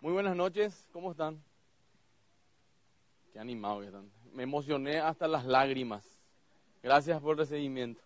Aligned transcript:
Muy 0.00 0.12
buenas 0.12 0.36
noches, 0.36 0.86
¿cómo 0.92 1.10
están? 1.10 1.42
Qué 3.32 3.40
animados 3.40 3.80
que 3.80 3.86
están. 3.86 4.08
Me 4.32 4.44
emocioné 4.44 5.00
hasta 5.00 5.26
las 5.26 5.44
lágrimas. 5.44 6.04
Gracias 6.84 7.20
por 7.20 7.32
el 7.32 7.38
recibimiento. 7.38 8.00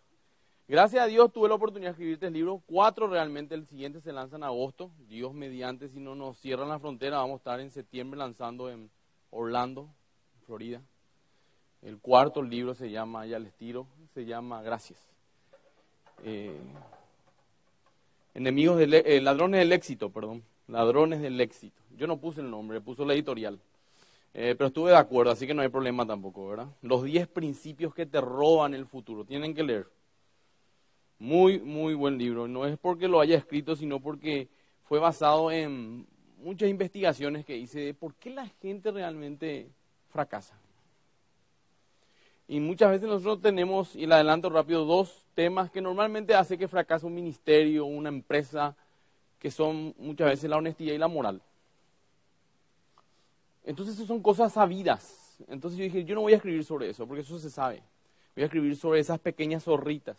Gracias 0.66 1.04
a 1.04 1.06
Dios 1.06 1.30
tuve 1.30 1.50
la 1.50 1.56
oportunidad 1.56 1.90
de 1.90 1.92
escribir 1.92 2.14
este 2.14 2.30
libro. 2.30 2.62
Cuatro 2.64 3.08
realmente, 3.08 3.54
el 3.54 3.66
siguiente 3.66 4.00
se 4.00 4.10
lanza 4.10 4.36
en 4.36 4.44
agosto. 4.44 4.90
Dios 5.06 5.34
mediante, 5.34 5.90
si 5.90 6.00
no 6.00 6.14
nos 6.14 6.38
cierran 6.38 6.70
la 6.70 6.78
frontera, 6.78 7.18
vamos 7.18 7.34
a 7.34 7.36
estar 7.36 7.60
en 7.60 7.70
septiembre 7.70 8.16
lanzando 8.16 8.70
en 8.70 8.90
Orlando, 9.30 9.90
Florida. 10.46 10.80
El 11.82 11.98
cuarto 11.98 12.40
libro 12.40 12.74
se 12.74 12.90
llama, 12.90 13.26
ya 13.26 13.38
les 13.38 13.52
tiro, 13.52 13.86
se 14.14 14.24
llama 14.24 14.62
Gracias. 14.62 14.98
Eh, 16.24 16.58
enemigos 18.32 18.78
del, 18.78 18.94
eh, 18.94 19.20
ladrones 19.20 19.58
del 19.58 19.72
éxito, 19.72 20.08
perdón. 20.08 20.42
Ladrones 20.68 21.20
del 21.20 21.38
éxito. 21.38 21.81
Yo 22.02 22.08
no 22.08 22.16
puse 22.16 22.40
el 22.40 22.50
nombre, 22.50 22.80
puso 22.80 23.04
la 23.04 23.14
editorial. 23.14 23.60
Eh, 24.34 24.56
pero 24.58 24.66
estuve 24.66 24.90
de 24.90 24.96
acuerdo, 24.96 25.30
así 25.30 25.46
que 25.46 25.54
no 25.54 25.62
hay 25.62 25.68
problema 25.68 26.04
tampoco, 26.04 26.48
¿verdad? 26.48 26.66
Los 26.82 27.04
10 27.04 27.28
principios 27.28 27.94
que 27.94 28.06
te 28.06 28.20
roban 28.20 28.74
el 28.74 28.86
futuro. 28.86 29.24
Tienen 29.24 29.54
que 29.54 29.62
leer. 29.62 29.86
Muy, 31.20 31.60
muy 31.60 31.94
buen 31.94 32.18
libro. 32.18 32.48
No 32.48 32.66
es 32.66 32.76
porque 32.76 33.06
lo 33.06 33.20
haya 33.20 33.36
escrito, 33.36 33.76
sino 33.76 34.00
porque 34.00 34.48
fue 34.82 34.98
basado 34.98 35.52
en 35.52 36.04
muchas 36.38 36.68
investigaciones 36.68 37.44
que 37.44 37.56
hice 37.56 37.78
de 37.78 37.94
por 37.94 38.16
qué 38.16 38.30
la 38.30 38.48
gente 38.48 38.90
realmente 38.90 39.70
fracasa. 40.08 40.58
Y 42.48 42.58
muchas 42.58 42.90
veces 42.90 43.06
nosotros 43.06 43.40
tenemos, 43.40 43.94
y 43.94 44.06
le 44.06 44.14
adelanto 44.16 44.50
rápido, 44.50 44.84
dos 44.84 45.24
temas 45.34 45.70
que 45.70 45.80
normalmente 45.80 46.34
hace 46.34 46.58
que 46.58 46.66
fracase 46.66 47.06
un 47.06 47.14
ministerio, 47.14 47.84
una 47.84 48.08
empresa, 48.08 48.74
que 49.38 49.52
son 49.52 49.94
muchas 49.98 50.30
veces 50.30 50.50
la 50.50 50.56
honestidad 50.56 50.94
y 50.94 50.98
la 50.98 51.06
moral. 51.06 51.40
Entonces, 53.64 53.94
esas 53.94 54.06
son 54.06 54.22
cosas 54.22 54.52
sabidas. 54.52 55.22
Entonces 55.48 55.78
yo 55.78 55.84
dije, 55.84 56.04
yo 56.04 56.14
no 56.14 56.22
voy 56.22 56.32
a 56.32 56.36
escribir 56.36 56.64
sobre 56.64 56.90
eso, 56.90 57.06
porque 57.06 57.22
eso 57.22 57.38
se 57.38 57.50
sabe. 57.50 57.82
Voy 58.34 58.42
a 58.42 58.46
escribir 58.46 58.76
sobre 58.76 59.00
esas 59.00 59.18
pequeñas 59.18 59.64
zorritas, 59.64 60.16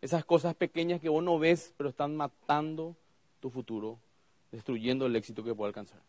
esas 0.00 0.24
cosas 0.24 0.54
pequeñas 0.54 1.00
que 1.00 1.08
vos 1.08 1.22
no 1.22 1.38
ves, 1.38 1.72
pero 1.76 1.88
están 1.88 2.16
matando 2.16 2.96
tu 3.40 3.50
futuro, 3.50 3.98
destruyendo 4.50 5.06
el 5.06 5.16
éxito 5.16 5.42
que 5.42 5.54
puede 5.54 5.68
alcanzar. 5.68 6.00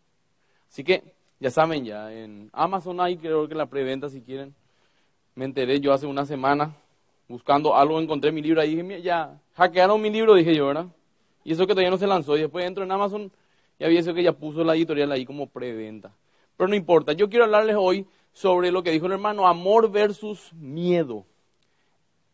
Así 0.70 0.84
que, 0.84 1.04
ya 1.40 1.52
saben, 1.52 1.86
ya 1.86 2.12
en 2.12 2.50
Amazon 2.54 3.00
hay, 3.00 3.18
creo 3.18 3.48
que 3.48 3.56
la 3.56 3.68
preventa 3.68 4.10
si 4.10 4.22
quieren. 4.22 4.54
Me 5.36 5.46
enteré 5.46 5.80
yo 5.80 5.94
hace 5.94 6.06
una 6.06 6.26
semana, 6.26 6.76
buscando 7.28 7.76
algo, 7.76 8.00
encontré 8.00 8.32
mi 8.32 8.42
libro 8.42 8.62
ahí, 8.62 8.76
dije, 8.76 9.02
ya, 9.02 9.40
hackearon 9.56 10.02
mi 10.02 10.10
libro, 10.10 10.36
dije 10.36 10.56
yo, 10.56 10.68
¿verdad? 10.68 10.88
Y 11.44 11.54
eso 11.54 11.68
que 11.68 11.74
todavía 11.74 11.90
no 11.90 11.98
se 11.98 12.08
lanzó. 12.08 12.38
Y 12.38 12.42
después 12.42 12.66
entro 12.66 12.84
en 12.84 12.92
Amazon 12.92 13.32
y 13.80 13.84
había 13.84 14.00
eso 14.00 14.14
que 14.14 14.24
ya 14.24 14.34
puso 14.34 14.64
la 14.64 14.76
editorial 14.76 15.12
ahí 15.12 15.26
como 15.26 15.48
preventa. 15.48 16.12
Pero 16.58 16.68
no 16.68 16.76
importa, 16.76 17.14
yo 17.14 17.30
quiero 17.30 17.46
hablarles 17.46 17.76
hoy 17.78 18.06
sobre 18.32 18.72
lo 18.72 18.84
que 18.84 18.92
dijo 18.92 19.06
el 19.06 19.14
hermano, 19.14 19.48
amor 19.48 19.92
versus 19.92 20.54
miedo. 20.54 21.26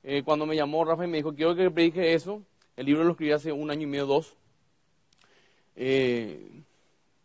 Eh, 0.03 0.23
cuando 0.23 0.45
me 0.45 0.56
llamó 0.56 0.86
Rafa 0.86 1.06
y 1.06 1.08
me 1.08 1.17
dijo, 1.17 1.34
quiero 1.34 1.56
que 1.56 1.70
predique 1.70 2.14
eso, 2.14 2.42
el 2.78 2.86
libro 2.86 3.03
lo 3.03 3.12
escribí 3.12 3.31
hace 3.31 3.52
un 3.52 3.70
año 3.70 3.84
y 3.84 3.86
medio, 3.88 4.06
dos. 4.06 4.36
Eh, 5.75 6.64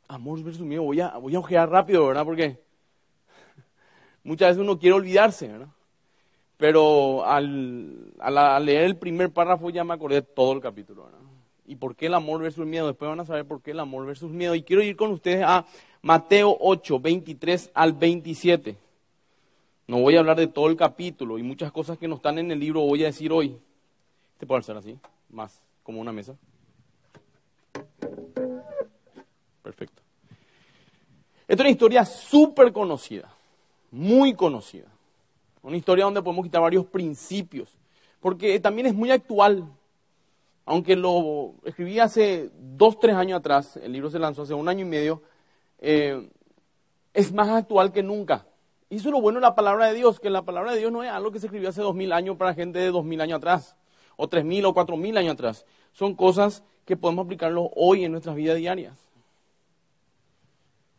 amor 0.09 0.42
versus 0.42 0.67
miedo, 0.67 0.83
voy 0.83 1.00
a, 1.00 1.17
voy 1.17 1.34
a 1.34 1.39
ojear 1.39 1.70
rápido, 1.70 2.06
¿verdad? 2.06 2.25
Porque 2.25 2.59
muchas 4.25 4.50
veces 4.50 4.62
uno 4.62 4.78
quiere 4.78 4.95
olvidarse, 4.95 5.48
¿verdad? 5.48 5.69
Pero 6.56 7.25
al, 7.25 8.12
al, 8.19 8.65
leer 8.65 8.84
el 8.84 8.97
primer 8.97 9.31
párrafo 9.31 9.70
ya 9.70 9.84
me 9.84 9.95
acordé 9.95 10.22
todo 10.22 10.53
el 10.53 10.61
capítulo, 10.61 11.05
¿verdad? 11.05 11.19
¿Y 11.67 11.77
por 11.77 11.97
qué 11.97 12.06
el 12.06 12.15
amor 12.15 12.42
versus 12.42 12.67
miedo? 12.67 12.87
Después 12.87 13.09
van 13.09 13.20
a 13.20 13.25
saber 13.25 13.47
por 13.47 13.62
qué 13.62 13.70
el 13.70 13.81
amor 13.81 14.06
versus 14.06 14.31
miedo. 14.31 14.55
Y 14.55 14.62
quiero 14.62 14.83
ir 14.83 14.97
con 14.97 15.11
ustedes 15.11 15.42
a 15.45 15.65
Mateo 16.05 16.55
8, 16.60 17.00
23 17.00 17.70
al 17.72 17.94
27. 17.94 18.77
No 19.86 20.00
voy 20.00 20.16
a 20.16 20.19
hablar 20.19 20.36
de 20.36 20.48
todo 20.48 20.69
el 20.69 20.77
capítulo 20.77 21.38
y 21.38 21.42
muchas 21.42 21.72
cosas 21.72 21.97
que 21.97 22.06
no 22.06 22.16
están 22.16 22.38
en 22.38 22.50
el 22.50 22.60
libro 22.60 22.82
voy 22.82 23.03
a 23.04 23.06
decir 23.06 23.32
hoy. 23.32 23.59
Este 24.34 24.47
puede 24.47 24.62
ser 24.62 24.76
así, 24.76 24.98
más 25.31 25.62
como 25.82 26.03
una 26.03 26.12
mesa. 26.12 26.37
Perfecto. 29.62 30.03
Esta 31.48 31.54
es 31.54 31.60
una 31.60 31.70
historia 31.70 32.04
súper 32.04 32.70
conocida, 32.70 33.32
muy 33.91 34.34
conocida. 34.34 34.88
Una 35.62 35.78
historia 35.78 36.04
donde 36.04 36.20
podemos 36.20 36.44
quitar 36.44 36.60
varios 36.60 36.84
principios, 36.84 37.78
porque 38.20 38.60
también 38.60 38.88
es 38.88 38.94
muy 38.94 39.10
actual 39.10 39.66
aunque 40.66 40.97
lo 40.97 41.54
escribí 41.64 41.98
hace 42.00 42.50
dos, 42.59 42.98
tres 42.98 43.14
años 43.14 43.38
atrás, 43.38 43.76
el 43.76 43.93
libro 43.93 44.09
se 44.10 44.19
lanzó 44.19 44.43
hace 44.43 44.54
un 44.54 44.69
año 44.69 44.87
y 44.87 44.88
medio, 44.88 45.22
eh, 45.84 46.31
es 47.12 47.33
más 47.33 47.49
actual 47.49 47.93
que 47.93 48.03
nunca. 48.03 48.47
Y 48.89 48.97
eso 48.97 49.09
es 49.09 49.12
lo 49.12 49.21
bueno 49.21 49.39
de 49.39 49.47
la 49.47 49.55
palabra 49.55 49.87
de 49.87 49.95
Dios, 49.95 50.19
que 50.19 50.31
la 50.31 50.43
palabra 50.43 50.72
de 50.72 50.78
Dios 50.78 50.91
no 50.91 51.03
es 51.03 51.11
algo 51.11 51.31
que 51.31 51.41
se 51.41 51.47
escribió 51.47 51.69
hace 51.69 51.83
dos 51.83 51.95
mil 51.95 52.12
años 52.12 52.37
para 52.37 52.55
gente 52.55 52.78
de 52.78 52.91
dos 52.91 53.05
mil 53.05 53.21
años 53.21 53.39
atrás, 53.39 53.77
o 54.17 54.28
tres 54.28 54.44
mil 54.44 54.65
o 54.65 54.73
cuatro 54.75 54.97
mil 54.97 55.17
años 55.17 55.34
atrás. 55.34 55.67
Son 55.93 56.15
cosas 56.15 56.65
que 56.84 56.97
podemos 56.97 57.25
aplicarlo 57.25 57.71
hoy 57.77 58.05
en 58.05 58.12
nuestras 58.12 58.34
vidas 58.37 58.56
diarias. 58.56 58.99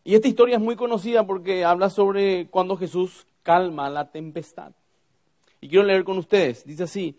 Y 0.04 0.14
esta 0.14 0.28
historia 0.28 0.58
es 0.58 0.62
muy 0.62 0.76
conocida 0.76 1.26
porque 1.26 1.66
habla 1.66 1.90
sobre 1.90 2.48
cuando 2.48 2.78
Jesús 2.78 3.26
calma 3.42 3.90
la 3.90 4.12
tempestad. 4.12 4.72
Y 5.62 5.68
quiero 5.68 5.84
leer 5.84 6.04
con 6.04 6.18
ustedes. 6.20 6.64
Dice 6.64 6.84
así, 6.84 7.18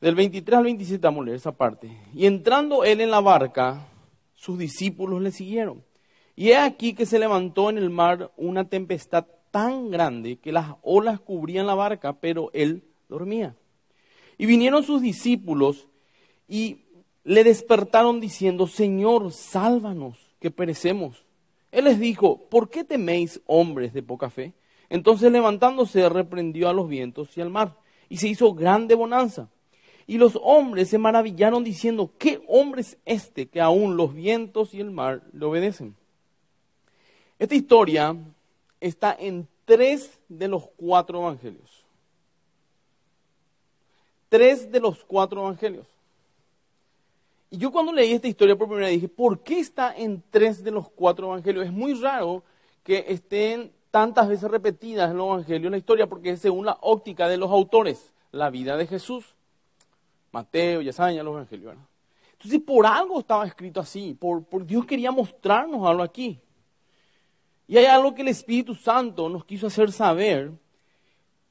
del 0.00 0.14
23 0.14 0.58
al 0.58 0.64
27 0.64 1.06
vamos 1.06 1.22
a 1.22 1.24
leer 1.26 1.36
esa 1.36 1.52
parte. 1.52 1.90
Y 2.12 2.26
entrando 2.26 2.84
él 2.84 3.00
en 3.00 3.10
la 3.10 3.20
barca, 3.20 3.88
sus 4.34 4.58
discípulos 4.58 5.22
le 5.22 5.30
siguieron. 5.30 5.82
Y 6.34 6.50
he 6.50 6.56
aquí 6.56 6.94
que 6.94 7.06
se 7.06 7.18
levantó 7.18 7.70
en 7.70 7.78
el 7.78 7.90
mar 7.90 8.32
una 8.36 8.68
tempestad 8.68 9.26
tan 9.50 9.90
grande 9.90 10.38
que 10.38 10.52
las 10.52 10.76
olas 10.82 11.20
cubrían 11.20 11.66
la 11.66 11.74
barca, 11.74 12.14
pero 12.14 12.50
él 12.54 12.84
dormía. 13.08 13.54
Y 14.38 14.46
vinieron 14.46 14.82
sus 14.82 15.02
discípulos 15.02 15.88
y 16.48 16.84
le 17.24 17.44
despertaron 17.44 18.20
diciendo, 18.20 18.66
Señor, 18.66 19.32
sálvanos, 19.32 20.18
que 20.40 20.50
perecemos. 20.50 21.24
Él 21.70 21.84
les 21.84 22.00
dijo, 22.00 22.48
¿por 22.48 22.68
qué 22.68 22.82
teméis, 22.82 23.40
hombres 23.46 23.92
de 23.92 24.02
poca 24.02 24.28
fe? 24.28 24.54
Entonces 24.88 25.30
levantándose 25.30 26.08
reprendió 26.08 26.68
a 26.68 26.72
los 26.74 26.88
vientos 26.88 27.36
y 27.36 27.40
al 27.40 27.48
mar, 27.48 27.78
y 28.08 28.16
se 28.16 28.28
hizo 28.28 28.52
grande 28.52 28.94
bonanza. 28.94 29.48
Y 30.06 30.18
los 30.18 30.38
hombres 30.42 30.88
se 30.88 30.98
maravillaron 30.98 31.62
diciendo, 31.62 32.12
¿qué 32.18 32.42
hombre 32.48 32.80
es 32.80 32.98
este 33.04 33.46
que 33.46 33.60
aún 33.60 33.96
los 33.96 34.12
vientos 34.12 34.74
y 34.74 34.80
el 34.80 34.90
mar 34.90 35.22
le 35.32 35.46
obedecen? 35.46 35.94
Esta 37.42 37.56
historia 37.56 38.16
está 38.80 39.16
en 39.18 39.48
tres 39.64 40.20
de 40.28 40.46
los 40.46 40.68
cuatro 40.76 41.22
evangelios. 41.22 41.84
Tres 44.28 44.70
de 44.70 44.78
los 44.78 45.02
cuatro 45.02 45.40
evangelios. 45.40 45.88
Y 47.50 47.58
yo 47.58 47.72
cuando 47.72 47.92
leí 47.92 48.12
esta 48.12 48.28
historia 48.28 48.54
por 48.54 48.68
primera 48.68 48.86
vez 48.86 48.94
dije, 48.94 49.08
¿por 49.08 49.40
qué 49.40 49.58
está 49.58 49.92
en 49.92 50.22
tres 50.30 50.62
de 50.62 50.70
los 50.70 50.88
cuatro 50.88 51.26
evangelios? 51.26 51.66
Es 51.66 51.72
muy 51.72 51.94
raro 51.94 52.44
que 52.84 53.06
estén 53.08 53.72
tantas 53.90 54.28
veces 54.28 54.48
repetidas 54.48 55.10
en 55.10 55.16
los 55.16 55.26
evangelios 55.26 55.72
la 55.72 55.78
historia, 55.78 56.06
porque 56.06 56.30
es 56.30 56.40
según 56.40 56.64
la 56.64 56.78
óptica 56.80 57.26
de 57.26 57.38
los 57.38 57.50
autores, 57.50 58.12
la 58.30 58.50
vida 58.50 58.76
de 58.76 58.86
Jesús. 58.86 59.34
Mateo, 60.30 60.80
ya 60.80 60.92
los 60.92 61.34
evangelios. 61.34 61.74
Entonces, 62.34 62.60
por 62.64 62.86
algo 62.86 63.18
estaba 63.18 63.44
escrito 63.44 63.80
así, 63.80 64.14
por 64.14 64.64
Dios 64.64 64.86
quería 64.86 65.10
mostrarnos 65.10 65.84
algo 65.84 66.04
aquí. 66.04 66.38
Y 67.72 67.78
hay 67.78 67.86
algo 67.86 68.14
que 68.14 68.20
el 68.20 68.28
Espíritu 68.28 68.74
Santo 68.74 69.30
nos 69.30 69.46
quiso 69.46 69.68
hacer 69.68 69.92
saber, 69.92 70.52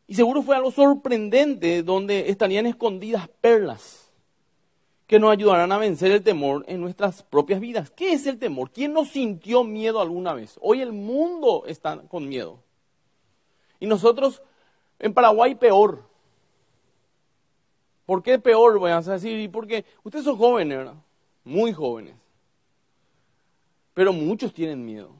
y 0.05 0.13
seguro 0.13 0.43
fue 0.43 0.55
algo 0.55 0.69
sorprendente, 0.69 1.81
donde 1.81 2.29
estarían 2.29 2.67
escondidas 2.67 3.27
perlas 3.27 4.11
que 5.07 5.17
nos 5.17 5.31
ayudarán 5.31 5.71
a 5.71 5.79
vencer 5.79 6.11
el 6.11 6.21
temor 6.21 6.63
en 6.67 6.79
nuestras 6.79 7.23
propias 7.23 7.59
vidas. 7.59 7.89
¿Qué 7.89 8.13
es 8.13 8.27
el 8.27 8.37
temor? 8.37 8.69
¿Quién 8.69 8.93
no 8.93 9.03
sintió 9.03 9.63
miedo 9.63 9.99
alguna 9.99 10.35
vez? 10.35 10.59
Hoy 10.61 10.81
el 10.81 10.93
mundo 10.93 11.63
está 11.65 11.99
con 12.03 12.29
miedo. 12.29 12.59
Y 13.79 13.87
nosotros 13.87 14.43
en 14.99 15.15
Paraguay 15.15 15.55
peor. 15.55 16.07
¿Por 18.05 18.21
qué 18.21 18.37
peor? 18.37 18.77
Voy 18.77 18.91
a 18.91 19.01
decir, 19.01 19.49
porque 19.49 19.85
ustedes 20.03 20.25
son 20.25 20.37
jóvenes, 20.37 20.77
¿verdad? 20.77 20.97
Muy 21.43 21.73
jóvenes. 21.73 22.13
Pero 23.95 24.13
muchos 24.13 24.53
tienen 24.53 24.85
miedo. 24.85 25.19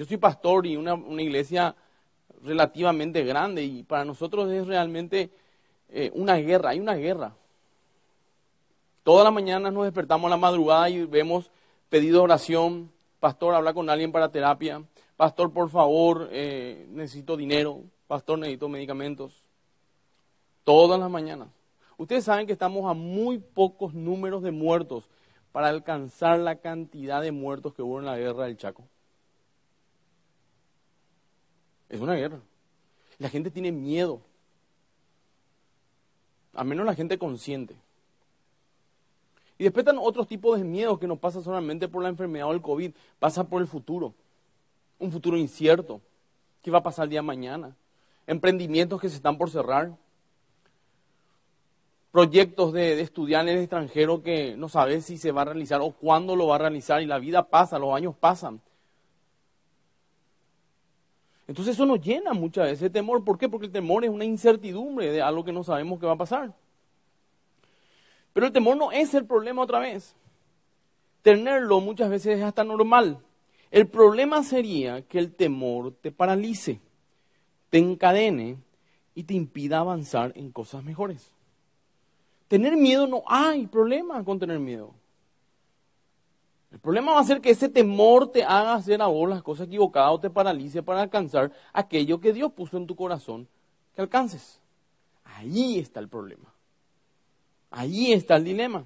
Yo 0.00 0.06
soy 0.06 0.16
pastor 0.16 0.66
y 0.66 0.78
una, 0.78 0.96
iglesia 1.22 1.76
relativamente 2.42 3.22
grande 3.22 3.64
y 3.64 3.82
para 3.82 4.02
nosotros 4.02 4.50
es 4.50 4.66
realmente 4.66 5.28
eh, 5.90 6.10
una 6.14 6.36
guerra, 6.36 6.70
hay 6.70 6.80
una 6.80 6.94
guerra. 6.94 7.34
Todas 9.02 9.24
las 9.24 9.34
mañanas 9.34 9.74
nos 9.74 9.84
despertamos 9.84 10.28
a 10.28 10.30
la 10.30 10.38
madrugada 10.38 10.88
y 10.88 11.04
vemos 11.04 11.50
pedido 11.90 12.22
oración, 12.22 12.90
pastor, 13.18 13.54
habla 13.54 13.74
con 13.74 13.90
alguien 13.90 14.10
para 14.10 14.30
terapia, 14.30 14.82
pastor, 15.18 15.52
por 15.52 15.68
favor, 15.68 16.30
eh, 16.32 16.86
necesito 16.88 17.36
dinero, 17.36 17.82
pastor, 18.06 18.38
necesito 18.38 18.70
medicamentos. 18.70 19.42
Todas 20.64 20.98
las 20.98 21.10
mañanas. 21.10 21.48
Ustedes 21.98 22.24
saben 22.24 22.46
que 22.46 22.54
estamos 22.54 22.90
a 22.90 22.94
muy 22.94 23.36
pocos 23.36 23.92
números 23.92 24.42
de 24.42 24.50
muertos 24.50 25.10
para 25.52 25.68
alcanzar 25.68 26.38
la 26.38 26.56
cantidad 26.56 27.20
de 27.20 27.32
muertos 27.32 27.74
que 27.74 27.82
hubo 27.82 27.98
en 27.98 28.06
la 28.06 28.16
guerra 28.16 28.46
del 28.46 28.56
Chaco. 28.56 28.84
Es 31.90 32.00
una 32.00 32.14
guerra. 32.14 32.38
La 33.18 33.28
gente 33.28 33.50
tiene 33.50 33.72
miedo. 33.72 34.20
A 36.54 36.64
menos 36.64 36.86
la 36.86 36.94
gente 36.94 37.18
consciente. 37.18 37.74
Y 39.58 39.64
después 39.64 39.84
están 39.84 39.98
otros 40.00 40.26
tipos 40.26 40.58
de 40.58 40.64
miedos 40.64 40.98
que 40.98 41.06
no 41.06 41.16
pasa 41.16 41.42
solamente 41.42 41.86
por 41.86 42.02
la 42.02 42.08
enfermedad 42.08 42.48
o 42.48 42.52
el 42.52 42.62
COVID, 42.62 42.92
pasa 43.18 43.44
por 43.44 43.60
el 43.60 43.68
futuro. 43.68 44.14
Un 44.98 45.12
futuro 45.12 45.36
incierto. 45.36 46.00
¿Qué 46.62 46.70
va 46.70 46.78
a 46.78 46.82
pasar 46.82 47.04
el 47.04 47.10
día 47.10 47.20
de 47.20 47.26
mañana? 47.26 47.76
Emprendimientos 48.26 49.00
que 49.00 49.10
se 49.10 49.16
están 49.16 49.36
por 49.36 49.50
cerrar. 49.50 49.94
Proyectos 52.10 52.72
de, 52.72 53.00
estudiar 53.00 53.42
en 53.46 53.56
el 53.56 53.62
extranjero 53.62 54.22
que 54.22 54.56
no 54.56 54.68
sabes 54.68 55.04
si 55.04 55.18
se 55.18 55.30
va 55.30 55.42
a 55.42 55.46
realizar 55.46 55.80
o 55.82 55.90
cuándo 55.90 56.36
lo 56.36 56.46
va 56.46 56.56
a 56.56 56.60
realizar 56.60 57.02
y 57.02 57.06
la 57.06 57.18
vida 57.18 57.48
pasa, 57.48 57.78
los 57.78 57.94
años 57.94 58.14
pasan. 58.18 58.60
Entonces 61.50 61.74
eso 61.74 61.84
nos 61.84 62.00
llena 62.00 62.32
muchas 62.32 62.66
veces 62.66 62.80
de 62.80 62.90
temor. 62.90 63.24
¿Por 63.24 63.36
qué? 63.36 63.48
Porque 63.48 63.66
el 63.66 63.72
temor 63.72 64.04
es 64.04 64.10
una 64.10 64.24
incertidumbre 64.24 65.10
de 65.10 65.20
algo 65.20 65.44
que 65.44 65.50
no 65.50 65.64
sabemos 65.64 65.98
que 65.98 66.06
va 66.06 66.12
a 66.12 66.16
pasar. 66.16 66.54
Pero 68.32 68.46
el 68.46 68.52
temor 68.52 68.76
no 68.76 68.92
es 68.92 69.14
el 69.14 69.26
problema 69.26 69.62
otra 69.62 69.80
vez. 69.80 70.14
Tenerlo 71.22 71.80
muchas 71.80 72.08
veces 72.08 72.38
es 72.38 72.44
hasta 72.44 72.62
normal. 72.62 73.18
El 73.72 73.88
problema 73.88 74.44
sería 74.44 75.02
que 75.02 75.18
el 75.18 75.34
temor 75.34 75.92
te 76.00 76.12
paralice, 76.12 76.78
te 77.68 77.78
encadene 77.78 78.56
y 79.16 79.24
te 79.24 79.34
impida 79.34 79.80
avanzar 79.80 80.30
en 80.36 80.52
cosas 80.52 80.84
mejores. 80.84 81.32
Tener 82.46 82.76
miedo 82.76 83.08
no 83.08 83.24
hay 83.26 83.66
problema 83.66 84.22
con 84.22 84.38
tener 84.38 84.60
miedo. 84.60 84.94
El 86.70 86.78
problema 86.78 87.12
va 87.12 87.20
a 87.20 87.24
ser 87.24 87.40
que 87.40 87.50
ese 87.50 87.68
temor 87.68 88.30
te 88.30 88.44
haga 88.44 88.74
hacer 88.74 89.02
a 89.02 89.06
vos 89.06 89.28
las 89.28 89.42
cosas 89.42 89.66
equivocadas 89.66 90.12
o 90.12 90.20
te 90.20 90.30
paralice 90.30 90.82
para 90.82 91.02
alcanzar 91.02 91.52
aquello 91.72 92.20
que 92.20 92.32
Dios 92.32 92.52
puso 92.52 92.76
en 92.76 92.86
tu 92.86 92.94
corazón 92.94 93.48
que 93.94 94.02
alcances. 94.02 94.60
Ahí 95.24 95.78
está 95.78 96.00
el 96.00 96.08
problema. 96.08 96.54
Ahí 97.70 98.12
está 98.12 98.36
el 98.36 98.44
dilema. 98.44 98.84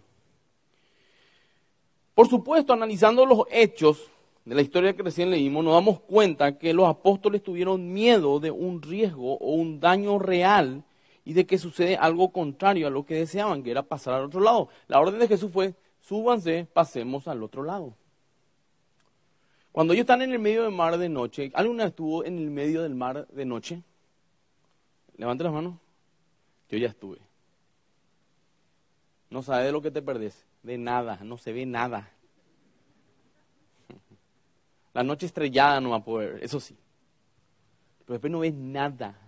Por 2.15 2.29
supuesto, 2.29 2.73
analizando 2.73 3.27
los 3.27 3.41
hechos 3.51 4.11
de 4.45 4.55
la 4.55 4.63
historia 4.63 4.95
que 4.95 5.03
recién 5.03 5.31
leímos, 5.31 5.65
nos 5.65 5.75
damos 5.75 6.01
cuenta 6.01 6.59
que 6.59 6.73
los 6.73 6.89
apóstoles 6.89 7.43
tuvieron 7.43 7.93
miedo 7.93 8.41
de 8.41 8.51
un 8.51 8.83
riesgo 8.83 9.37
o 9.39 9.55
un 9.55 9.81
daño 9.81 10.19
real 10.19 10.85
y 11.25 11.33
de 11.33 11.47
que 11.47 11.59
sucede 11.59 11.97
algo 11.97 12.31
contrario 12.31 12.87
a 12.87 12.91
lo 12.91 13.05
que 13.05 13.15
deseaban, 13.15 13.63
que 13.63 13.71
era 13.71 13.83
pasar 13.83 14.15
al 14.15 14.27
otro 14.27 14.41
lado. 14.41 14.69
La 14.87 15.01
orden 15.01 15.19
de 15.19 15.29
Jesús 15.29 15.51
fue, 15.51 15.75
súbanse, 16.07 16.67
pasemos 16.73 17.29
al 17.29 17.43
otro 17.43 17.63
lado. 17.63 17.95
Cuando 19.73 19.93
ellos 19.93 20.05
están 20.05 20.23
en 20.23 20.33
el 20.33 20.39
medio 20.39 20.63
del 20.63 20.73
mar 20.73 20.97
de 20.97 21.09
noche, 21.09 21.51
¿alguna 21.55 21.87
estuvo 21.87 22.25
en 22.25 22.39
el 22.39 22.51
medio 22.51 22.83
del 22.83 22.95
mar 22.95 23.27
de 23.27 23.45
noche? 23.45 23.83
Levante 25.17 25.43
las 25.43 25.53
manos. 25.53 25.75
Yo 26.69 26.79
ya 26.79 26.89
estuve. 26.89 27.19
No 29.31 29.43
sabes 29.43 29.67
de 29.67 29.73
lo 29.73 29.83
que 29.83 29.91
te 29.91 30.01
perdés. 30.01 30.47
De 30.63 30.79
nada, 30.79 31.19
no 31.23 31.37
se 31.37 31.53
ve 31.53 31.67
nada. 31.67 32.09
La 34.95 35.03
noche 35.03 35.27
estrellada 35.27 35.81
no 35.81 35.91
va 35.91 35.97
a 35.97 36.05
poder, 36.05 36.39
eso 36.43 36.61
sí. 36.61 36.77
Pero 38.05 38.15
después 38.15 38.31
no 38.31 38.39
ves 38.39 38.55
nada. 38.55 39.19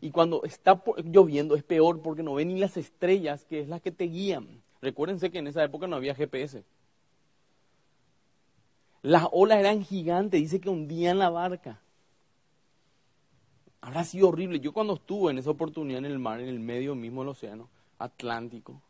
Y 0.00 0.10
cuando 0.10 0.44
está 0.44 0.82
lloviendo 1.04 1.56
es 1.56 1.64
peor 1.64 2.00
porque 2.00 2.22
no 2.22 2.34
ven 2.34 2.48
ni 2.48 2.58
las 2.58 2.76
estrellas, 2.76 3.44
que 3.44 3.60
es 3.60 3.68
las 3.68 3.80
que 3.80 3.90
te 3.90 4.04
guían. 4.04 4.62
Recuérdense 4.80 5.30
que 5.30 5.38
en 5.38 5.48
esa 5.48 5.64
época 5.64 5.86
no 5.86 5.96
había 5.96 6.14
GPS. 6.14 6.64
Las 9.02 9.26
olas 9.32 9.58
eran 9.58 9.82
gigantes, 9.82 10.40
dice 10.40 10.60
que 10.60 10.68
hundían 10.68 11.18
la 11.18 11.30
barca. 11.30 11.80
Habrá 13.80 14.04
sido 14.04 14.28
horrible. 14.28 14.60
Yo 14.60 14.72
cuando 14.72 14.94
estuve 14.94 15.30
en 15.30 15.38
esa 15.38 15.50
oportunidad 15.50 15.98
en 15.98 16.04
el 16.04 16.18
mar, 16.18 16.40
en 16.40 16.48
el 16.48 16.60
medio 16.60 16.94
mismo 16.94 17.22
del 17.22 17.30
océano 17.30 17.68
Atlántico, 17.98 18.80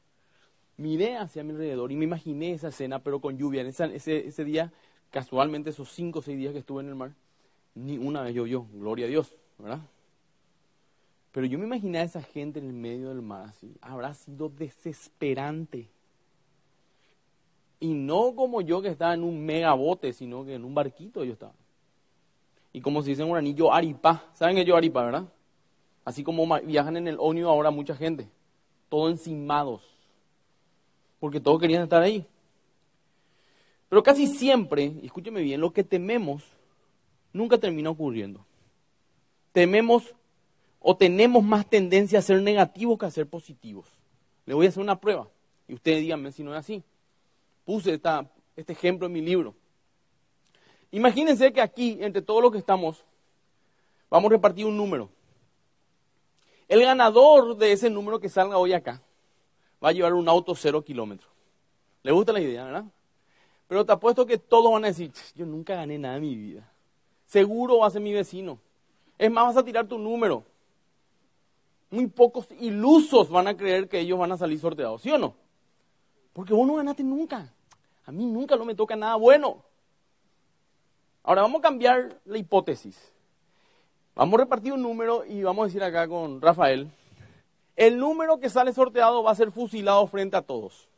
miré 0.77 1.17
hacia 1.17 1.45
mi 1.45 1.53
alrededor 1.53 1.93
y 1.93 1.97
me 1.97 2.05
imaginé 2.05 2.53
esa 2.53 2.69
escena, 2.69 2.99
pero 2.99 3.21
con 3.21 3.39
lluvia. 3.39 3.63
En 3.63 3.69
ese, 3.69 3.97
ese 4.27 4.45
día, 4.45 4.73
casualmente 5.11 5.71
esos 5.71 5.91
cinco 5.91 6.19
o 6.21 6.23
seis 6.23 6.39
días 6.39 6.53
que 6.53 6.59
estuve 6.59 6.83
en 6.83 6.89
el 6.89 6.95
mar, 6.95 7.15
ni 7.75 7.99
una 7.99 8.23
vez 8.23 8.35
llovió, 8.35 8.67
gloria 8.73 9.07
a 9.07 9.09
Dios, 9.09 9.35
¿verdad? 9.59 9.81
Pero 11.38 11.46
yo 11.46 11.56
me 11.56 11.67
imaginé 11.67 11.99
a 11.99 12.02
esa 12.02 12.20
gente 12.20 12.58
en 12.58 12.67
el 12.67 12.73
medio 12.73 13.11
del 13.11 13.23
mar 13.23 13.50
así. 13.50 13.73
Habrá 13.81 14.12
sido 14.12 14.49
desesperante. 14.49 15.88
Y 17.79 17.94
no 17.94 18.35
como 18.35 18.61
yo 18.61 18.82
que 18.82 18.88
estaba 18.88 19.14
en 19.14 19.23
un 19.23 19.46
megabote, 19.46 20.12
sino 20.12 20.44
que 20.44 20.55
en 20.55 20.64
un 20.64 20.75
barquito 20.75 21.23
yo 21.23 21.35
estaba. 21.35 21.52
Y 22.73 22.81
como 22.81 23.02
se 23.02 23.11
dice 23.11 23.23
en 23.23 23.55
yo 23.55 23.73
aripa. 23.73 24.25
¿Saben 24.35 24.56
que 24.56 24.64
yo 24.64 24.75
aripa, 24.75 25.05
verdad? 25.05 25.29
Así 26.05 26.25
como 26.25 26.44
viajan 26.62 26.96
en 26.96 27.06
el 27.06 27.17
ónibus 27.20 27.50
ahora 27.50 27.70
mucha 27.70 27.94
gente. 27.94 28.29
Todos 28.88 29.12
encimados. 29.12 29.82
Porque 31.20 31.38
todos 31.38 31.61
querían 31.61 31.85
estar 31.85 32.02
ahí. 32.02 32.26
Pero 33.88 34.02
casi 34.02 34.26
siempre, 34.26 34.93
escúcheme 35.05 35.40
bien, 35.43 35.61
lo 35.61 35.73
que 35.73 35.85
tememos 35.85 36.43
nunca 37.32 37.58
termina 37.58 37.90
ocurriendo. 37.90 38.44
Tememos 39.52 40.17
o 40.81 40.97
tenemos 40.97 41.43
más 41.43 41.69
tendencia 41.69 42.19
a 42.19 42.23
ser 42.23 42.43
negativos 42.43 42.99
que 42.99 43.07
a 43.07 43.11
ser 43.11 43.27
positivos. 43.27 43.87
Le 44.47 44.55
voy 44.55 44.67
a 44.67 44.69
hacer 44.69 44.83
una 44.83 45.01
prueba 45.01 45.29
y 45.67 45.75
ustedes 45.75 46.01
díganme 46.01 46.33
si 46.33 46.43
no 46.43 46.53
es 46.53 46.61
así. 46.61 46.83
Puse 47.65 48.01
este 48.57 48.73
ejemplo 48.73 49.07
en 49.07 49.13
mi 49.13 49.21
libro. 49.21 49.55
Imagínense 50.91 51.53
que 51.53 51.61
aquí, 51.61 51.99
entre 52.01 52.23
todos 52.23 52.43
los 52.43 52.51
que 52.51 52.59
estamos, 52.59 53.05
vamos 54.09 54.31
a 54.31 54.35
repartir 54.35 54.65
un 54.65 54.77
número. 54.77 55.11
El 56.67 56.83
ganador 56.83 57.57
de 57.57 57.73
ese 57.73 57.91
número 57.91 58.21
que 58.21 58.29
salga 58.29 58.57
hoy 58.57 58.73
acá 58.73 59.03
va 59.83 59.91
a 59.91 59.93
llevar 59.93 60.15
un 60.15 60.29
auto 60.29 60.55
cero 60.55 60.83
kilómetros. 60.83 61.31
¿Le 62.03 62.13
gusta 62.13 62.33
la 62.33 62.41
idea, 62.41 62.65
verdad? 62.65 62.85
Pero 63.67 63.85
te 63.85 63.93
apuesto 63.93 64.25
que 64.25 64.39
todos 64.39 64.73
van 64.73 64.85
a 64.85 64.89
decir, 64.89 65.13
yo 65.35 65.45
nunca 65.45 65.75
gané 65.75 65.99
nada 65.99 66.17
en 66.17 66.23
mi 66.23 66.35
vida. 66.35 66.73
Seguro 67.27 67.79
va 67.79 67.87
a 67.87 67.91
ser 67.91 68.01
mi 68.01 68.15
vecino. 68.15 68.59
Es 69.19 69.31
más, 69.31 69.45
vas 69.45 69.57
a 69.59 69.65
tirar 69.65 69.87
tu 69.87 69.99
número 69.99 70.45
muy 71.90 72.06
pocos 72.06 72.49
ilusos 72.61 73.31
van 73.31 73.49
a 73.49 73.56
creer 73.56 73.88
que 73.88 74.00
ellos 74.00 74.19
van 74.19 74.32
a 74.32 74.37
salir 74.37 74.58
sorteados, 74.58 75.02
¿sí 75.02 75.11
o 75.11 75.19
no? 75.19 75.35
Porque 76.32 76.52
vos 76.52 76.67
no 76.67 76.75
ganaste 76.75 77.02
nunca. 77.02 77.52
A 78.04 78.12
mí 78.12 78.26
nunca 78.26 78.57
no 78.57 78.64
me 78.64 78.75
toca 78.75 78.97
nada 78.97 79.16
bueno. 79.16 79.62
Ahora 81.23 81.42
vamos 81.42 81.59
a 81.59 81.62
cambiar 81.62 82.21
la 82.25 82.38
hipótesis. 82.38 83.12
Vamos 84.14 84.35
a 84.35 84.45
repartir 84.45 84.73
un 84.73 84.83
número 84.83 85.25
y 85.25 85.42
vamos 85.42 85.62
a 85.62 85.66
decir 85.66 85.83
acá 85.83 86.09
con 86.09 86.40
Rafael, 86.40 86.90
el 87.76 87.99
número 87.99 88.40
que 88.40 88.50
sale 88.50 88.73
sorteado 88.73 89.23
va 89.23 89.30
a 89.30 89.37
ser 89.37 89.52
fusilado 89.52 90.07
frente 90.09 90.37
a 90.37 90.42
todos. 90.42 90.88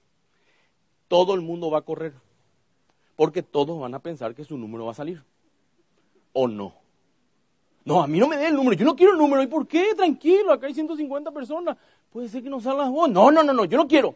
Todo 1.09 1.35
el 1.35 1.41
mundo 1.41 1.71
va 1.71 1.79
a 1.79 1.83
correr, 1.83 2.15
porque 3.17 3.43
todos 3.43 3.79
van 3.79 3.95
a 3.95 3.99
pensar 3.99 4.35
que 4.35 4.45
su 4.45 4.57
número 4.57 4.87
va 4.87 4.93
a 4.93 4.95
salir. 4.95 5.23
¿O 6.33 6.49
no? 6.49 6.73
No, 7.85 8.03
a 8.03 8.07
mí 8.07 8.19
no 8.19 8.29
me 8.29 8.37
dé 8.37 8.49
el 8.49 8.55
número, 8.55 8.77
yo 8.77 8.85
no 8.85 8.95
quiero 8.95 9.13
el 9.13 9.19
número. 9.19 9.43
¿Y 9.43 9.47
por 9.47 9.67
qué? 9.67 9.95
Tranquilo, 9.95 10.53
acá 10.53 10.67
hay 10.67 10.75
150 10.75 11.31
personas. 11.31 11.77
Puede 12.11 12.29
ser 12.29 12.43
que 12.43 12.51
no 12.51 12.61
salgas 12.61 12.91
vos. 12.91 13.09
No, 13.09 13.31
no, 13.31 13.43
no, 13.43 13.53
no, 13.53 13.65
yo 13.65 13.79
no 13.79 13.89
quiero. 13.89 14.15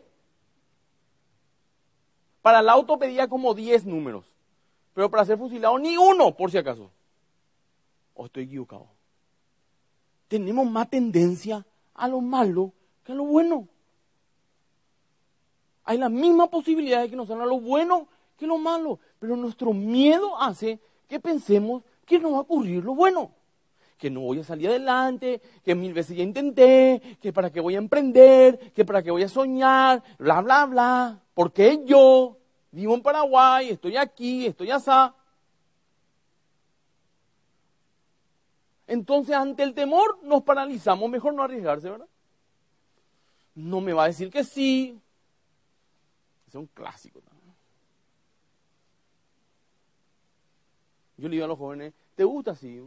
Para 2.42 2.61
el 2.61 2.68
auto 2.68 2.99
pedía 2.99 3.26
como 3.26 3.54
10 3.54 3.87
números, 3.87 4.26
pero 4.92 5.11
para 5.11 5.25
ser 5.25 5.38
fusilado 5.38 5.78
ni 5.78 5.97
uno, 5.97 6.37
por 6.37 6.50
si 6.50 6.59
acaso. 6.59 6.90
¿O 8.12 8.26
estoy 8.26 8.44
equivocado? 8.44 8.87
Tenemos 10.28 10.71
más 10.71 10.90
tendencia 10.90 11.64
a 11.94 12.06
lo 12.06 12.21
malo 12.21 12.73
que 13.02 13.12
a 13.12 13.14
lo 13.14 13.25
bueno. 13.25 13.66
Hay 15.85 15.97
la 15.97 16.09
misma 16.09 16.50
posibilidad 16.50 17.00
de 17.00 17.09
que 17.09 17.16
nos 17.16 17.28
salga 17.28 17.47
lo 17.47 17.61
bueno 17.61 18.09
que 18.37 18.47
lo 18.47 18.59
malo, 18.59 18.99
pero 19.18 19.37
nuestro 19.37 19.73
miedo 19.73 20.38
hace 20.40 20.80
que 21.09 21.21
pensemos 21.21 21.83
que 22.04 22.18
no 22.18 22.33
va 22.33 22.38
a 22.38 22.40
ocurrir 22.42 22.85
lo 22.85 22.94
bueno 22.94 23.30
que 23.99 24.11
no 24.11 24.21
voy 24.21 24.41
a 24.41 24.45
salir 24.45 24.69
adelante, 24.69 25.41
que 25.65 25.75
mil 25.75 25.93
veces 25.93 26.17
ya 26.17 26.23
intenté, 26.23 27.19
que 27.21 27.33
para 27.33 27.51
qué 27.51 27.61
voy 27.61 27.75
a 27.75 27.79
emprender, 27.79 28.73
que 28.73 28.85
para 28.85 29.03
qué 29.03 29.11
voy 29.11 29.23
a 29.23 29.29
soñar, 29.29 30.03
bla, 30.19 30.41
bla, 30.41 30.67
bla. 30.67 31.21
Porque 31.35 31.83
yo 31.85 32.37
vivo 32.71 32.95
en 32.95 33.03
Paraguay, 33.03 33.71
estoy 33.71 33.97
aquí, 33.97 34.47
estoy 34.47 34.71
asá. 34.71 35.15
Entonces, 38.87 39.35
ante 39.35 39.63
el 39.63 39.75
temor, 39.75 40.19
nos 40.23 40.43
paralizamos. 40.43 41.09
Mejor 41.09 41.35
no 41.35 41.43
arriesgarse, 41.43 41.89
¿verdad? 41.89 42.09
No 43.55 43.81
me 43.81 43.93
va 43.93 44.05
a 44.05 44.09
decir 44.09 44.31
que 44.31 44.45
sí. 44.45 45.01
Es 46.47 46.55
un 46.55 46.67
clásico. 46.67 47.23
Yo 51.17 51.29
le 51.29 51.35
digo 51.35 51.45
a 51.45 51.49
los 51.49 51.59
jóvenes, 51.59 51.95
¿Te 52.14 52.25
gusta? 52.25 52.54
Sí. 52.54 52.80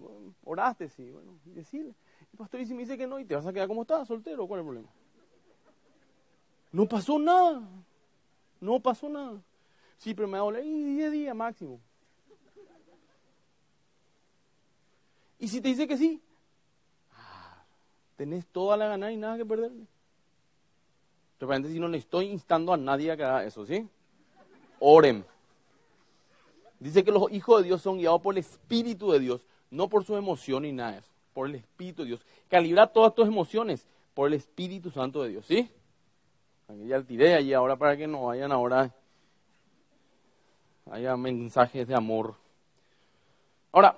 ¿Oraste? 0.43 0.89
Sí. 0.89 1.09
Bueno, 1.11 1.37
decirle. 1.45 1.93
El 2.31 2.37
pastor 2.37 2.59
dice, 2.59 2.73
me 2.73 2.81
dice 2.81 2.97
que 2.97 3.07
no 3.07 3.19
y 3.19 3.25
te 3.25 3.35
vas 3.35 3.45
a 3.45 3.53
quedar 3.53 3.67
como 3.67 3.81
estás, 3.81 4.07
soltero. 4.07 4.47
¿Cuál 4.47 4.59
es 4.59 4.61
el 4.61 4.67
problema? 4.67 4.89
No 6.71 6.87
pasó 6.87 7.19
nada. 7.19 7.61
No 8.59 8.79
pasó 8.79 9.09
nada. 9.09 9.41
Sí, 9.97 10.13
pero 10.13 10.27
me 10.27 10.37
doler 10.37 10.63
10 10.63 11.11
días 11.11 11.35
máximo. 11.35 11.79
Y 15.39 15.47
si 15.47 15.61
te 15.61 15.67
dice 15.67 15.87
que 15.87 15.97
sí, 15.97 16.21
ah, 17.13 17.63
tenés 18.15 18.45
toda 18.47 18.75
la 18.75 18.87
ganar 18.87 19.11
y 19.11 19.17
nada 19.17 19.37
que 19.37 19.45
perder. 19.45 19.71
Realmente 21.39 21.69
si 21.69 21.79
no 21.79 21.87
le 21.87 21.99
estoy 21.99 22.25
instando 22.27 22.73
a 22.73 22.77
nadie 22.77 23.11
a 23.11 23.17
que 23.17 23.23
haga 23.23 23.43
eso, 23.43 23.65
¿sí? 23.65 23.87
Oren. 24.79 25.23
Dice 26.79 27.03
que 27.03 27.11
los 27.11 27.31
hijos 27.31 27.61
de 27.61 27.67
Dios 27.67 27.81
son 27.81 27.97
guiados 27.97 28.21
por 28.21 28.35
el 28.35 28.39
Espíritu 28.39 29.11
de 29.11 29.19
Dios, 29.19 29.45
no 29.71 29.89
por 29.89 30.03
sus 30.03 30.17
emociones 30.17 30.71
ni 30.71 30.77
nada 30.77 30.97
eso, 30.97 31.09
por 31.33 31.47
el 31.47 31.55
Espíritu 31.55 32.03
de 32.03 32.09
Dios. 32.09 32.25
Calibra 32.47 32.87
todas 32.87 33.15
tus 33.15 33.27
emociones 33.27 33.87
por 34.13 34.27
el 34.27 34.35
Espíritu 34.35 34.91
Santo 34.91 35.23
de 35.23 35.29
Dios, 35.29 35.45
¿sí? 35.45 35.69
Aquí 36.67 36.87
ya 36.87 37.01
tiré 37.01 37.35
allí 37.35 37.53
ahora 37.53 37.75
para 37.75 37.97
que 37.97 38.07
no 38.07 38.25
vayan 38.25 38.51
ahora, 38.51 38.93
haya 40.91 41.17
mensajes 41.17 41.87
de 41.87 41.95
amor. 41.95 42.35
Ahora, 43.71 43.97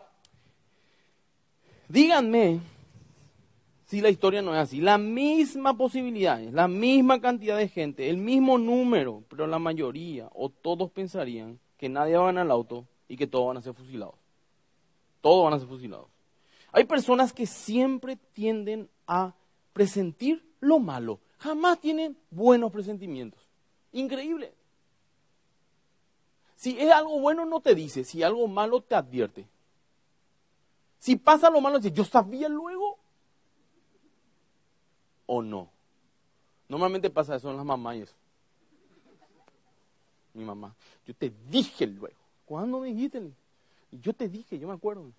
díganme 1.88 2.59
si 3.86 4.01
la 4.01 4.09
historia 4.09 4.41
no 4.41 4.53
es 4.53 4.59
así. 4.59 4.81
La 4.81 4.98
misma 4.98 5.75
posibilidad, 5.75 6.39
la 6.39 6.67
misma 6.67 7.19
cantidad 7.19 7.57
de 7.57 7.67
gente, 7.67 8.09
el 8.09 8.17
mismo 8.17 8.57
número, 8.57 9.24
pero 9.29 9.48
la 9.48 9.59
mayoría 9.59 10.29
o 10.33 10.50
todos 10.50 10.91
pensarían 10.91 11.59
que 11.79 11.89
nadie 11.89 12.17
va 12.17 12.29
a 12.29 12.41
el 12.41 12.51
auto 12.51 12.86
y 13.07 13.15
que 13.15 13.25
todos 13.25 13.48
van 13.48 13.57
a 13.57 13.62
ser 13.62 13.74
fusilados. 13.74 14.15
Todos 15.21 15.45
van 15.45 15.53
a 15.53 15.59
ser 15.59 15.67
fusilados. 15.67 16.07
Hay 16.71 16.83
personas 16.83 17.33
que 17.33 17.48
siempre 17.48 18.17
tienden 18.33 18.89
a 19.07 19.33
presentir 19.74 20.45
lo 20.59 20.79
malo. 20.79 21.19
Jamás 21.39 21.79
tienen 21.79 22.17
buenos 22.29 22.71
presentimientos. 22.71 23.41
Increíble. 23.93 24.53
Si 26.57 26.77
es 26.77 26.91
algo 26.91 27.19
bueno 27.21 27.45
no 27.45 27.62
te 27.62 27.74
dice, 27.74 28.03
si 28.03 28.21
algo 28.21 28.48
malo 28.48 28.81
te 28.81 28.95
advierte. 28.95 29.48
Si 31.00 31.15
pasa 31.15 31.50
lo 31.50 31.62
malo 31.62 31.79
dice, 31.79 31.95
yo 31.95 32.03
sabía 32.03 32.50
luego 32.50 33.00
o 35.25 35.41
no. 35.41 35.69
Normalmente 36.67 37.09
pasa 37.09 37.38
eso 37.38 37.50
en 37.50 37.55
las 37.55 37.65
mamás 37.65 37.95
y 37.95 38.01
eso. 38.01 38.15
Mi 40.33 40.43
mamá, 40.43 40.75
yo 41.05 41.13
te 41.13 41.31
dije 41.50 41.88
luego. 41.88 42.15
¿Cuándo 42.45 42.79
me 42.79 42.88
dijiste? 42.88 43.31
Yo 43.91 44.13
te 44.13 44.27
dije, 44.27 44.59
yo 44.59 44.67
me 44.67 44.74
acuerdo. 44.74 45.12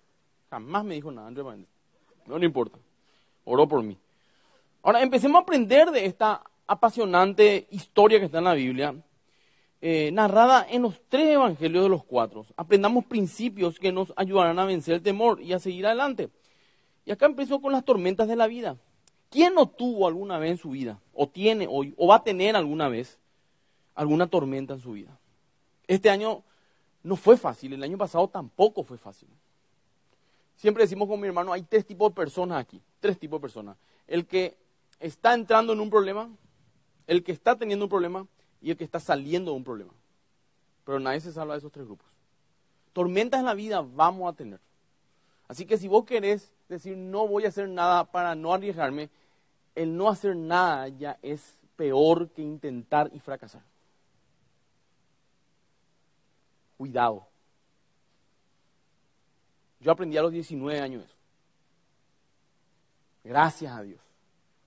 Jamás 0.49 0.83
me 0.83 0.95
dijo 0.95 1.11
nada, 1.11 1.27
Andrés 1.27 1.45
No 2.25 2.37
le 2.37 2.45
importa. 2.45 2.77
Oró 3.45 3.67
por 3.67 3.83
mí. 3.83 3.97
Ahora, 4.83 5.01
empecemos 5.01 5.39
a 5.39 5.43
aprender 5.43 5.91
de 5.91 6.05
esta 6.05 6.43
apasionante 6.67 7.67
historia 7.71 8.19
que 8.19 8.25
está 8.25 8.39
en 8.39 8.43
la 8.45 8.53
Biblia, 8.53 8.95
eh, 9.81 10.11
narrada 10.11 10.65
en 10.69 10.83
los 10.83 11.01
tres 11.09 11.29
evangelios 11.29 11.83
de 11.83 11.89
los 11.89 12.03
cuatro. 12.03 12.45
Aprendamos 12.55 13.05
principios 13.05 13.79
que 13.79 13.91
nos 13.91 14.13
ayudarán 14.15 14.57
a 14.59 14.65
vencer 14.65 14.95
el 14.95 15.01
temor 15.01 15.41
y 15.41 15.53
a 15.53 15.59
seguir 15.59 15.85
adelante. 15.85 16.29
Y 17.05 17.11
acá 17.11 17.25
empezó 17.25 17.61
con 17.61 17.71
las 17.71 17.83
tormentas 17.83 18.27
de 18.27 18.35
la 18.35 18.47
vida. 18.47 18.77
¿Quién 19.29 19.53
no 19.53 19.67
tuvo 19.67 20.07
alguna 20.07 20.37
vez 20.37 20.51
en 20.51 20.57
su 20.57 20.71
vida, 20.71 20.99
o 21.13 21.29
tiene 21.29 21.65
hoy, 21.69 21.93
o 21.97 22.07
va 22.07 22.17
a 22.17 22.23
tener 22.23 22.55
alguna 22.55 22.89
vez, 22.89 23.17
alguna 23.95 24.27
tormenta 24.27 24.73
en 24.73 24.79
su 24.79 24.93
vida? 24.93 25.17
Este 25.87 26.09
año 26.09 26.43
no 27.03 27.15
fue 27.15 27.37
fácil, 27.37 27.73
el 27.73 27.83
año 27.83 27.97
pasado 27.97 28.27
tampoco 28.27 28.83
fue 28.83 28.97
fácil. 28.97 29.29
Siempre 30.55 30.83
decimos 30.83 31.07
con 31.07 31.19
mi 31.19 31.27
hermano, 31.27 31.53
hay 31.53 31.63
tres 31.63 31.85
tipos 31.85 32.11
de 32.11 32.15
personas 32.15 32.59
aquí, 32.59 32.81
tres 32.99 33.17
tipos 33.17 33.39
de 33.39 33.41
personas. 33.41 33.77
El 34.07 34.27
que 34.27 34.55
está 34.99 35.33
entrando 35.33 35.73
en 35.73 35.79
un 35.79 35.89
problema, 35.89 36.29
el 37.07 37.23
que 37.23 37.31
está 37.31 37.55
teniendo 37.55 37.85
un 37.85 37.89
problema 37.89 38.27
y 38.61 38.69
el 38.69 38.77
que 38.77 38.83
está 38.83 38.99
saliendo 38.99 39.51
de 39.51 39.57
un 39.57 39.63
problema. 39.63 39.93
Pero 40.85 40.99
nadie 40.99 41.19
se 41.19 41.31
salva 41.31 41.55
de 41.55 41.59
esos 41.59 41.71
tres 41.71 41.85
grupos. 41.85 42.07
Tormentas 42.93 43.39
en 43.39 43.45
la 43.47 43.53
vida 43.53 43.81
vamos 43.81 44.31
a 44.31 44.35
tener. 44.35 44.59
Así 45.47 45.65
que 45.65 45.77
si 45.77 45.87
vos 45.87 46.05
querés 46.05 46.53
decir 46.69 46.95
no 46.95 47.27
voy 47.27 47.45
a 47.45 47.49
hacer 47.49 47.67
nada 47.67 48.05
para 48.05 48.35
no 48.35 48.53
arriesgarme, 48.53 49.09
el 49.75 49.95
no 49.97 50.09
hacer 50.09 50.35
nada 50.35 50.87
ya 50.89 51.17
es 51.21 51.57
peor 51.75 52.29
que 52.29 52.41
intentar 52.41 53.09
y 53.13 53.19
fracasar. 53.19 53.63
Cuidado. 56.81 57.27
Yo 59.81 59.91
aprendí 59.91 60.17
a 60.17 60.23
los 60.23 60.31
19 60.31 60.79
años 60.79 61.05
eso. 61.05 61.15
Gracias 63.23 63.71
a 63.71 63.83
Dios. 63.83 64.01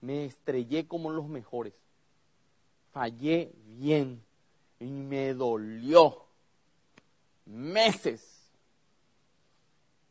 Me 0.01 0.25
estrellé 0.25 0.87
como 0.87 1.11
los 1.11 1.27
mejores. 1.27 1.75
Fallé 2.93 3.51
bien. 3.67 4.23
Y 4.79 4.85
me 4.85 5.35
dolió. 5.35 6.23
Meses. 7.47 8.49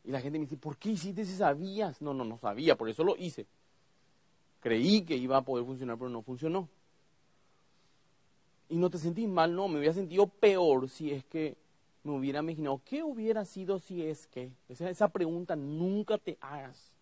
Y 0.04 0.10
la 0.10 0.20
gente 0.20 0.38
me 0.38 0.44
dice, 0.44 0.58
¿por 0.58 0.76
qué 0.76 0.90
hiciste 0.90 1.24
si 1.24 1.34
sabías? 1.34 2.02
No, 2.02 2.12
no, 2.12 2.26
no 2.26 2.36
sabía, 2.36 2.76
por 2.76 2.90
eso 2.90 3.02
lo 3.02 3.16
hice. 3.16 3.46
Creí 4.60 5.06
que 5.06 5.16
iba 5.16 5.38
a 5.38 5.42
poder 5.42 5.64
funcionar, 5.64 5.96
pero 5.96 6.10
no 6.10 6.20
funcionó. 6.20 6.68
Y 8.68 8.76
no 8.76 8.90
te 8.90 8.98
sentís 8.98 9.26
mal, 9.26 9.56
no, 9.56 9.68
me 9.68 9.78
hubiera 9.78 9.94
sentido 9.94 10.26
peor 10.26 10.90
si 10.90 11.10
es 11.10 11.24
que 11.24 11.63
me 12.04 12.12
hubiera 12.12 12.40
imaginado, 12.40 12.82
¿qué 12.84 13.02
hubiera 13.02 13.44
sido 13.46 13.78
si 13.78 14.02
es 14.02 14.26
que? 14.26 14.52
Esa, 14.68 15.08
pregunta 15.08 15.56
nunca 15.56 16.18
te 16.18 16.36
hagas. 16.40 16.92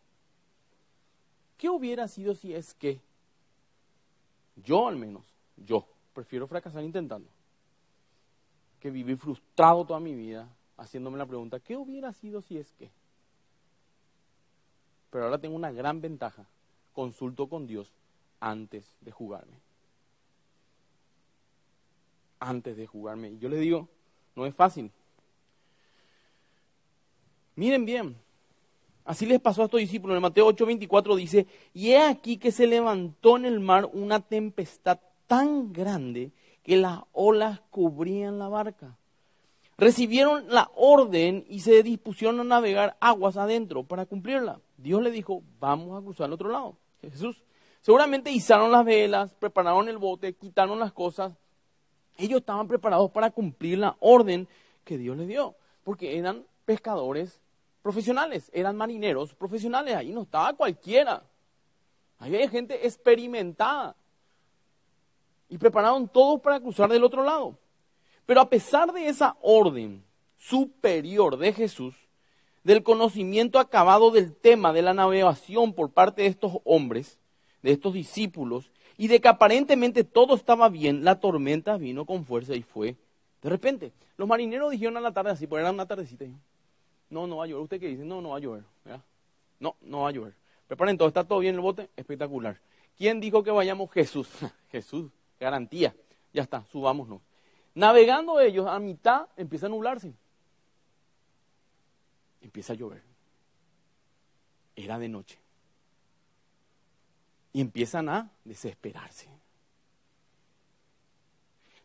¿Qué 1.59 1.69
hubiera 1.69 2.07
sido 2.07 2.35
si 2.35 2.55
es 2.55 2.73
que? 2.75 3.01
Yo 4.57 4.87
al 4.87 4.97
menos, 4.97 5.25
yo, 5.57 5.87
prefiero 6.15 6.47
fracasar 6.47 6.85
intentando 6.85 7.29
que 8.81 8.91
vivir 8.91 9.17
frustrado 9.17 9.85
toda 9.85 10.01
mi 10.01 10.15
vida 10.15 10.49
haciéndome 10.77 11.19
la 11.19 11.27
pregunta, 11.27 11.61
¿qué 11.61 11.77
hubiera 11.77 12.13
sido 12.13 12.41
si 12.41 12.59
es 12.59 12.73
que? 12.73 12.91
Pero 15.11 15.25
ahora 15.25 15.39
tengo 15.39 15.57
una 15.57 15.73
gran 15.73 16.01
ventaja 16.01 16.47
consulto 16.93 17.49
con 17.49 17.67
Dios 17.67 17.93
antes 18.41 18.97
de 19.01 19.11
jugarme. 19.11 19.57
Antes 22.41 22.77
de 22.77 22.87
jugarme. 22.87 23.31
Y 23.31 23.39
yo 23.39 23.49
les 23.49 23.61
digo, 23.61 23.89
no 24.35 24.47
es 24.47 24.55
fácil. 24.55 24.91
Miren 27.55 27.85
bien, 27.85 28.17
así 29.05 29.27
les 29.27 29.41
pasó 29.41 29.63
a 29.63 29.65
estos 29.67 29.81
discípulos. 29.81 30.17
En 30.17 30.23
Mateo 30.23 30.47
8:24 30.49 31.17
dice, 31.17 31.47
y 31.75 31.91
he 31.91 32.03
aquí 32.03 32.39
que 32.39 32.53
se 32.53 32.67
levantó 32.67 33.37
en 33.37 33.45
el 33.45 33.61
mar 33.61 33.91
una 33.93 34.21
tempestad 34.21 34.99
tan 35.27 35.73
grande 35.73 36.33
que 36.63 36.77
las 36.77 37.01
olas 37.13 37.61
cubrían 37.71 38.39
la 38.39 38.49
barca. 38.49 38.97
Recibieron 39.77 40.45
la 40.49 40.71
orden 40.75 41.45
y 41.49 41.61
se 41.61 41.83
dispusieron 41.83 42.39
a 42.41 42.45
navegar 42.45 42.97
aguas 43.01 43.37
adentro 43.37 43.83
para 43.85 44.07
cumplirla. 44.07 44.61
Dios 44.77 45.03
le 45.03 45.11
dijo, 45.11 45.43
vamos 45.59 45.99
a 45.99 46.05
cruzar 46.05 46.27
al 46.27 46.35
otro 46.35 46.51
lado. 46.51 46.77
Jesús. 47.01 47.43
Seguramente 47.81 48.31
izaron 48.31 48.71
las 48.71 48.85
velas, 48.85 49.35
prepararon 49.35 49.89
el 49.89 49.99
bote, 49.99 50.35
quitaron 50.35 50.79
las 50.79 50.93
cosas. 50.93 51.33
Ellos 52.17 52.41
estaban 52.41 52.69
preparados 52.69 53.11
para 53.11 53.31
cumplir 53.31 53.79
la 53.79 53.97
orden 54.01 54.49
que 54.85 54.99
Dios 54.99 55.17
les 55.17 55.29
dio, 55.29 55.55
porque 55.85 56.19
eran 56.19 56.45
pescadores 56.65 57.41
profesionales, 57.83 58.51
eran 58.53 58.77
marineros 58.77 59.35
profesionales, 59.35 59.97
ahí 59.97 60.13
no 60.13 60.23
estaba 60.23 60.53
cualquiera. 60.55 61.23
Ahí 62.19 62.37
hay 62.37 62.49
gente 62.49 62.87
experimentada. 62.87 63.97
Y 65.49 65.59
prepararon 65.59 66.09
todos 66.09 66.41
para 66.41 66.61
cruzar 66.61 66.89
del 66.89 67.05
otro 67.05 67.25
lado. 67.25 67.59
Pero 68.25 68.41
a 68.41 68.49
pesar 68.49 68.93
de 68.93 69.09
esa 69.09 69.37
orden 69.43 70.05
superior 70.39 71.37
de 71.37 71.53
Jesús, 71.53 71.95
del 72.63 72.83
conocimiento 72.83 73.59
acabado 73.59 74.11
del 74.11 74.35
tema 74.35 74.73
de 74.73 74.83
la 74.83 74.95
navegación 74.95 75.73
por 75.73 75.91
parte 75.91 76.23
de 76.23 76.29
estos 76.29 76.59
hombres, 76.65 77.19
de 77.63 77.73
estos 77.73 77.93
discípulos, 77.93 78.71
y 79.03 79.09
de 79.09 79.21
que 79.21 79.27
aparentemente 79.27 80.05
todo 80.05 80.37
estaba 80.37 80.69
bien, 80.69 81.03
la 81.03 81.19
tormenta 81.19 81.77
vino 81.77 82.07
con 82.07 82.25
fuerza 82.25 82.55
y 82.55 82.63
fue 82.63 82.95
de 83.43 83.51
repente. 83.51 83.93
Los 84.17 84.29
marineros 84.29 84.71
dijeron 84.71 84.97
a 84.97 85.01
la 85.01 85.11
tarde 85.11 85.33
así, 85.33 85.49
porque 85.49 85.63
era 85.63 85.73
una 85.73 85.87
tardecita. 85.87 86.25
No, 87.11 87.27
no 87.27 87.39
va 87.39 87.45
a 87.45 87.47
llover. 87.49 87.65
¿Usted 87.65 87.81
qué 87.81 87.89
dice? 87.89 88.05
No, 88.05 88.21
no 88.21 88.29
va 88.29 88.37
a 88.37 88.39
llover. 88.39 88.63
No, 89.59 89.75
no 89.81 90.03
va 90.03 90.11
a 90.11 90.13
llover. 90.13 90.35
Preparen 90.69 90.97
todo, 90.97 91.09
está 91.09 91.25
todo 91.25 91.41
bien 91.41 91.57
el 91.57 91.61
bote, 91.61 91.91
espectacular. 91.97 92.61
¿Quién 92.97 93.19
dijo 93.19 93.43
que 93.43 93.51
vayamos? 93.51 93.91
Jesús. 93.91 94.29
Jesús, 94.71 95.11
garantía. 95.41 95.97
Ya 96.33 96.43
está, 96.43 96.65
subámonos. 96.71 97.23
Navegando 97.75 98.39
ellos, 98.39 98.69
a 98.69 98.79
mitad 98.79 99.27
empieza 99.37 99.67
a 99.67 99.71
nublarse 99.71 100.15
empieza 102.41 102.75
a 102.75 102.77
llover. 102.77 103.03
Era 104.77 105.01
de 105.01 105.09
noche. 105.09 105.42
Y 107.53 107.61
empiezan 107.61 108.09
a 108.09 108.31
desesperarse. 108.45 109.29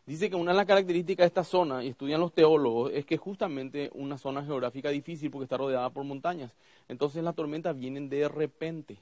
Dice 0.06 0.30
que 0.30 0.36
una 0.36 0.52
de 0.52 0.56
las 0.56 0.66
características 0.66 1.24
de 1.24 1.28
esta 1.28 1.44
zona, 1.44 1.84
y 1.84 1.88
estudian 1.88 2.20
los 2.20 2.32
teólogos, 2.32 2.92
es 2.94 3.04
que 3.04 3.16
es 3.16 3.20
justamente 3.20 3.90
una 3.92 4.16
zona 4.16 4.42
geográfica 4.42 4.88
difícil 4.88 5.30
porque 5.30 5.44
está 5.44 5.58
rodeada 5.58 5.90
por 5.90 6.04
montañas. 6.04 6.54
Entonces 6.88 7.22
las 7.22 7.34
tormentas 7.34 7.78
vienen 7.78 8.08
de 8.08 8.26
repente, 8.28 8.96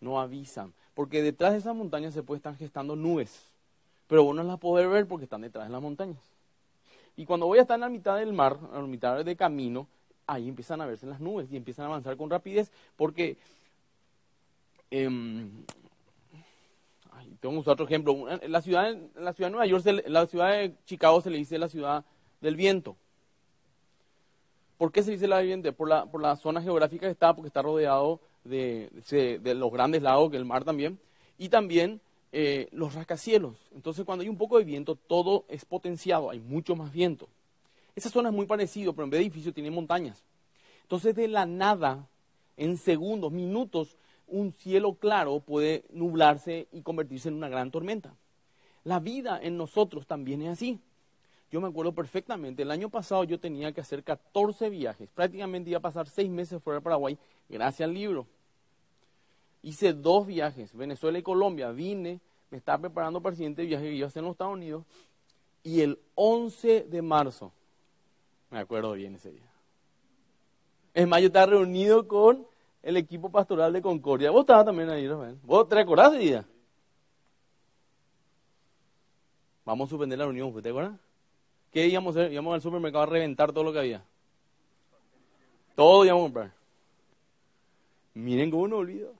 no 0.00 0.20
avisan, 0.20 0.74
porque 0.94 1.22
detrás 1.22 1.52
de 1.52 1.58
esas 1.58 1.76
montañas 1.76 2.14
se 2.14 2.24
pueden 2.24 2.38
estar 2.38 2.56
gestando 2.56 2.96
nubes 2.96 3.52
pero 4.06 4.24
vos 4.24 4.34
no 4.34 4.42
las 4.42 4.58
podés 4.58 4.88
ver 4.88 5.06
porque 5.06 5.24
están 5.24 5.42
detrás 5.42 5.66
de 5.66 5.72
las 5.72 5.82
montañas. 5.82 6.22
Y 7.16 7.24
cuando 7.24 7.46
voy 7.46 7.58
a 7.58 7.62
estar 7.62 7.76
en 7.76 7.80
la 7.80 7.88
mitad 7.88 8.18
del 8.18 8.32
mar, 8.32 8.58
en 8.72 8.80
la 8.80 8.86
mitad 8.86 9.24
del 9.24 9.36
camino, 9.36 9.88
ahí 10.26 10.48
empiezan 10.48 10.80
a 10.80 10.86
verse 10.86 11.06
las 11.06 11.20
nubes 11.20 11.50
y 11.50 11.56
empiezan 11.56 11.86
a 11.86 11.88
avanzar 11.88 12.16
con 12.16 12.30
rapidez 12.30 12.70
porque... 12.96 13.36
Em, 14.90 15.64
tengo 17.40 17.54
que 17.54 17.60
usar 17.60 17.72
otro 17.72 17.86
ejemplo. 17.86 18.26
La 18.48 18.62
ciudad, 18.62 18.94
de 18.94 19.50
Nueva 19.50 19.66
York, 19.66 19.84
la 20.06 20.26
ciudad 20.26 20.52
de 20.52 20.74
Chicago 20.84 21.20
se 21.20 21.30
le 21.30 21.38
dice 21.38 21.58
la 21.58 21.68
ciudad 21.68 22.04
del 22.40 22.56
viento. 22.56 22.96
¿Por 24.78 24.92
qué 24.92 25.02
se 25.02 25.12
dice 25.12 25.26
la 25.26 25.40
vivienda? 25.40 25.72
Por 25.72 25.88
la, 25.88 26.06
por 26.06 26.20
la 26.20 26.36
zona 26.36 26.60
geográfica 26.60 27.06
que 27.06 27.12
está, 27.12 27.34
porque 27.34 27.48
está 27.48 27.62
rodeado 27.62 28.20
de, 28.44 28.90
los 29.56 29.72
grandes 29.72 30.02
lagos, 30.02 30.30
que 30.30 30.36
el 30.36 30.44
mar 30.44 30.64
también, 30.64 30.98
y 31.38 31.48
también 31.48 32.00
eh, 32.32 32.68
los 32.72 32.94
rascacielos. 32.94 33.56
Entonces, 33.74 34.04
cuando 34.04 34.22
hay 34.22 34.28
un 34.28 34.36
poco 34.36 34.58
de 34.58 34.64
viento, 34.64 34.94
todo 34.94 35.44
es 35.48 35.64
potenciado, 35.64 36.30
hay 36.30 36.40
mucho 36.40 36.76
más 36.76 36.92
viento. 36.92 37.28
Esa 37.94 38.10
zona 38.10 38.28
es 38.28 38.34
muy 38.34 38.46
parecida, 38.46 38.92
pero 38.92 39.04
en 39.04 39.10
vez 39.10 39.18
de 39.18 39.22
edificios 39.22 39.54
tiene 39.54 39.70
montañas. 39.70 40.22
Entonces, 40.82 41.14
de 41.14 41.28
la 41.28 41.46
nada, 41.46 42.06
en 42.58 42.76
segundos, 42.76 43.32
minutos, 43.32 43.96
un 44.26 44.52
cielo 44.52 44.94
claro 44.94 45.40
puede 45.40 45.84
nublarse 45.90 46.68
y 46.72 46.82
convertirse 46.82 47.28
en 47.28 47.34
una 47.34 47.48
gran 47.48 47.70
tormenta. 47.70 48.14
La 48.84 49.00
vida 49.00 49.40
en 49.42 49.56
nosotros 49.56 50.06
también 50.06 50.42
es 50.42 50.50
así. 50.50 50.80
Yo 51.50 51.60
me 51.60 51.68
acuerdo 51.68 51.92
perfectamente, 51.92 52.62
el 52.62 52.70
año 52.70 52.88
pasado 52.88 53.22
yo 53.24 53.38
tenía 53.38 53.72
que 53.72 53.80
hacer 53.80 54.02
14 54.02 54.68
viajes, 54.68 55.08
prácticamente 55.14 55.70
iba 55.70 55.78
a 55.78 55.82
pasar 55.82 56.08
seis 56.08 56.28
meses 56.28 56.60
fuera 56.60 56.80
de 56.80 56.84
Paraguay, 56.84 57.16
gracias 57.48 57.86
al 57.88 57.94
libro. 57.94 58.26
Hice 59.62 59.92
dos 59.92 60.26
viajes, 60.26 60.76
Venezuela 60.76 61.18
y 61.18 61.22
Colombia, 61.22 61.70
vine, 61.70 62.20
me 62.50 62.58
estaba 62.58 62.78
preparando 62.78 63.20
para 63.20 63.30
el 63.30 63.36
siguiente 63.36 63.64
viaje 63.64 63.84
que 63.84 63.94
iba 63.94 64.06
a 64.06 64.08
hacer 64.08 64.20
en 64.20 64.24
los 64.26 64.34
Estados 64.34 64.54
Unidos, 64.54 64.84
y 65.62 65.82
el 65.82 65.98
11 66.16 66.82
de 66.84 67.02
marzo, 67.02 67.52
me 68.50 68.58
acuerdo 68.58 68.92
bien 68.92 69.14
ese 69.14 69.30
día. 69.30 69.50
Es 70.94 71.06
más, 71.06 71.20
yo 71.20 71.26
estaba 71.28 71.46
reunido 71.46 72.08
con 72.08 72.46
el 72.86 72.96
equipo 72.96 73.28
pastoral 73.28 73.72
de 73.72 73.82
Concordia. 73.82 74.30
Vos 74.30 74.42
estabas 74.42 74.64
también 74.64 74.88
ahí, 74.88 75.08
Rafael. 75.08 75.36
¿Vos 75.42 75.68
te 75.68 75.76
acordás 75.76 76.12
ese 76.12 76.22
día? 76.22 76.44
Vamos 79.64 79.88
a 79.88 79.90
suspender 79.90 80.16
la 80.16 80.24
reunión, 80.24 80.62
¿te 80.62 80.68
acuerdas? 80.68 80.96
¿Qué 81.72 81.88
íbamos 81.88 82.16
a 82.16 82.20
hacer? 82.20 82.32
Íbamos 82.32 82.54
al 82.54 82.62
supermercado 82.62 83.02
a 83.02 83.06
reventar 83.06 83.52
todo 83.52 83.64
lo 83.64 83.72
que 83.72 83.80
había. 83.80 84.04
Todo 85.74 86.04
íbamos 86.04 86.20
a 86.20 86.26
comprar. 86.26 86.52
Miren 88.14 88.52
cómo 88.52 88.68
no 88.68 88.76
olvido. 88.76 89.12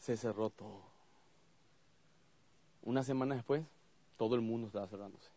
Se 0.00 0.18
cerró 0.18 0.50
todo. 0.50 0.82
Una 2.82 3.02
semana 3.02 3.36
después, 3.36 3.64
todo 4.18 4.34
el 4.34 4.42
mundo 4.42 4.66
estaba 4.66 4.86
cerrándose. 4.86 5.30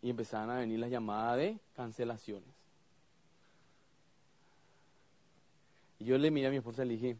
Y 0.00 0.08
empezaron 0.08 0.48
a 0.48 0.56
venir 0.56 0.78
las 0.78 0.90
llamadas 0.90 1.36
de 1.36 1.58
cancelaciones. 1.76 2.61
Y 6.02 6.04
yo 6.04 6.18
le 6.18 6.32
miré 6.32 6.48
a 6.48 6.50
mi 6.50 6.56
esposa 6.56 6.84
y 6.84 6.88
le 6.88 6.94
dije, 6.94 7.16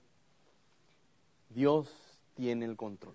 Dios 1.51 1.89
tiene 2.35 2.65
el 2.65 2.77
control. 2.77 3.15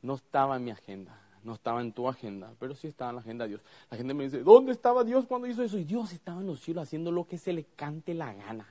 No 0.00 0.14
estaba 0.14 0.56
en 0.56 0.64
mi 0.64 0.70
agenda, 0.70 1.20
no 1.44 1.52
estaba 1.52 1.82
en 1.82 1.92
tu 1.92 2.08
agenda, 2.08 2.54
pero 2.58 2.74
sí 2.74 2.86
estaba 2.86 3.10
en 3.10 3.16
la 3.16 3.20
agenda 3.20 3.44
de 3.44 3.50
Dios. 3.50 3.60
La 3.90 3.98
gente 3.98 4.14
me 4.14 4.24
dice, 4.24 4.42
¿dónde 4.42 4.72
estaba 4.72 5.04
Dios 5.04 5.26
cuando 5.26 5.48
hizo 5.48 5.62
eso? 5.62 5.76
Y 5.76 5.84
Dios 5.84 6.14
estaba 6.14 6.40
en 6.40 6.46
los 6.46 6.60
cielos 6.60 6.84
haciendo 6.84 7.12
lo 7.12 7.28
que 7.28 7.36
se 7.36 7.52
le 7.52 7.64
cante 7.76 8.14
la 8.14 8.32
gana. 8.32 8.66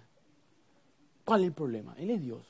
¿Cuál 1.23 1.41
es 1.41 1.47
el 1.47 1.53
problema? 1.53 1.93
Él 1.99 2.09
es 2.09 2.23
Dios. 2.23 2.41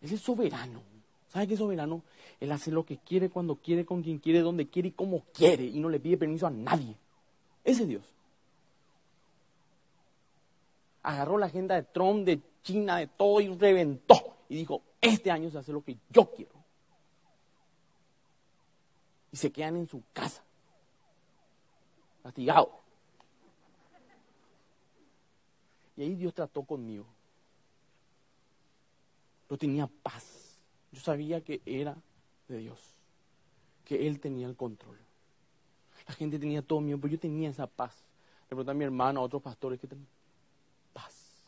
Él 0.00 0.14
es 0.14 0.20
soberano. 0.22 0.80
¿Sabe 1.26 1.46
qué 1.46 1.52
es 1.52 1.58
soberano? 1.60 2.04
Él 2.40 2.50
hace 2.52 2.70
lo 2.70 2.86
que 2.86 2.96
quiere, 2.96 3.28
cuando 3.28 3.56
quiere, 3.56 3.84
con 3.84 4.02
quien 4.02 4.18
quiere, 4.18 4.40
donde 4.40 4.66
quiere 4.68 4.88
y 4.88 4.92
como 4.92 5.24
quiere. 5.34 5.66
Y 5.66 5.78
no 5.78 5.90
le 5.90 6.00
pide 6.00 6.16
permiso 6.16 6.46
a 6.46 6.50
nadie. 6.50 6.96
Ese 7.62 7.82
es 7.82 7.88
Dios. 7.88 8.17
Agarró 11.08 11.38
la 11.38 11.46
agenda 11.46 11.74
de 11.74 11.84
Trump, 11.84 12.26
de 12.26 12.40
China, 12.62 12.98
de 12.98 13.06
todo 13.06 13.40
y 13.40 13.48
reventó. 13.56 14.36
Y 14.50 14.56
dijo, 14.56 14.82
este 15.00 15.30
año 15.30 15.50
se 15.50 15.56
hace 15.56 15.72
lo 15.72 15.82
que 15.82 15.96
yo 16.10 16.30
quiero 16.34 16.58
y 19.32 19.36
se 19.36 19.52
quedan 19.52 19.76
en 19.76 19.88
su 19.88 20.02
casa, 20.12 20.42
castigados. 22.22 22.70
Y 25.96 26.02
ahí 26.02 26.14
Dios 26.14 26.32
trató 26.34 26.62
conmigo. 26.62 27.06
Yo 29.50 29.58
tenía 29.58 29.88
paz. 30.02 30.58
Yo 30.92 31.00
sabía 31.00 31.40
que 31.42 31.60
era 31.66 31.96
de 32.48 32.58
Dios, 32.58 32.78
que 33.84 34.06
Él 34.06 34.20
tenía 34.20 34.46
el 34.46 34.56
control. 34.56 34.98
La 36.06 36.14
gente 36.14 36.38
tenía 36.38 36.62
todo 36.62 36.80
miedo, 36.80 36.98
pero 36.98 37.12
yo 37.12 37.18
tenía 37.18 37.50
esa 37.50 37.66
paz. 37.66 37.94
Le 38.44 38.48
pregunté 38.48 38.70
a 38.70 38.74
mi 38.74 38.84
hermano, 38.84 39.20
a 39.20 39.24
otros 39.24 39.42
pastores, 39.42 39.78
que 39.78 39.86
tenían 39.86 40.08
paz. 40.94 41.42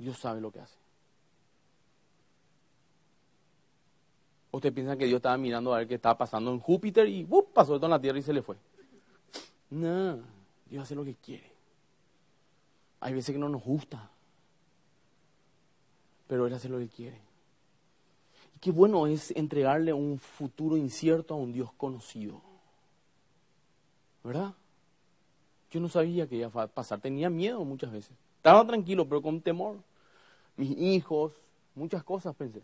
Dios 0.00 0.16
sabe 0.16 0.40
lo 0.40 0.50
que 0.50 0.60
hace. 0.60 0.76
Usted 4.50 4.72
piensa 4.72 4.96
que 4.96 5.04
Dios 5.04 5.18
estaba 5.18 5.36
mirando 5.36 5.74
a 5.74 5.78
ver 5.78 5.88
qué 5.88 5.96
estaba 5.96 6.16
pasando 6.16 6.50
en 6.50 6.58
Júpiter 6.58 7.06
y 7.06 7.28
pasó 7.52 7.74
esto 7.74 7.86
en 7.86 7.90
la 7.90 8.00
Tierra 8.00 8.18
y 8.18 8.22
se 8.22 8.32
le 8.32 8.40
fue. 8.40 8.56
No, 9.68 10.18
Dios 10.70 10.82
hace 10.82 10.94
lo 10.94 11.04
que 11.04 11.14
quiere. 11.14 11.52
Hay 13.00 13.12
veces 13.12 13.34
que 13.34 13.38
no 13.38 13.50
nos 13.50 13.62
gusta, 13.62 14.10
pero 16.26 16.46
Él 16.46 16.54
hace 16.54 16.70
lo 16.70 16.78
que 16.78 16.88
quiere. 16.88 17.20
Y 18.56 18.58
qué 18.58 18.70
bueno 18.70 19.06
es 19.06 19.30
entregarle 19.32 19.92
un 19.92 20.18
futuro 20.18 20.78
incierto 20.78 21.34
a 21.34 21.36
un 21.36 21.52
Dios 21.52 21.72
conocido. 21.74 22.40
¿Verdad? 24.24 24.54
Yo 25.70 25.78
no 25.78 25.90
sabía 25.90 26.26
que 26.26 26.36
iba 26.36 26.50
a 26.62 26.66
pasar, 26.68 27.00
tenía 27.00 27.28
miedo 27.28 27.62
muchas 27.64 27.92
veces. 27.92 28.16
Estaba 28.38 28.66
tranquilo, 28.66 29.06
pero 29.06 29.20
con 29.20 29.42
temor. 29.42 29.89
Mis 30.56 30.76
hijos, 30.78 31.32
muchas 31.74 32.02
cosas 32.02 32.34
pensé. 32.34 32.62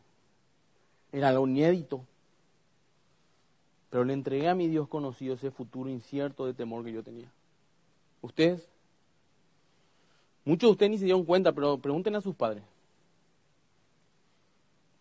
Era 1.12 1.28
algo 1.28 1.46
inédito. 1.46 2.04
Pero 3.90 4.04
le 4.04 4.12
entregué 4.12 4.48
a 4.48 4.54
mi 4.54 4.68
Dios 4.68 4.88
conocido 4.88 5.34
ese 5.34 5.50
futuro 5.50 5.88
incierto 5.88 6.46
de 6.46 6.54
temor 6.54 6.84
que 6.84 6.92
yo 6.92 7.02
tenía. 7.02 7.30
¿Ustedes? 8.20 8.68
Muchos 10.44 10.68
de 10.68 10.72
ustedes 10.72 10.90
ni 10.90 10.98
se 10.98 11.04
dieron 11.04 11.24
cuenta, 11.24 11.52
pero 11.52 11.78
pregúntenle 11.78 12.18
a 12.18 12.22
sus 12.22 12.34
padres. 12.34 12.62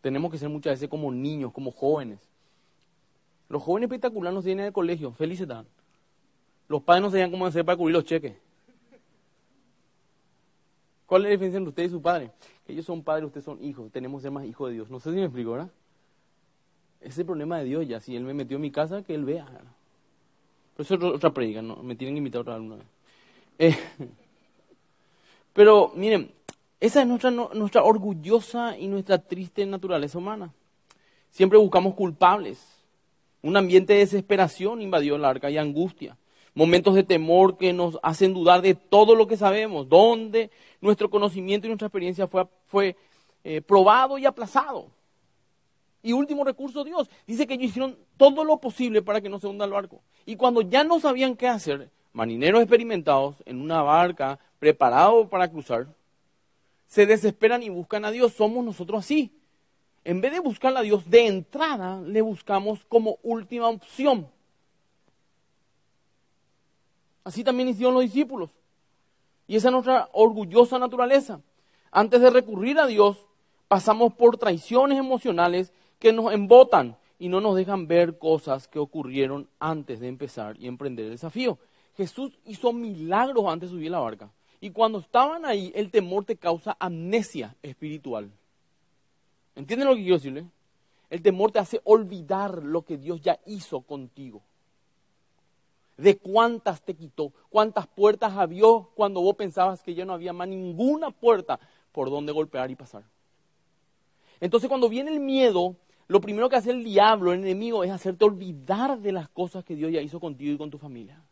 Tenemos 0.01 0.31
que 0.31 0.37
ser 0.37 0.49
muchas 0.49 0.73
veces 0.73 0.89
como 0.89 1.11
niños, 1.11 1.51
como 1.51 1.71
jóvenes. 1.71 2.19
Los 3.49 3.61
jóvenes 3.61 3.87
espectaculares 3.87 4.35
no 4.35 4.41
se 4.41 4.47
vienen 4.47 4.65
del 4.65 4.73
colegio, 4.73 5.11
felices 5.11 5.43
están. 5.43 5.65
Los 6.67 6.81
padres 6.81 7.03
no 7.03 7.09
sabían 7.11 7.31
cómo 7.31 7.45
hacer 7.45 7.63
para 7.63 7.77
cubrir 7.77 7.95
los 7.95 8.05
cheques. 8.05 8.35
¿Cuál 11.05 11.21
es 11.21 11.25
la 11.25 11.31
diferencia 11.31 11.57
entre 11.57 11.69
usted 11.69 11.83
y 11.83 11.89
su 11.89 12.01
padre? 12.01 12.31
Ellos 12.67 12.85
son 12.85 13.03
padres, 13.03 13.25
ustedes 13.25 13.45
son 13.45 13.63
hijos. 13.63 13.91
Tenemos 13.91 14.19
que 14.19 14.23
ser 14.23 14.31
más 14.31 14.45
hijos 14.45 14.69
de 14.69 14.75
Dios. 14.75 14.89
No 14.89 14.99
sé 14.99 15.11
si 15.11 15.17
me 15.17 15.25
explico, 15.25 15.51
¿verdad? 15.51 15.69
Ese 16.99 17.09
es 17.09 17.19
el 17.19 17.25
problema 17.25 17.59
de 17.59 17.65
Dios 17.65 17.87
ya. 17.87 17.99
Si 17.99 18.15
Él 18.15 18.23
me 18.23 18.33
metió 18.33 18.55
en 18.55 18.61
mi 18.61 18.71
casa, 18.71 19.03
que 19.03 19.13
Él 19.13 19.25
vea. 19.25 19.45
Pero 19.45 20.83
eso 20.83 20.95
es 20.95 21.03
otra 21.03 21.33
predica, 21.33 21.61
¿no? 21.61 21.77
Me 21.83 21.95
tienen 21.95 22.15
que 22.15 22.19
invitar 22.19 22.41
otra 22.41 22.57
vez. 22.57 22.79
Eh, 23.59 23.77
pero 25.53 25.91
miren, 25.95 26.31
esa 26.79 27.01
es 27.01 27.07
nuestra, 27.07 27.31
nuestra 27.31 27.83
orgullosa 27.83 28.77
y 28.77 28.87
nuestra 28.87 29.19
triste 29.19 29.65
naturaleza 29.65 30.17
humana. 30.17 30.53
Siempre 31.29 31.57
buscamos 31.59 31.93
culpables. 31.93 32.65
Un 33.41 33.57
ambiente 33.57 33.93
de 33.93 33.99
desesperación 33.99 34.81
invadió 34.81 35.17
la 35.17 35.29
arca 35.29 35.49
y 35.49 35.57
angustia. 35.57 36.17
Momentos 36.53 36.95
de 36.95 37.03
temor 37.03 37.57
que 37.57 37.73
nos 37.73 37.99
hacen 38.01 38.33
dudar 38.33 38.61
de 38.61 38.73
todo 38.73 39.15
lo 39.15 39.27
que 39.27 39.37
sabemos, 39.37 39.87
donde 39.87 40.49
nuestro 40.85 41.09
conocimiento 41.09 41.67
y 41.67 41.69
nuestra 41.69 41.87
experiencia 41.87 42.27
fue, 42.27 42.47
fue 42.67 42.95
eh, 43.43 43.61
probado 43.61 44.17
y 44.17 44.25
aplazado. 44.25 44.89
Y 46.01 46.13
último 46.13 46.43
recurso, 46.43 46.83
Dios. 46.83 47.09
Dice 47.25 47.47
que 47.47 47.55
ellos 47.55 47.69
hicieron 47.69 47.97
todo 48.17 48.43
lo 48.43 48.57
posible 48.61 49.01
para 49.01 49.21
que 49.21 49.29
no 49.29 49.39
se 49.39 49.47
hunda 49.47 49.65
el 49.65 49.71
barco. 49.71 50.01
Y 50.25 50.35
cuando 50.35 50.61
ya 50.61 50.83
no 50.83 50.99
sabían 50.99 51.35
qué 51.35 51.47
hacer, 51.47 51.89
marineros 52.13 52.61
experimentados 52.61 53.35
en 53.45 53.59
una 53.59 53.81
barca, 53.81 54.39
preparados 54.59 55.27
para 55.27 55.49
cruzar, 55.49 55.87
se 56.87 57.05
desesperan 57.05 57.63
y 57.63 57.69
buscan 57.69 58.05
a 58.05 58.11
Dios. 58.11 58.33
Somos 58.33 58.63
nosotros 58.63 58.99
así. 58.99 59.31
En 60.03 60.21
vez 60.21 60.31
de 60.31 60.39
buscar 60.39 60.77
a 60.77 60.81
Dios 60.81 61.09
de 61.09 61.25
entrada, 61.25 61.99
le 62.01 62.21
buscamos 62.21 62.85
como 62.85 63.17
última 63.23 63.67
opción. 63.67 64.27
Así 67.23 67.43
también 67.43 67.69
hicieron 67.69 67.95
los 67.95 68.03
discípulos. 68.03 68.51
Y 69.47 69.55
esa 69.55 69.67
es 69.67 69.71
nuestra 69.73 70.09
orgullosa 70.13 70.79
naturaleza. 70.79 71.41
Antes 71.91 72.21
de 72.21 72.29
recurrir 72.29 72.79
a 72.79 72.87
Dios, 72.87 73.25
pasamos 73.67 74.13
por 74.13 74.37
traiciones 74.37 74.97
emocionales 74.97 75.71
que 75.99 76.13
nos 76.13 76.33
embotan 76.33 76.97
y 77.19 77.29
no 77.29 77.41
nos 77.41 77.55
dejan 77.55 77.87
ver 77.87 78.17
cosas 78.17 78.67
que 78.67 78.79
ocurrieron 78.79 79.47
antes 79.59 79.99
de 79.99 80.07
empezar 80.07 80.57
y 80.59 80.67
emprender 80.67 81.05
el 81.05 81.11
desafío. 81.11 81.57
Jesús 81.95 82.37
hizo 82.45 82.73
milagros 82.73 83.45
antes 83.47 83.69
de 83.69 83.77
subir 83.77 83.91
la 83.91 83.99
barca. 83.99 84.29
Y 84.59 84.71
cuando 84.71 84.99
estaban 84.99 85.45
ahí, 85.45 85.71
el 85.75 85.91
temor 85.91 86.25
te 86.25 86.35
causa 86.35 86.75
amnesia 86.79 87.55
espiritual. 87.61 88.31
¿Entienden 89.55 89.87
lo 89.87 89.95
que 89.95 90.01
quiero 90.01 90.17
decirle? 90.17 90.45
El 91.09 91.21
temor 91.21 91.51
te 91.51 91.59
hace 91.59 91.81
olvidar 91.83 92.63
lo 92.63 92.81
que 92.81 92.97
Dios 92.97 93.21
ya 93.21 93.39
hizo 93.45 93.81
contigo. 93.81 94.41
De 95.97 96.17
cuántas 96.17 96.81
te 96.81 96.93
quitó, 96.93 97.31
cuántas 97.49 97.87
puertas 97.87 98.33
abrió 98.33 98.91
cuando 98.95 99.21
vos 99.21 99.35
pensabas 99.35 99.81
que 99.81 99.93
ya 99.93 100.05
no 100.05 100.13
había 100.13 100.33
más 100.33 100.47
ninguna 100.47 101.11
puerta 101.11 101.59
por 101.91 102.09
donde 102.09 102.33
golpear 102.33 102.69
y 102.69 102.75
pasar. 102.75 103.03
Entonces 104.41 104.67
cuando 104.67 104.89
viene 104.89 105.11
el 105.11 105.21
miedo, 105.21 105.75
lo 106.07 106.21
primero 106.21 106.49
que 106.49 106.57
hace 106.57 106.71
el 106.71 106.83
diablo, 106.83 107.33
el 107.33 107.39
enemigo, 107.39 107.83
es 107.83 107.91
hacerte 107.91 108.25
olvidar 108.25 108.99
de 108.99 109.11
las 109.11 109.29
cosas 109.29 109.63
que 109.63 109.75
Dios 109.75 109.91
ya 109.91 110.01
hizo 110.01 110.19
contigo 110.19 110.53
y 110.53 110.57
con 110.57 110.69
tu 110.69 110.77
familia. 110.77 111.23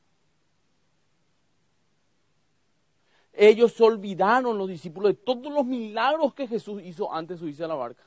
Ellos 3.34 3.74
se 3.74 3.84
olvidaron, 3.84 4.58
los 4.58 4.70
discípulos, 4.70 5.12
de 5.12 5.18
todos 5.18 5.52
los 5.52 5.66
milagros 5.66 6.34
que 6.34 6.48
Jesús 6.48 6.82
hizo 6.84 7.12
antes 7.12 7.38
de 7.38 7.40
subirse 7.40 7.64
a 7.64 7.68
la 7.68 7.76
barca. 7.76 8.04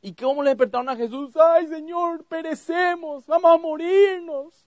¿Y 0.00 0.14
cómo 0.14 0.42
le 0.42 0.50
despertaron 0.50 0.88
a 0.88 0.96
Jesús? 0.96 1.36
Ay, 1.36 1.66
Señor, 1.66 2.24
perecemos, 2.24 3.24
vamos 3.26 3.54
a 3.54 3.58
morirnos. 3.58 4.66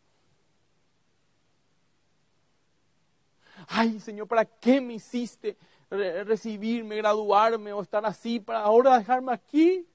Ay, 3.68 4.00
Señor, 4.00 4.28
¿para 4.28 4.46
qué 4.46 4.80
me 4.80 4.94
hiciste 4.94 5.58
recibirme, 5.90 6.96
graduarme 6.96 7.74
o 7.74 7.82
estar 7.82 8.06
así 8.06 8.40
para 8.40 8.62
ahora 8.62 8.98
dejarme 8.98 9.34
aquí? 9.34 9.86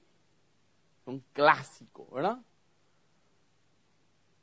Un 1.05 1.23
clásico, 1.33 2.07
¿verdad? 2.11 2.39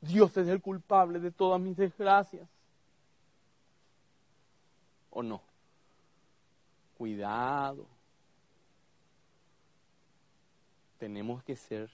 Dios 0.01 0.35
es 0.35 0.47
el 0.47 0.61
culpable 0.61 1.19
de 1.19 1.31
todas 1.31 1.59
mis 1.61 1.77
desgracias. 1.77 2.47
¿O 5.09 5.23
no? 5.23 5.41
Cuidado. 6.97 7.85
Tenemos 10.99 11.43
que 11.43 11.55
ser 11.55 11.89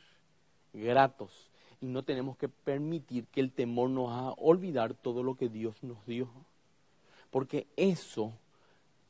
gratos 0.74 1.50
y 1.82 1.86
no 1.86 2.04
tenemos 2.04 2.38
que 2.38 2.50
permitir 2.50 3.26
que 3.28 3.42
el 3.42 3.52
temor 3.52 3.90
nos 3.90 4.12
haga 4.12 4.32
olvidar 4.38 4.94
todo 4.94 5.24
lo 5.24 5.36
que 5.36 5.50
Dios 5.50 5.82
nos 5.84 6.06
dio. 6.06 6.30
Porque 7.38 7.68
eso 7.76 8.34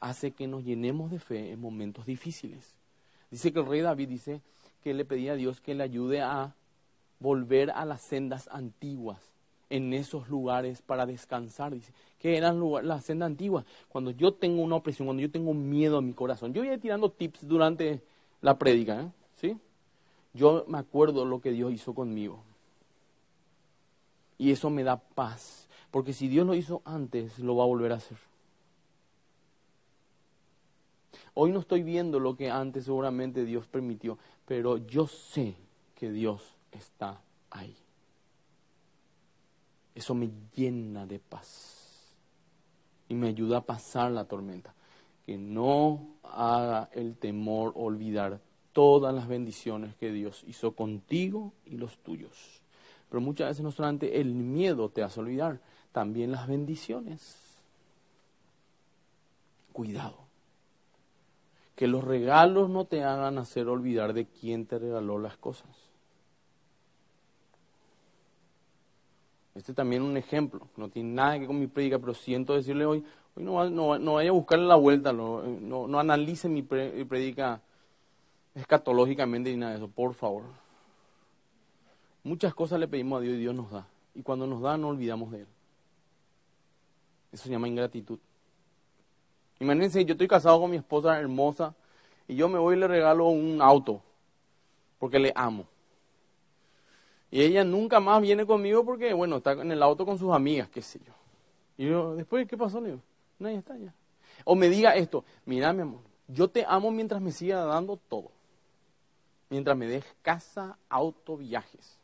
hace 0.01 0.31
que 0.31 0.47
nos 0.47 0.65
llenemos 0.65 1.11
de 1.11 1.17
fe 1.17 1.53
en 1.53 1.61
momentos 1.61 2.05
difíciles. 2.05 2.75
Dice 3.31 3.53
que 3.53 3.59
el 3.61 3.65
rey 3.65 3.79
David 3.79 4.09
dice 4.09 4.41
que 4.83 4.93
le 4.93 5.05
pedía 5.05 5.31
a 5.31 5.35
Dios 5.37 5.61
que 5.61 5.73
le 5.73 5.83
ayude 5.83 6.19
a 6.19 6.53
volver 7.21 7.71
a 7.71 7.85
las 7.85 8.01
sendas 8.01 8.49
antiguas, 8.51 9.21
en 9.69 9.93
esos 9.93 10.27
lugares 10.27 10.81
para 10.81 11.05
descansar. 11.05 11.73
Dice, 11.73 11.93
que 12.19 12.35
eran 12.35 12.61
las 12.85 13.05
sendas 13.05 13.27
antiguas. 13.27 13.63
Cuando 13.87 14.11
yo 14.11 14.33
tengo 14.33 14.61
una 14.61 14.75
opresión, 14.75 15.05
cuando 15.07 15.21
yo 15.21 15.31
tengo 15.31 15.53
miedo 15.53 15.99
en 15.99 16.07
mi 16.07 16.13
corazón, 16.13 16.53
yo 16.53 16.61
voy 16.61 16.67
a 16.67 16.73
ir 16.73 16.81
tirando 16.81 17.09
tips 17.09 17.47
durante 17.47 18.03
la 18.41 18.57
prédica, 18.57 19.03
¿eh? 19.03 19.11
¿sí? 19.37 19.57
Yo 20.33 20.65
me 20.67 20.79
acuerdo 20.79 21.23
lo 21.23 21.39
que 21.39 21.53
Dios 21.53 21.71
hizo 21.71 21.95
conmigo. 21.95 22.43
Y 24.37 24.51
eso 24.51 24.69
me 24.69 24.83
da 24.83 24.97
paz, 24.97 25.66
porque 25.91 26.13
si 26.13 26.27
Dios 26.27 26.45
lo 26.45 26.55
hizo 26.55 26.81
antes, 26.85 27.39
lo 27.39 27.55
va 27.55 27.63
a 27.63 27.67
volver 27.67 27.91
a 27.91 27.95
hacer. 27.95 28.17
Hoy 31.33 31.51
no 31.51 31.59
estoy 31.59 31.83
viendo 31.83 32.19
lo 32.19 32.35
que 32.35 32.49
antes 32.49 32.85
seguramente 32.85 33.45
Dios 33.45 33.67
permitió, 33.67 34.17
pero 34.45 34.77
yo 34.77 35.07
sé 35.07 35.55
que 35.95 36.11
Dios 36.11 36.55
está 36.71 37.21
ahí. 37.51 37.75
Eso 39.93 40.13
me 40.13 40.29
llena 40.55 41.05
de 41.05 41.19
paz 41.19 42.13
y 43.09 43.15
me 43.15 43.29
ayuda 43.29 43.57
a 43.57 43.65
pasar 43.65 44.11
la 44.11 44.25
tormenta. 44.25 44.73
Que 45.25 45.37
no 45.37 46.15
haga 46.23 46.89
el 46.93 47.17
temor 47.17 47.73
olvidar 47.75 48.39
todas 48.73 49.13
las 49.13 49.27
bendiciones 49.27 49.95
que 49.95 50.11
Dios 50.11 50.43
hizo 50.47 50.73
contigo 50.73 51.53
y 51.65 51.77
los 51.77 51.97
tuyos. 51.97 52.61
Pero 53.09 53.21
muchas 53.21 53.49
veces 53.49 53.63
no 53.63 53.71
solamente 53.71 54.21
el 54.21 54.33
miedo 54.33 54.89
te 54.89 55.03
hace 55.03 55.19
olvidar, 55.19 55.59
también 55.97 56.31
las 56.31 56.47
bendiciones. 56.47 57.35
Cuidado 59.73 60.27
que 61.75 61.87
los 61.87 62.03
regalos 62.03 62.69
no 62.69 62.85
te 62.85 63.03
hagan 63.03 63.39
hacer 63.39 63.67
olvidar 63.67 64.13
de 64.13 64.27
quién 64.27 64.67
te 64.67 64.77
regaló 64.77 65.17
las 65.17 65.37
cosas. 65.37 65.69
Este 69.55 69.73
también 69.73 70.03
es 70.03 70.07
un 70.07 70.17
ejemplo, 70.17 70.67
no 70.75 70.89
tiene 70.89 71.13
nada 71.13 71.33
que 71.33 71.39
ver 71.39 71.47
con 71.47 71.59
mi 71.59 71.65
predica, 71.65 71.97
pero 71.97 72.13
siento 72.13 72.53
decirle 72.53 72.85
hoy, 72.85 73.03
hoy 73.35 73.43
no, 73.43 74.13
vaya 74.13 74.29
a 74.29 74.33
buscarle 74.33 74.67
la 74.67 74.75
vuelta, 74.75 75.11
no, 75.11 75.41
no, 75.41 75.99
analice 75.99 76.47
mi 76.47 76.61
predica 76.61 77.59
escatológicamente 78.53 79.49
ni 79.49 79.57
nada 79.57 79.71
de 79.71 79.77
eso, 79.79 79.87
por 79.87 80.13
favor. 80.13 80.43
Muchas 82.23 82.53
cosas 82.53 82.79
le 82.79 82.87
pedimos 82.87 83.17
a 83.17 83.21
Dios 83.21 83.33
y 83.33 83.39
Dios 83.39 83.55
nos 83.55 83.71
da. 83.71 83.87
Y 84.13 84.21
cuando 84.21 84.45
nos 84.45 84.61
da 84.61 84.77
no 84.77 84.89
olvidamos 84.89 85.31
de 85.31 85.41
Él. 85.41 85.47
Eso 87.31 87.43
se 87.43 87.49
llama 87.49 87.67
ingratitud. 87.67 88.19
Imagínense, 89.59 90.05
yo 90.05 90.13
estoy 90.13 90.27
casado 90.27 90.59
con 90.61 90.71
mi 90.71 90.77
esposa 90.77 91.19
hermosa 91.19 91.73
y 92.27 92.35
yo 92.35 92.47
me 92.47 92.59
voy 92.59 92.75
y 92.75 92.79
le 92.79 92.87
regalo 92.87 93.27
un 93.27 93.61
auto 93.61 94.01
porque 94.99 95.19
le 95.19 95.31
amo. 95.35 95.65
Y 97.29 97.41
ella 97.41 97.63
nunca 97.63 97.99
más 97.99 98.21
viene 98.21 98.45
conmigo 98.45 98.85
porque, 98.85 99.13
bueno, 99.13 99.37
está 99.37 99.51
en 99.51 99.71
el 99.71 99.83
auto 99.83 100.05
con 100.05 100.17
sus 100.17 100.33
amigas, 100.33 100.69
qué 100.69 100.81
sé 100.81 100.99
yo. 101.05 101.13
Y 101.77 101.89
yo, 101.89 102.15
después, 102.15 102.47
¿qué 102.47 102.57
pasó? 102.57 102.79
Le 102.79 102.87
digo, 102.87 103.01
no, 103.39 103.49
está 103.49 103.77
ya. 103.77 103.93
O 104.45 104.55
me 104.55 104.69
diga 104.69 104.95
esto, 104.95 105.25
mira 105.45 105.73
mi 105.73 105.81
amor, 105.81 106.01
yo 106.27 106.49
te 106.49 106.63
amo 106.67 106.91
mientras 106.91 107.21
me 107.21 107.31
siga 107.31 107.63
dando 107.65 107.97
todo. 107.97 108.31
Mientras 109.49 109.77
me 109.77 109.87
dejes 109.87 110.13
casa, 110.21 110.77
auto, 110.89 111.37
viajes. 111.37 111.97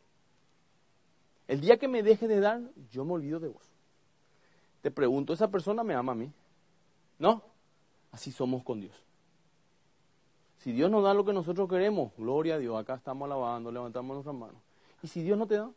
El 1.47 1.59
día 1.59 1.77
que 1.77 1.88
me 1.88 2.03
deje 2.03 2.27
de 2.27 2.39
dar, 2.39 2.62
yo 2.91 3.03
me 3.03 3.13
olvido 3.13 3.39
de 3.39 3.49
vos. 3.49 3.72
Te 4.84 4.91
pregunto, 4.91 5.32
¿esa 5.32 5.50
persona 5.50 5.82
me 5.82 5.96
ama 5.96 6.12
a 6.12 6.15
mí? 6.15 6.30
¿No? 7.17 7.41
Así 8.12 8.34
somos 8.34 8.63
con 8.63 8.82
Dios. 8.82 8.93
Si 10.60 10.74
Dios 10.74 10.91
nos 10.91 11.06
da 11.06 11.13
lo 11.13 11.24
que 11.24 11.32
nosotros 11.32 11.69
queremos, 11.69 12.12
gloria 12.17 12.56
a 12.56 12.58
Dios, 12.58 12.78
acá 12.78 12.96
estamos 12.96 13.26
alabando, 13.26 13.72
levantamos 13.72 14.13
nuestras 14.13 14.36
manos. 14.36 14.62
¿Y 15.02 15.08
si 15.08 15.24
Dios 15.24 15.38
no 15.38 15.48
te 15.48 15.56
da? 15.56 15.72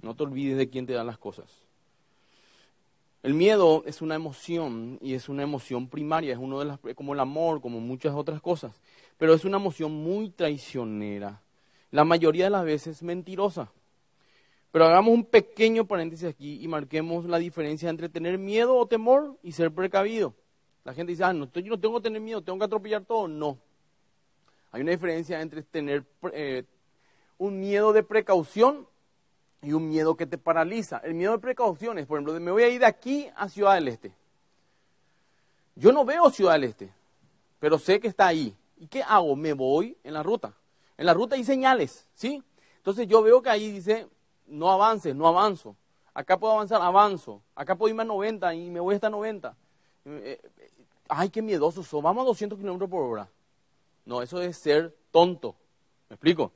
No 0.00 0.14
te 0.14 0.22
olvides 0.22 0.56
de 0.56 0.70
quién 0.70 0.86
te 0.86 0.92
da 0.92 1.02
las 1.02 1.18
cosas. 1.18 1.50
El 3.24 3.34
miedo 3.34 3.82
es 3.86 4.02
una 4.02 4.14
emoción 4.14 4.98
y 5.02 5.14
es 5.14 5.28
una 5.28 5.42
emoción 5.42 5.88
primaria, 5.88 6.32
es 6.32 6.38
uno 6.38 6.60
de 6.60 6.66
las 6.66 6.78
como 6.94 7.12
el 7.12 7.20
amor, 7.20 7.60
como 7.60 7.80
muchas 7.80 8.14
otras 8.14 8.40
cosas, 8.40 8.80
pero 9.18 9.34
es 9.34 9.44
una 9.44 9.56
emoción 9.56 9.92
muy 9.92 10.30
traicionera. 10.30 11.42
La 11.90 12.04
mayoría 12.04 12.44
de 12.44 12.50
las 12.50 12.64
veces 12.64 13.02
mentirosa. 13.02 13.70
Pero 14.72 14.86
hagamos 14.86 15.12
un 15.12 15.24
pequeño 15.24 15.84
paréntesis 15.84 16.28
aquí 16.28 16.62
y 16.62 16.68
marquemos 16.68 17.24
la 17.24 17.38
diferencia 17.38 17.90
entre 17.90 18.08
tener 18.08 18.38
miedo 18.38 18.76
o 18.76 18.86
temor 18.86 19.36
y 19.42 19.52
ser 19.52 19.72
precavido. 19.72 20.34
La 20.84 20.94
gente 20.94 21.12
dice, 21.12 21.24
ah, 21.24 21.32
no, 21.32 21.50
yo 21.52 21.70
no 21.70 21.80
tengo 21.80 21.96
que 21.96 22.04
tener 22.04 22.20
miedo, 22.20 22.42
tengo 22.42 22.58
que 22.58 22.64
atropellar 22.64 23.04
todo. 23.04 23.26
No. 23.26 23.58
Hay 24.72 24.82
una 24.82 24.92
diferencia 24.92 25.40
entre 25.40 25.62
tener 25.62 26.04
eh, 26.32 26.64
un 27.38 27.58
miedo 27.58 27.92
de 27.92 28.04
precaución 28.04 28.86
y 29.62 29.72
un 29.72 29.88
miedo 29.88 30.16
que 30.16 30.26
te 30.26 30.38
paraliza. 30.38 30.98
El 30.98 31.14
miedo 31.14 31.32
de 31.32 31.38
precaución 31.38 31.98
es, 31.98 32.06
por 32.06 32.18
ejemplo, 32.18 32.38
me 32.40 32.50
voy 32.52 32.62
a 32.62 32.68
ir 32.68 32.80
de 32.80 32.86
aquí 32.86 33.28
a 33.36 33.48
Ciudad 33.48 33.74
del 33.74 33.88
Este. 33.88 34.12
Yo 35.74 35.92
no 35.92 36.04
veo 36.04 36.30
Ciudad 36.30 36.52
del 36.52 36.64
Este, 36.64 36.92
pero 37.58 37.78
sé 37.78 37.98
que 37.98 38.08
está 38.08 38.28
ahí. 38.28 38.56
¿Y 38.78 38.86
qué 38.86 39.02
hago? 39.02 39.34
Me 39.34 39.52
voy 39.52 39.96
en 40.04 40.14
la 40.14 40.22
ruta. 40.22 40.54
En 41.00 41.06
la 41.06 41.14
ruta 41.14 41.34
hay 41.34 41.44
señales, 41.44 42.06
¿sí? 42.12 42.42
Entonces 42.76 43.08
yo 43.08 43.22
veo 43.22 43.40
que 43.40 43.48
ahí 43.48 43.72
dice 43.72 44.06
no 44.46 44.70
avances, 44.70 45.16
no 45.16 45.26
avanzo. 45.26 45.74
Acá 46.12 46.38
puedo 46.38 46.52
avanzar, 46.52 46.82
avanzo. 46.82 47.40
Acá 47.54 47.74
puedo 47.74 47.88
irme 47.88 48.02
a 48.02 48.04
90 48.04 48.54
y 48.54 48.68
me 48.68 48.80
voy 48.80 48.96
hasta 48.96 49.08
90. 49.08 49.56
Eh, 50.04 50.38
eh, 50.44 50.70
ay, 51.08 51.30
qué 51.30 51.40
miedoso 51.40 51.82
soy. 51.82 52.02
Vamos 52.02 52.20
a 52.20 52.26
200 52.26 52.58
kilómetros 52.58 52.90
por 52.90 53.02
hora. 53.02 53.30
No, 54.04 54.20
eso 54.20 54.42
es 54.42 54.58
ser 54.58 54.94
tonto. 55.10 55.56
¿Me 56.10 56.16
explico? 56.16 56.52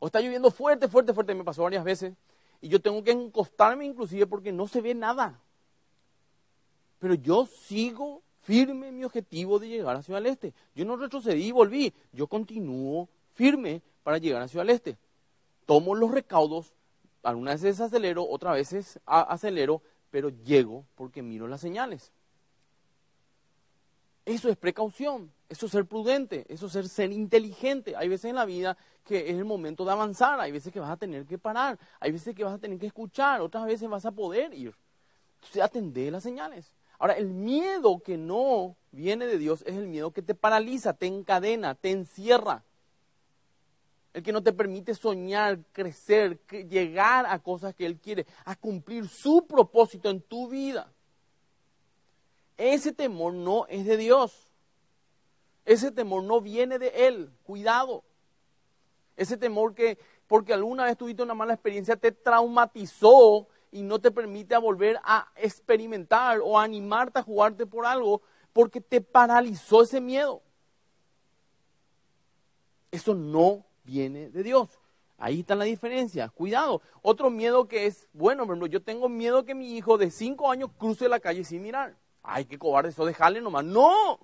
O 0.00 0.06
está 0.06 0.22
lloviendo 0.22 0.50
fuerte, 0.50 0.88
fuerte, 0.88 1.12
fuerte. 1.12 1.34
Me 1.34 1.44
pasó 1.44 1.62
varias 1.62 1.84
veces. 1.84 2.14
Y 2.62 2.68
yo 2.68 2.80
tengo 2.80 3.04
que 3.04 3.10
encostarme 3.10 3.84
inclusive 3.84 4.26
porque 4.26 4.52
no 4.52 4.68
se 4.68 4.80
ve 4.80 4.94
nada. 4.94 5.38
Pero 6.98 7.12
yo 7.12 7.44
sigo 7.44 8.22
firme 8.40 8.88
en 8.88 8.96
mi 8.96 9.04
objetivo 9.04 9.58
de 9.58 9.68
llegar 9.68 9.96
a 9.96 10.02
Ciudad 10.02 10.22
del 10.22 10.32
Este. 10.32 10.54
Yo 10.74 10.86
no 10.86 10.96
retrocedí 10.96 11.48
y 11.48 11.52
volví. 11.52 11.92
Yo 12.14 12.26
continúo 12.26 13.10
firme 13.34 13.82
para 14.02 14.18
llegar 14.18 14.42
a 14.42 14.48
Ciudad 14.48 14.64
del 14.64 14.74
Este. 14.74 14.98
Tomo 15.66 15.94
los 15.94 16.10
recaudos 16.10 16.72
algunas 17.22 17.62
veces 17.62 17.80
acelero, 17.80 18.28
otras 18.28 18.54
veces 18.54 19.00
acelero, 19.06 19.82
pero 20.10 20.28
llego 20.28 20.84
porque 20.94 21.22
miro 21.22 21.46
las 21.46 21.60
señales. 21.60 22.12
Eso 24.24 24.48
es 24.48 24.56
precaución, 24.56 25.32
Eso 25.48 25.66
es 25.66 25.72
ser 25.72 25.84
prudente, 25.84 26.46
eso 26.48 26.66
es 26.66 26.92
ser, 26.92 27.12
inteligente. 27.12 27.94
Hay 27.96 28.08
veces 28.08 28.26
en 28.26 28.36
la 28.36 28.44
vida 28.44 28.76
que 29.04 29.30
es 29.30 29.36
el 29.36 29.44
momento 29.44 29.84
de 29.84 29.92
avanzar, 29.92 30.40
hay 30.40 30.52
veces 30.52 30.72
que 30.72 30.80
vas 30.80 30.90
a 30.90 30.96
tener 30.96 31.26
que 31.26 31.38
parar, 31.38 31.78
hay 31.98 32.12
veces 32.12 32.34
que 32.34 32.44
vas 32.44 32.54
a 32.54 32.58
tener 32.58 32.78
que 32.78 32.86
escuchar, 32.86 33.40
otras 33.40 33.66
veces 33.66 33.88
vas 33.88 34.06
a 34.06 34.12
poder 34.12 34.54
ir. 34.54 34.74
Entonces 35.34 35.62
atendé 35.62 36.10
las 36.10 36.22
señales. 36.22 36.72
Ahora, 36.98 37.14
el 37.14 37.30
miedo 37.30 37.98
que 37.98 38.16
no 38.16 38.76
viene 38.92 39.26
de 39.26 39.36
Dios 39.36 39.64
es 39.66 39.74
el 39.74 39.88
miedo 39.88 40.12
que 40.12 40.22
te 40.22 40.36
paraliza, 40.36 40.94
te 40.94 41.06
encadena, 41.06 41.74
te 41.74 41.90
encierra. 41.90 42.62
El 44.12 44.22
que 44.22 44.32
no 44.32 44.42
te 44.42 44.52
permite 44.52 44.94
soñar, 44.94 45.58
crecer, 45.72 46.38
llegar 46.68 47.24
a 47.26 47.38
cosas 47.38 47.74
que 47.74 47.86
Él 47.86 47.98
quiere, 47.98 48.26
a 48.44 48.56
cumplir 48.56 49.08
su 49.08 49.46
propósito 49.46 50.10
en 50.10 50.20
tu 50.20 50.48
vida. 50.48 50.92
Ese 52.58 52.92
temor 52.92 53.32
no 53.32 53.66
es 53.68 53.86
de 53.86 53.96
Dios. 53.96 54.50
Ese 55.64 55.90
temor 55.90 56.24
no 56.24 56.40
viene 56.40 56.78
de 56.78 56.88
Él. 57.06 57.32
Cuidado. 57.42 58.04
Ese 59.16 59.36
temor 59.36 59.74
que 59.74 59.98
porque 60.26 60.54
alguna 60.54 60.84
vez 60.84 60.96
tuviste 60.96 61.22
una 61.22 61.34
mala 61.34 61.52
experiencia 61.52 61.96
te 61.96 62.10
traumatizó 62.10 63.48
y 63.70 63.82
no 63.82 64.00
te 64.00 64.10
permite 64.10 64.56
volver 64.56 64.98
a 65.04 65.30
experimentar 65.36 66.40
o 66.42 66.58
animarte 66.58 67.18
a 67.18 67.22
jugarte 67.22 67.66
por 67.66 67.84
algo 67.84 68.22
porque 68.52 68.80
te 68.80 69.00
paralizó 69.00 69.82
ese 69.82 70.00
miedo. 70.00 70.42
Eso 72.90 73.14
no 73.14 73.64
viene 73.84 74.30
de 74.30 74.42
Dios. 74.42 74.68
Ahí 75.18 75.40
está 75.40 75.54
la 75.54 75.64
diferencia. 75.64 76.28
Cuidado. 76.28 76.82
Otro 77.00 77.30
miedo 77.30 77.68
que 77.68 77.86
es, 77.86 78.08
bueno, 78.12 78.44
por 78.44 78.54
ejemplo, 78.54 78.66
yo 78.66 78.82
tengo 78.82 79.08
miedo 79.08 79.44
que 79.44 79.54
mi 79.54 79.76
hijo 79.76 79.96
de 79.96 80.10
cinco 80.10 80.50
años 80.50 80.70
cruce 80.76 81.08
la 81.08 81.20
calle 81.20 81.44
sin 81.44 81.62
mirar. 81.62 81.96
Ay, 82.22 82.44
qué 82.44 82.58
cobarde, 82.58 82.90
eso 82.90 83.04
dejarle 83.04 83.40
nomás. 83.40 83.64
No. 83.64 84.18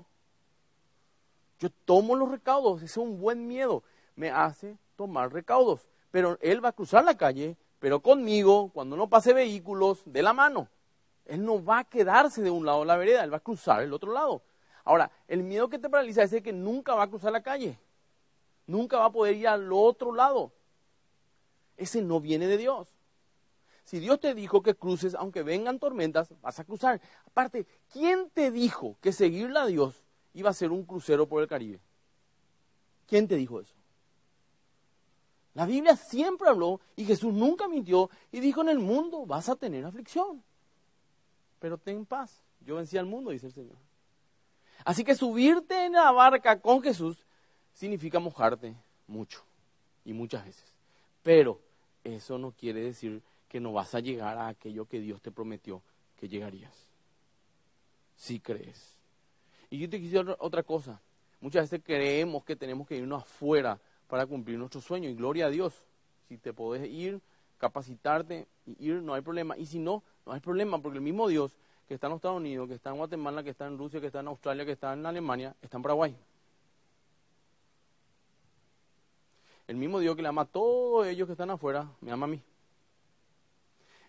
Yo 1.61 1.71
tomo 1.85 2.15
los 2.15 2.31
recaudos, 2.31 2.79
ese 2.79 2.87
es 2.87 2.97
un 2.97 3.19
buen 3.21 3.47
miedo. 3.47 3.83
Me 4.17 4.31
hace 4.31 4.77
tomar 4.97 5.33
recaudos. 5.33 5.87
Pero 6.11 6.39
él 6.41 6.65
va 6.65 6.71
a 6.71 6.73
cruzar 6.73 7.05
la 7.05 7.17
calle, 7.17 7.57
pero 7.79 8.01
conmigo, 8.01 8.71
cuando 8.73 8.97
no 8.97 9.09
pase 9.09 9.33
vehículos, 9.33 10.03
de 10.05 10.23
la 10.23 10.33
mano. 10.33 10.69
Él 11.25 11.45
no 11.45 11.63
va 11.63 11.81
a 11.81 11.85
quedarse 11.85 12.43
de 12.43 12.51
un 12.51 12.65
lado 12.65 12.81
de 12.81 12.87
la 12.87 12.97
vereda, 12.97 13.23
él 13.23 13.33
va 13.33 13.37
a 13.37 13.41
cruzar 13.41 13.83
el 13.83 13.93
otro 13.93 14.13
lado. 14.13 14.43
Ahora, 14.85 15.11
el 15.29 15.43
miedo 15.43 15.69
que 15.69 15.79
te 15.79 15.91
paraliza 15.91 16.23
es 16.23 16.33
el 16.33 16.43
que 16.43 16.53
nunca 16.53 16.95
va 16.95 17.05
a 17.05 17.09
cruzar 17.09 17.31
la 17.31 17.43
calle. 17.43 17.79
Nunca 18.69 18.99
va 18.99 19.07
a 19.07 19.13
poder 19.13 19.35
ir 19.35 19.49
al 19.49 19.73
otro 19.73 20.15
lado. 20.15 20.53
Ese 21.77 22.01
no 22.03 22.21
viene 22.21 22.47
de 22.47 22.57
Dios. 22.57 22.89
Si 23.83 23.99
Dios 23.99 24.21
te 24.21 24.35
dijo 24.35 24.63
que 24.63 24.77
cruces, 24.77 25.17
aunque 25.17 25.43
vengan 25.43 25.81
tormentas, 25.81 26.33
vas 26.41 26.61
a 26.61 26.65
cruzar. 26.65 27.01
Aparte, 27.27 27.67
¿quién 27.93 28.31
te 28.31 28.53
dijo 28.53 28.97
que 29.01 29.13
seguirle 29.13 29.59
a 29.59 29.67
Dios 29.67 30.05
iba 30.39 30.51
a 30.51 30.55
ser 30.55 30.71
un 30.71 30.85
crucero 30.85 31.29
por 31.29 31.43
el 31.43 31.49
Caribe. 31.49 31.81
¿Quién 33.07 33.27
te 33.27 33.37
dijo 33.37 33.61
eso? 33.61 33.75
La 35.55 35.67
Biblia 35.67 35.97
siempre 35.97 36.49
habló 36.49 36.81
y 36.95 37.05
Jesús 37.05 37.35
nunca 37.35 37.67
mintió 37.67 38.11
y 38.31 38.39
dijo 38.39 38.61
en 38.61 38.69
el 38.69 38.79
mundo 38.79 39.27
vas 39.27 39.49
a 39.49 39.57
tener 39.57 39.85
aflicción. 39.85 40.45
Pero 41.59 41.79
ten 41.79 42.07
paz. 42.07 42.45
Yo 42.61 42.77
vencí 42.77 42.97
al 42.97 43.07
mundo, 43.07 43.31
dice 43.31 43.47
el 43.47 43.53
Señor. 43.53 43.77
Así 44.85 45.03
que 45.03 45.17
subirte 45.17 45.87
en 45.87 45.95
la 45.95 46.13
barca 46.13 46.61
con 46.61 46.83
Jesús 46.83 47.27
significa 47.79 48.19
mojarte 48.19 48.75
mucho 49.07 49.41
y 50.05 50.13
muchas 50.13 50.45
veces. 50.45 50.75
Pero 51.23 51.61
eso 52.03 52.37
no 52.37 52.51
quiere 52.51 52.81
decir 52.81 53.23
que 53.49 53.61
no 53.61 53.73
vas 53.73 53.95
a 53.95 54.01
llegar 54.01 54.37
a 54.37 54.49
aquello 54.49 54.87
que 54.87 55.01
Dios 55.01 55.23
te 55.23 55.31
prometió 55.31 55.81
que 56.19 56.29
llegarías. 56.29 56.75
Si 58.17 58.41
crees. 58.41 58.97
Y 59.71 59.79
yo 59.79 59.89
te 59.89 60.01
quisiera 60.01 60.37
otra 60.41 60.65
cosa. 60.65 61.01
Muchas 61.41 61.71
veces 61.71 61.85
creemos 61.87 62.45
que 62.45 62.57
tenemos 62.57 62.89
que 62.89 62.97
irnos 62.97 63.23
afuera 63.23 63.79
para 64.09 64.27
cumplir 64.27 64.59
nuestro 64.59 64.81
sueño. 64.81 65.09
Y 65.09 65.15
gloria 65.15 65.47
a 65.47 65.51
Dios. 65.51 65.73
Si 66.29 66.37
te 66.37 66.53
podés 66.53 66.85
ir, 66.89 67.21
capacitarte 67.59 68.49
y 68.67 68.89
ir, 68.89 69.03
no 69.03 69.15
hay 69.15 69.23
problema. 69.23 69.57
Y 69.57 69.67
si 69.67 69.79
no, 69.79 70.03
no 70.27 70.33
hay 70.33 70.41
problema, 70.41 70.83
porque 70.83 70.99
el 70.99 71.05
mismo 71.05 71.29
Dios 71.29 71.53
que 71.87 71.95
está 71.95 72.09
en 72.09 72.11
los 72.11 72.19
Estados 72.19 72.39
Unidos, 72.39 72.69
que 72.69 72.75
está 72.75 72.91
en 72.91 72.97
Guatemala, 72.97 73.45
que 73.45 73.51
está 73.51 73.67
en 73.67 73.79
Rusia, 73.79 74.01
que 74.01 74.09
está 74.09 74.19
en 74.19 74.27
Australia, 74.27 74.67
que 74.67 74.73
está 74.73 74.93
en 74.93 75.07
Alemania, 75.07 75.55
está 75.63 75.77
en 75.77 75.83
Paraguay. 75.83 76.17
El 79.69 79.77
mismo 79.77 80.01
Dios 80.01 80.17
que 80.17 80.23
le 80.23 80.29
ama 80.29 80.43
a 80.43 80.47
todos 80.47 81.07
ellos 81.07 81.27
que 81.27 81.33
están 81.33 81.51
afuera, 81.51 81.93
me 82.01 82.11
ama 82.11 82.25
a 82.25 82.29
mí. 82.29 82.43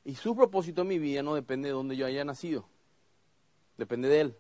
Y 0.06 0.16
su 0.16 0.36
propósito 0.36 0.82
en 0.82 0.88
mi 0.88 0.98
vida 0.98 1.22
no 1.22 1.36
depende 1.36 1.68
de 1.68 1.74
donde 1.74 1.96
yo 1.96 2.06
haya 2.06 2.24
nacido. 2.24 2.66
Depende 3.78 4.08
de 4.08 4.22
Él. 4.22 4.36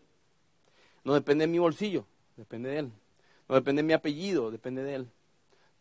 No 1.04 1.14
depende 1.14 1.46
de 1.46 1.52
mi 1.52 1.60
bolsillo, 1.60 2.06
depende 2.38 2.70
de 2.70 2.80
Él. 2.80 2.92
No 3.48 3.56
depende 3.56 3.82
de 3.82 3.88
mi 3.88 3.94
apellido, 3.94 4.50
depende 4.50 4.82
de 4.82 4.96
Él. 4.96 5.12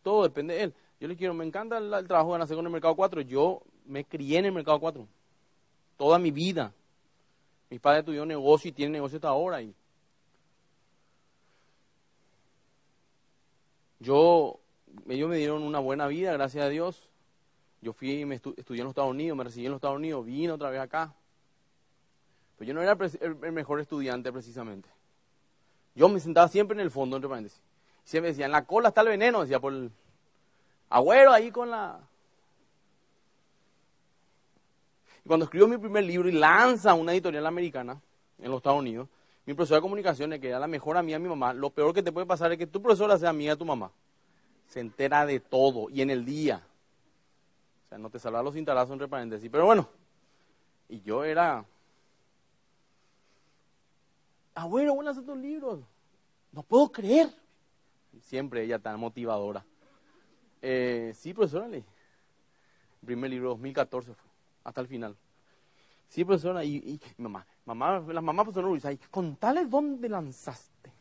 Todo 0.03 0.23
depende 0.23 0.55
de 0.55 0.63
Él. 0.63 0.73
Yo 0.99 1.07
le 1.07 1.15
quiero, 1.15 1.33
me 1.33 1.45
encanta 1.45 1.77
el, 1.77 2.07
trabajo 2.07 2.33
de 2.33 2.39
nacer 2.39 2.57
con 2.57 2.65
el 2.65 2.71
Mercado 2.71 2.95
4. 2.95 3.21
Yo 3.21 3.61
me 3.85 4.03
crié 4.03 4.39
en 4.39 4.45
el 4.45 4.51
Mercado 4.51 4.79
4. 4.79 5.07
Toda 5.97 6.19
mi 6.19 6.31
vida. 6.31 6.73
Mis 7.69 7.79
padres 7.79 8.03
tuvieron 8.03 8.27
negocio 8.27 8.69
y 8.69 8.73
tienen 8.73 8.93
negocio 8.93 9.17
hasta 9.17 9.29
ahora. 9.29 9.61
Y 9.61 9.73
yo, 13.99 14.59
ellos 15.07 15.29
me 15.29 15.37
dieron 15.37 15.63
una 15.63 15.79
buena 15.79 16.07
vida, 16.07 16.33
gracias 16.33 16.65
a 16.65 16.69
Dios. 16.69 17.09
Yo 17.81 17.93
fui, 17.93 18.25
me 18.25 18.35
estudié 18.35 18.81
en 18.81 18.83
los 18.83 18.91
Estados 18.91 19.11
Unidos, 19.11 19.37
me 19.37 19.43
recibí 19.43 19.65
en 19.65 19.71
los 19.71 19.77
Estados 19.77 19.97
Unidos, 19.97 20.25
vine 20.25 20.51
otra 20.51 20.69
vez 20.69 20.81
acá. 20.81 21.13
Pero 22.57 22.67
yo 22.67 22.73
no 22.73 22.81
era 22.81 22.97
el 23.21 23.51
mejor 23.53 23.79
estudiante 23.79 24.31
precisamente. 24.31 24.89
Yo 25.95 26.09
me 26.09 26.19
sentaba 26.19 26.47
siempre 26.47 26.75
en 26.75 26.81
el 26.81 26.91
fondo, 26.91 27.15
entre 27.15 27.29
paréntesis. 27.29 27.61
Siempre 28.03 28.31
decía, 28.31 28.45
en 28.45 28.51
la 28.51 28.65
cola 28.65 28.89
está 28.89 29.01
el 29.01 29.07
veneno, 29.07 29.41
decía 29.41 29.59
por 29.59 29.73
el 29.73 29.91
agüero 30.89 31.31
ahí 31.31 31.51
con 31.51 31.69
la... 31.69 31.99
Y 35.23 35.27
cuando 35.27 35.45
escribió 35.45 35.67
mi 35.67 35.77
primer 35.77 36.03
libro 36.03 36.27
y 36.27 36.33
lanza 36.33 36.93
una 36.93 37.13
editorial 37.13 37.45
americana 37.45 38.01
en 38.39 38.49
los 38.49 38.57
Estados 38.57 38.79
Unidos, 38.79 39.07
mi 39.45 39.53
profesora 39.53 39.77
de 39.77 39.81
comunicaciones, 39.81 40.39
que 40.39 40.49
era 40.49 40.59
la 40.59 40.67
mejor 40.67 40.97
amiga 40.97 41.17
de 41.17 41.23
mi 41.23 41.29
mamá, 41.29 41.53
lo 41.53 41.69
peor 41.69 41.93
que 41.93 42.03
te 42.03 42.11
puede 42.11 42.27
pasar 42.27 42.51
es 42.51 42.57
que 42.57 42.67
tu 42.67 42.81
profesora 42.81 43.17
sea 43.17 43.29
amiga 43.29 43.53
de 43.53 43.57
tu 43.57 43.65
mamá. 43.65 43.91
Se 44.69 44.79
entera 44.79 45.25
de 45.25 45.39
todo 45.39 45.89
y 45.89 46.01
en 46.01 46.09
el 46.09 46.25
día. 46.25 46.63
O 47.85 47.89
sea, 47.89 47.97
no 47.97 48.09
te 48.09 48.19
salva 48.19 48.43
los 48.43 48.53
cintarazos 48.53 48.93
entre 48.93 49.07
paréntesis. 49.07 49.49
Pero 49.51 49.65
bueno, 49.65 49.89
y 50.87 51.01
yo 51.01 51.23
era 51.23 51.65
abuelo, 54.53 54.95
voy 54.95 55.07
a 55.07 55.11
hacer 55.11 55.25
tus 55.25 55.37
libros. 55.37 55.79
No 56.51 56.63
puedo 56.63 56.91
creer. 56.91 57.29
Siempre 58.21 58.63
ella 58.63 58.79
tan 58.79 58.99
motivadora. 58.99 59.63
Eh, 60.61 61.13
sí, 61.15 61.33
profesora, 61.33 61.67
le 61.67 61.77
El 61.77 61.85
primer 63.05 63.29
libro, 63.29 63.49
2014 63.49 64.13
fue, 64.13 64.29
hasta 64.63 64.81
el 64.81 64.87
final. 64.87 65.15
Sí, 66.09 66.25
profesora, 66.25 66.63
y, 66.65 66.99
mamá, 67.17 67.45
mamá, 67.65 68.03
las 68.07 68.23
mamás 68.23 68.45
profesora 68.45 68.73
dice, 68.73 68.99
contale 69.09 69.65
dónde 69.65 70.09
lanzaste. 70.09 70.91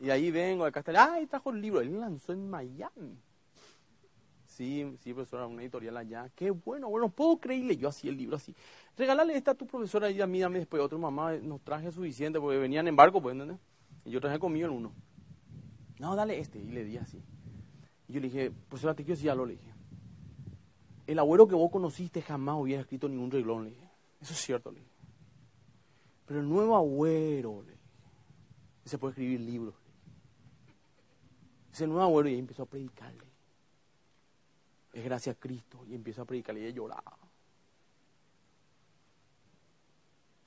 Y 0.00 0.10
ahí 0.10 0.30
vengo, 0.30 0.64
acá 0.64 0.80
está, 0.80 1.12
ay, 1.12 1.26
trajo 1.26 1.50
el 1.50 1.60
libro, 1.60 1.80
él 1.80 1.98
lanzó 1.98 2.32
en 2.32 2.48
Miami. 2.48 3.18
Sí, 4.46 4.84
sí, 4.98 5.14
profesora, 5.14 5.46
una 5.46 5.62
editorial 5.62 5.96
allá. 5.96 6.28
Qué 6.34 6.50
bueno, 6.50 6.88
bueno, 6.88 7.08
puedo 7.08 7.38
creerle 7.38 7.76
yo 7.76 7.88
así 7.88 8.08
el 8.08 8.16
libro 8.16 8.36
así. 8.36 8.54
Regálale 8.96 9.36
esta 9.36 9.52
a 9.52 9.54
tu 9.54 9.66
profesora 9.66 10.10
y 10.10 10.20
a 10.20 10.26
mí, 10.26 10.40
dame 10.40 10.58
después 10.58 10.82
otro 10.82 10.98
mamá, 10.98 11.34
nos 11.36 11.60
traje 11.62 11.92
suficiente 11.92 12.40
porque 12.40 12.58
venían 12.58 12.88
en 12.88 12.96
barco, 12.96 13.22
pues, 13.22 13.34
¿entendés? 13.34 13.58
Y 14.04 14.10
yo 14.10 14.20
traje 14.20 14.38
conmigo 14.38 14.66
en 14.66 14.72
uno. 14.72 14.92
No, 16.00 16.16
dale 16.16 16.40
este. 16.40 16.58
Y 16.58 16.70
le 16.70 16.84
di 16.84 16.96
así. 16.96 17.22
Y 18.08 18.14
yo 18.14 18.20
le 18.20 18.28
dije, 18.28 18.50
profesora, 18.50 18.94
te 18.94 19.04
quiero 19.04 19.16
decir 19.16 19.30
algo, 19.30 19.46
le 19.46 19.52
dije. 19.52 19.72
El 21.06 21.18
abuelo 21.18 21.46
que 21.46 21.54
vos 21.54 21.70
conociste 21.70 22.20
jamás 22.20 22.56
hubiera 22.58 22.82
escrito 22.82 23.08
ningún 23.08 23.30
reglón, 23.30 23.64
le 23.64 23.70
dije. 23.70 23.88
Eso 24.20 24.32
es 24.32 24.40
cierto, 24.40 24.72
le 24.72 24.80
dije. 24.80 24.92
Pero 26.26 26.40
el 26.40 26.48
nuevo 26.48 26.76
abuelo, 26.76 27.62
le 27.62 27.72
dije, 27.72 27.84
se 28.86 28.98
puede 28.98 29.12
escribir 29.12 29.40
libros. 29.40 29.74
Ese 31.78 31.86
nuevo 31.86 32.02
abuelo 32.02 32.28
y 32.28 32.36
empezó 32.36 32.64
a 32.64 32.66
predicarle 32.66 33.22
es 34.92 35.04
gracias 35.04 35.36
a 35.36 35.38
Cristo. 35.38 35.78
Y 35.88 35.94
empiezo 35.94 36.22
a 36.22 36.24
predicar 36.24 36.58
y 36.58 36.64
ella 36.64 36.74
lloraba. 36.74 37.16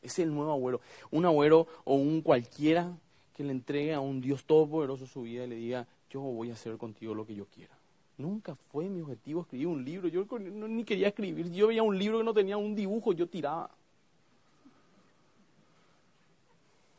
Es 0.01 0.19
el 0.19 0.33
nuevo 0.33 0.51
abuelo. 0.51 0.81
Un 1.09 1.25
abuelo 1.25 1.67
o 1.85 1.95
un 1.95 2.21
cualquiera 2.21 2.91
que 3.33 3.45
le 3.45 3.51
entregue 3.51 3.93
a 3.93 4.01
un 4.01 4.19
Dios 4.19 4.43
todopoderoso 4.43 5.07
su 5.07 5.21
vida 5.21 5.45
y 5.45 5.47
le 5.47 5.55
diga, 5.55 5.87
yo 6.09 6.19
voy 6.19 6.49
a 6.49 6.53
hacer 6.53 6.75
contigo 6.77 7.15
lo 7.15 7.25
que 7.25 7.33
yo 7.33 7.45
quiera. 7.45 7.71
Nunca 8.17 8.53
fue 8.69 8.89
mi 8.89 8.99
objetivo 8.99 9.43
escribir 9.43 9.67
un 9.67 9.85
libro. 9.85 10.09
Yo 10.09 10.27
ni 10.37 10.83
quería 10.83 11.07
escribir. 11.07 11.49
Yo 11.53 11.67
veía 11.67 11.81
un 11.81 11.97
libro 11.97 12.17
que 12.17 12.25
no 12.25 12.33
tenía 12.33 12.57
un 12.57 12.75
dibujo, 12.75 13.13
yo 13.13 13.25
tiraba. 13.25 13.69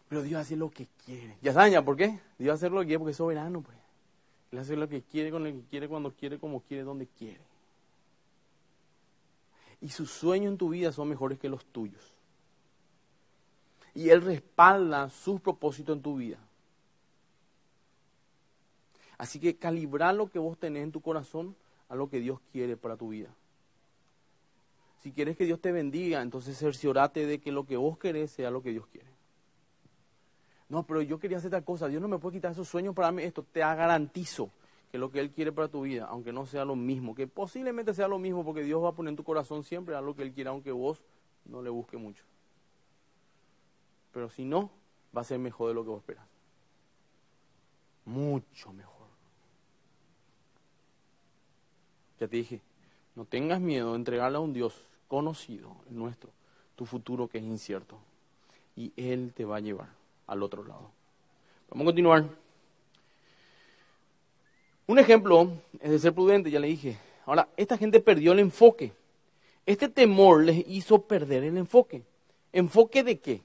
Pero 0.09 0.23
Dios 0.23 0.41
hace 0.41 0.57
lo 0.57 0.71
que 0.71 0.87
quiere. 1.05 1.37
Ya 1.43 1.53
saben 1.53 1.85
por 1.85 1.99
qué. 1.99 2.19
Dios 2.39 2.55
hace 2.55 2.71
lo 2.71 2.81
que 2.81 2.87
quiere 2.87 2.99
porque 2.99 3.11
es 3.11 3.17
soberano. 3.19 3.61
Pues. 3.61 3.82
Él 4.53 4.59
hace 4.59 4.77
lo 4.77 4.89
que 4.89 5.03
quiere, 5.03 5.31
con 5.31 5.43
lo 5.43 5.51
que 5.51 5.63
quiere, 5.71 5.89
cuando 5.89 6.13
quiere, 6.13 6.39
como 6.39 6.61
quiere, 6.61 6.85
donde 6.85 7.07
quiere. 7.07 7.41
Y 9.81 9.89
sus 9.89 10.11
sueños 10.11 10.53
en 10.53 10.59
tu 10.59 10.69
vida 10.69 10.93
son 10.93 11.09
mejores 11.09 11.39
que 11.39 11.49
los 11.49 11.65
tuyos. 11.65 12.13
y 13.95 14.09
Él 14.09 14.23
respalda 14.23 15.11
sus 15.11 15.41
propósitos 15.41 15.97
en 15.97 16.03
tu 16.03 16.17
vida. 16.17 16.39
Así 19.19 19.39
que 19.39 19.57
calibrar 19.57 20.15
lo 20.15 20.31
que 20.31 20.39
vos 20.39 20.59
tenés 20.59 20.83
en 20.85 20.93
tu 20.93 21.03
corazón 21.03 21.55
a 21.91 21.95
lo 21.95 22.09
que 22.09 22.21
Dios 22.21 22.41
quiere 22.53 22.77
para 22.77 22.97
tu 22.97 23.11
vida. 23.11 23.29
Si 25.03 25.13
quieres 25.13 25.37
que 25.37 25.45
Dios 25.45 25.61
te 25.61 25.73
bendiga, 25.73 26.23
entonces 26.23 26.59
cerciorate 26.59 27.27
de 27.27 27.39
que 27.39 27.53
lo 27.53 27.65
que 27.67 27.77
vos 27.77 27.99
querés 27.99 28.31
sea 28.31 28.51
lo 28.51 28.63
que 28.63 28.71
Dios 28.71 28.87
quiere. 28.87 29.12
No, 30.73 30.85
pero 30.85 31.03
yo 31.03 31.21
quería 31.21 31.37
hacer 31.37 31.51
tal 31.51 31.65
cosa, 31.65 31.87
Dios 31.87 32.01
no 32.01 32.09
me 32.09 32.19
puede 32.19 32.39
quitar 32.39 32.53
esos 32.53 32.67
sueños 32.67 32.95
para 32.95 33.13
mí, 33.13 33.23
esto 33.23 33.43
te 33.43 33.61
garantizo 33.61 34.49
que 34.91 34.97
lo 34.97 35.11
que 35.11 35.21
Él 35.21 35.31
quiere 35.31 35.53
para 35.53 35.69
tu 35.69 35.83
vida, 35.83 36.07
aunque 36.07 36.33
no 36.33 36.47
sea 36.47 36.65
lo 36.65 36.77
mismo, 36.77 37.15
que 37.15 37.27
posiblemente 37.27 37.93
sea 37.93 38.09
lo 38.09 38.19
mismo, 38.19 38.43
porque 38.43 38.63
Dios 38.63 38.83
va 38.83 38.89
a 38.89 38.93
poner 38.93 39.11
en 39.11 39.17
tu 39.17 39.23
corazón 39.23 39.65
siempre 39.65 39.95
a 39.95 40.01
lo 40.01 40.17
que 40.17 40.23
Él 40.23 40.33
quiere, 40.33 40.49
aunque 40.49 40.73
vos 40.73 41.03
no 41.45 41.61
le 41.61 41.69
busque 41.69 41.99
mucho. 41.99 42.25
Pero 44.15 44.31
si 44.31 44.47
no, 44.47 44.71
va 45.15 45.21
a 45.21 45.25
ser 45.25 45.39
mejor 45.39 45.69
de 45.69 45.75
lo 45.75 45.83
que 45.83 45.91
vos 45.91 45.99
esperas. 45.99 46.25
Mucho 48.07 48.73
mejor. 48.73 49.09
Ya 52.19 52.29
te 52.29 52.37
dije, 52.37 52.63
no 53.15 53.27
tengas 53.27 53.61
miedo 53.61 53.91
de 53.91 53.97
entregarle 53.97 54.39
a 54.39 54.41
un 54.41 54.55
Dios 54.55 54.87
conocido, 55.07 55.77
el 55.91 55.99
nuestro, 55.99 56.31
tu 56.77 56.87
futuro 56.87 57.29
que 57.29 57.37
es 57.37 57.45
incierto. 57.45 57.99
Y 58.75 58.91
Él 58.97 59.35
te 59.37 59.45
va 59.45 59.57
a 59.57 59.61
llevar 59.61 60.02
al 60.27 60.43
otro 60.43 60.65
lado. 60.65 60.91
Vamos 61.71 61.85
a 61.85 61.87
continuar. 61.87 62.25
Un 64.87 64.99
ejemplo 64.99 65.53
es 65.81 65.91
de 65.91 65.99
ser 65.99 66.13
prudente, 66.13 66.51
ya 66.51 66.61
le 66.61 66.69
dije. 66.69 66.99
Ahora, 67.25 67.49
esta 67.57 67.79
gente 67.79 68.01
perdió 68.01 68.33
el 68.33 68.41
enfoque. 68.41 68.93
Este 69.65 69.89
temor 69.89 70.45
les 70.45 70.67
hizo 70.69 71.03
perder 71.03 71.45
el 71.45 71.57
enfoque. 71.57 72.03
¿Enfoque 72.53 73.03
de 73.03 73.19
qué? 73.19 73.43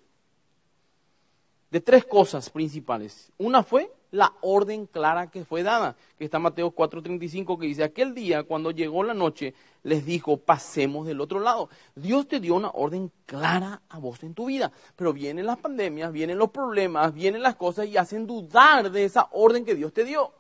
De 1.72 1.82
tres 1.82 2.06
cosas 2.06 2.50
principales. 2.50 3.32
Una 3.38 3.62
fue 3.64 3.92
la 4.12 4.34
orden 4.42 4.86
clara 4.86 5.30
que 5.30 5.44
fue 5.44 5.64
dada, 5.64 5.96
que 6.18 6.26
está 6.26 6.40
Mateo 6.40 6.72
4:35, 6.72 7.60
que 7.60 7.68
dice, 7.68 7.84
aquel 7.84 8.14
día 8.14 8.44
cuando 8.44 8.72
llegó 8.72 9.04
la 9.04 9.14
noche, 9.14 9.54
les 9.84 10.06
dijo, 10.06 10.38
pasemos 10.38 11.06
del 11.06 11.22
otro 11.22 11.40
lado. 11.40 11.70
Dios 11.96 12.28
te 12.28 12.40
dio 12.40 12.56
una 12.56 12.70
orden 12.70 13.12
clara 13.26 13.82
a 13.90 14.00
vos 14.00 14.24
en 14.24 14.34
tu 14.34 14.46
vida, 14.46 14.72
pero 14.96 15.14
vienen 15.14 15.46
las 15.46 15.58
pandemias, 15.58 16.12
vienen 16.12 16.38
los 16.38 16.52
problemas, 16.52 17.14
vienen 17.14 17.42
las 17.42 17.56
cosas 17.56 17.88
y 17.88 17.98
hacen 17.98 18.26
dudar 18.26 18.92
de 18.92 19.06
esa 19.06 19.28
orden 19.32 19.66
que 19.66 19.76
Dios 19.76 19.94
te 19.94 20.06
dio. 20.06 20.32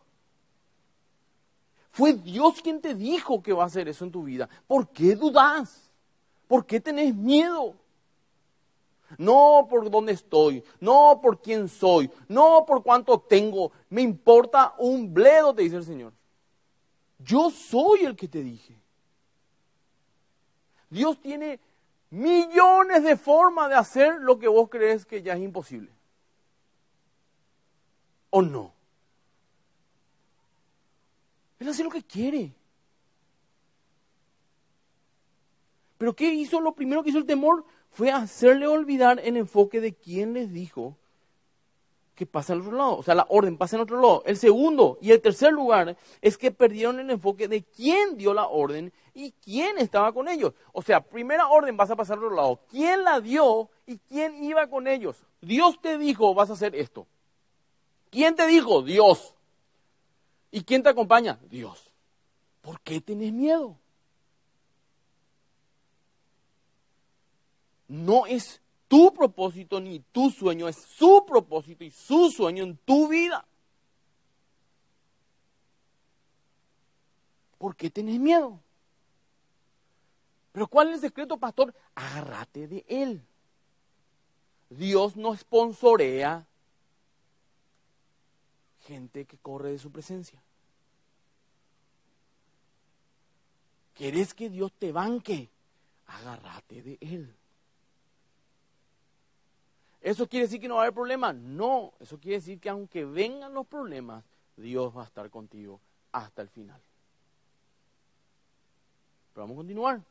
Fue 1.91 2.13
Dios 2.13 2.61
quien 2.61 2.79
te 2.79 2.93
dijo 2.93 3.41
que 3.41 3.53
va 3.53 3.63
a 3.63 3.67
hacer 3.67 3.87
eso 3.87 4.05
en 4.05 4.11
tu 4.11 4.23
vida. 4.23 4.47
¿Por 4.67 4.89
qué 4.89 5.15
dudas? 5.15 5.91
¿Por 6.47 6.65
qué 6.65 6.79
tenés 6.79 7.15
miedo? 7.15 7.75
No 9.17 9.67
por 9.69 9.89
dónde 9.89 10.13
estoy, 10.13 10.63
no 10.79 11.19
por 11.21 11.41
quién 11.41 11.69
soy, 11.69 12.09
no 12.27 12.65
por 12.65 12.83
cuánto 12.83 13.19
tengo, 13.19 13.71
me 13.89 14.01
importa 14.01 14.73
un 14.77 15.13
bledo, 15.13 15.53
te 15.53 15.63
dice 15.63 15.77
el 15.77 15.85
Señor. 15.85 16.13
Yo 17.19 17.49
soy 17.49 18.05
el 18.05 18.15
que 18.15 18.27
te 18.27 18.43
dije. 18.43 18.79
Dios 20.89 21.19
tiene 21.19 21.59
millones 22.09 23.03
de 23.03 23.17
formas 23.17 23.69
de 23.69 23.75
hacer 23.75 24.15
lo 24.21 24.39
que 24.39 24.47
vos 24.47 24.69
crees 24.69 25.05
que 25.05 25.21
ya 25.21 25.33
es 25.33 25.41
imposible. 25.41 25.91
¿O 28.29 28.41
no? 28.41 28.73
Él 31.59 31.67
hace 31.67 31.83
lo 31.83 31.89
que 31.89 32.03
quiere. 32.03 32.53
Pero 35.97 36.15
¿qué 36.15 36.31
hizo? 36.31 36.61
Lo 36.61 36.75
primero 36.75 37.03
que 37.03 37.09
hizo 37.09 37.17
el 37.17 37.25
temor 37.25 37.65
fue 37.97 38.11
hacerle 38.11 38.67
olvidar 38.67 39.19
el 39.23 39.37
enfoque 39.37 39.81
de 39.81 39.91
quién 39.91 40.35
les 40.35 40.53
dijo 40.53 40.95
que 42.13 42.27
pasa 42.27 42.53
al 42.53 42.61
otro 42.61 42.73
lado. 42.73 42.95
O 42.95 43.01
sea, 43.01 43.15
la 43.15 43.25
orden 43.27 43.57
pasa 43.57 43.75
en 43.75 43.81
otro 43.81 43.99
lado. 43.99 44.21
El 44.27 44.37
segundo 44.37 44.99
y 45.01 45.09
el 45.09 45.19
tercer 45.19 45.51
lugar 45.51 45.97
es 46.21 46.37
que 46.37 46.51
perdieron 46.51 46.99
el 46.99 47.09
enfoque 47.09 47.47
de 47.47 47.63
quién 47.63 48.15
dio 48.15 48.35
la 48.35 48.45
orden 48.45 48.93
y 49.15 49.31
quién 49.43 49.79
estaba 49.79 50.13
con 50.13 50.27
ellos. 50.27 50.53
O 50.73 50.83
sea, 50.83 51.01
primera 51.01 51.47
orden 51.47 51.75
vas 51.75 51.89
a 51.89 51.95
pasar 51.95 52.19
al 52.19 52.25
otro 52.25 52.35
lado. 52.35 52.59
¿Quién 52.69 53.03
la 53.03 53.19
dio 53.19 53.71
y 53.87 53.97
quién 53.97 54.43
iba 54.43 54.67
con 54.67 54.87
ellos? 54.87 55.17
Dios 55.41 55.81
te 55.81 55.97
dijo, 55.97 56.35
vas 56.35 56.51
a 56.51 56.53
hacer 56.53 56.75
esto. 56.75 57.07
¿Quién 58.11 58.35
te 58.35 58.45
dijo? 58.45 58.83
Dios. 58.83 59.33
¿Y 60.51 60.61
quién 60.61 60.83
te 60.83 60.89
acompaña? 60.89 61.39
Dios. 61.49 61.89
¿Por 62.61 62.79
qué 62.81 63.01
tenés 63.01 63.33
miedo? 63.33 63.75
No 67.87 68.25
es 68.25 68.61
tu 68.87 69.13
propósito 69.13 69.79
ni 69.79 69.99
tu 69.99 70.29
sueño, 70.29 70.67
es 70.67 70.77
su 70.77 71.25
propósito 71.25 71.83
y 71.83 71.91
su 71.91 72.29
sueño 72.31 72.63
en 72.63 72.77
tu 72.77 73.07
vida. 73.07 73.45
¿Por 77.57 77.75
qué 77.75 77.89
tenés 77.89 78.19
miedo? 78.19 78.59
Pero 80.51 80.67
¿cuál 80.67 80.89
es 80.89 80.95
el 80.95 81.01
secreto, 81.01 81.37
pastor? 81.37 81.73
Agárrate 81.95 82.67
de 82.67 82.85
él. 82.87 83.21
Dios 84.69 85.15
no 85.15 85.35
sponsorea 85.35 86.45
gente 88.81 89.25
que 89.25 89.37
corre 89.37 89.71
de 89.71 89.79
su 89.79 89.91
presencia. 89.91 90.41
¿Quieres 93.93 94.33
que 94.33 94.49
Dios 94.49 94.71
te 94.73 94.91
banque? 94.91 95.49
Agárrate 96.05 96.81
de 96.81 96.97
él. 97.01 97.35
¿Eso 100.07 100.25
quiere 100.25 100.45
decir 100.45 100.61
que 100.61 100.69
no 100.69 100.75
va 100.75 100.81
a 100.81 100.83
haber 100.85 100.93
problemas? 100.93 101.35
No, 101.35 101.91
eso 101.99 102.17
quiere 102.17 102.37
decir 102.37 102.61
que 102.61 102.69
aunque 102.69 103.03
vengan 103.03 103.53
los 103.53 103.67
problemas, 103.67 104.23
Dios 104.55 104.95
va 104.95 105.01
a 105.01 105.05
estar 105.05 105.29
contigo 105.29 105.81
hasta 106.13 106.41
el 106.41 106.47
final. 106.47 106.79
Pero 109.33 109.43
vamos 109.43 109.55
a 109.55 109.57
continuar. 109.57 110.01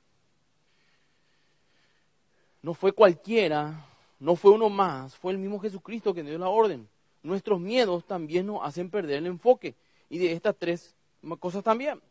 No 2.61 2.75
fue 2.75 2.93
cualquiera, 2.93 3.87
no 4.21 4.37
fue 4.37 4.51
uno 4.51 4.69
más, 4.69 5.17
fue 5.17 5.33
el 5.33 5.39
mismo 5.39 5.59
Jesucristo 5.61 6.13
que 6.13 6.23
dio 6.23 6.37
la 6.37 6.51
orden. 6.51 6.87
Nuestros 7.23 7.59
miedos 7.59 8.05
también 8.05 8.49
nos 8.49 8.63
hacen 8.63 8.91
perder 8.91 9.17
el 9.17 9.27
enfoque. 9.27 9.75
Y 10.11 10.19
de 10.19 10.33
estas 10.33 10.57
tres 10.59 10.95
cosas 11.41 11.65
también. 11.65 12.03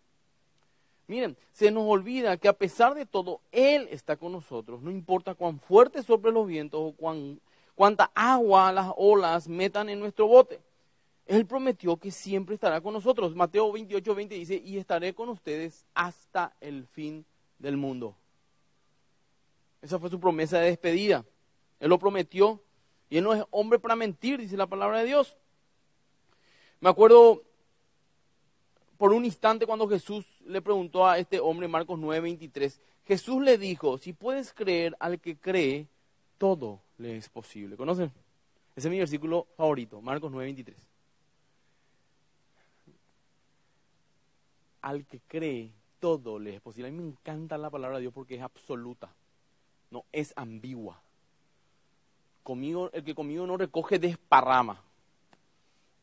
Miren, 1.05 1.37
se 1.53 1.69
nos 1.69 1.83
olvida 1.87 2.37
que 2.37 2.47
a 2.47 2.53
pesar 2.53 2.95
de 2.95 3.05
todo, 3.05 3.41
Él 3.51 3.87
está 3.91 4.17
con 4.17 4.31
nosotros. 4.31 4.81
No 4.81 4.89
importa 4.89 5.35
cuán 5.35 5.59
fuerte 5.59 6.01
soplen 6.01 6.33
los 6.33 6.47
vientos 6.47 6.81
o 6.83 6.91
cuán 6.93 7.39
cuánta 7.75 8.11
agua 8.15 8.71
las 8.71 8.91
olas 8.97 9.47
metan 9.47 9.89
en 9.89 9.99
nuestro 9.99 10.27
bote. 10.27 10.59
Él 11.25 11.45
prometió 11.45 11.97
que 11.97 12.11
siempre 12.11 12.55
estará 12.55 12.81
con 12.81 12.93
nosotros. 12.93 13.35
Mateo 13.35 13.71
28, 13.71 14.15
20 14.15 14.35
dice, 14.35 14.61
y 14.63 14.77
estaré 14.77 15.13
con 15.13 15.29
ustedes 15.29 15.85
hasta 15.93 16.55
el 16.61 16.87
fin 16.87 17.25
del 17.59 17.77
mundo. 17.77 18.15
Esa 19.81 19.99
fue 19.99 20.09
su 20.09 20.19
promesa 20.19 20.59
de 20.59 20.67
despedida. 20.67 21.25
Él 21.79 21.89
lo 21.89 21.99
prometió. 21.99 22.61
Y 23.09 23.17
él 23.17 23.23
no 23.23 23.33
es 23.33 23.43
hombre 23.51 23.77
para 23.79 23.95
mentir, 23.95 24.39
dice 24.39 24.57
la 24.57 24.67
palabra 24.67 24.99
de 24.99 25.05
Dios. 25.05 25.37
Me 26.79 26.89
acuerdo 26.89 27.43
por 28.97 29.13
un 29.13 29.25
instante 29.25 29.65
cuando 29.65 29.87
Jesús 29.87 30.25
le 30.45 30.61
preguntó 30.61 31.07
a 31.07 31.17
este 31.19 31.39
hombre, 31.39 31.67
Marcos 31.67 31.99
9, 31.99 32.21
23, 32.21 32.81
Jesús 33.05 33.43
le 33.43 33.57
dijo, 33.57 33.97
si 33.97 34.13
puedes 34.13 34.53
creer 34.53 34.95
al 34.99 35.19
que 35.19 35.37
cree, 35.37 35.87
todo 36.37 36.81
le 36.97 37.17
es 37.17 37.29
posible. 37.29 37.77
¿Conocen? 37.77 38.11
Ese 38.75 38.87
es 38.87 38.91
mi 38.91 38.99
versículo 38.99 39.47
favorito, 39.55 40.01
Marcos 40.01 40.31
9:23. 40.31 40.75
Al 44.81 45.05
que 45.05 45.19
cree, 45.27 45.71
todo 45.99 46.37
le 46.37 46.55
es 46.55 46.61
posible. 46.61 46.89
A 46.89 46.91
mí 46.91 46.97
me 46.97 47.09
encanta 47.09 47.57
la 47.57 47.69
palabra 47.69 47.97
de 47.97 48.01
Dios 48.01 48.13
porque 48.13 48.35
es 48.35 48.41
absoluta, 48.41 49.09
no 49.91 50.05
es 50.11 50.33
ambigua. 50.35 51.01
Conmigo, 52.43 52.91
el 52.93 53.03
que 53.03 53.15
conmigo 53.15 53.47
no 53.47 53.57
recoge 53.57 53.97
desparrama. 53.97 54.83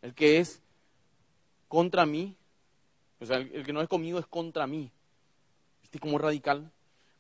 El 0.01 0.15
que 0.15 0.39
es 0.39 0.61
contra 1.69 2.05
mí, 2.05 2.35
o 3.21 3.27
sea, 3.27 3.37
el, 3.37 3.65
que 3.65 3.73
no 3.73 3.81
es 3.81 3.89
conmigo 3.89 4.19
es 4.19 4.27
contra 4.27 4.67
mí. 4.67 4.91
¿Viste 5.83 6.01
como 6.01 6.19
radical? 6.19 6.73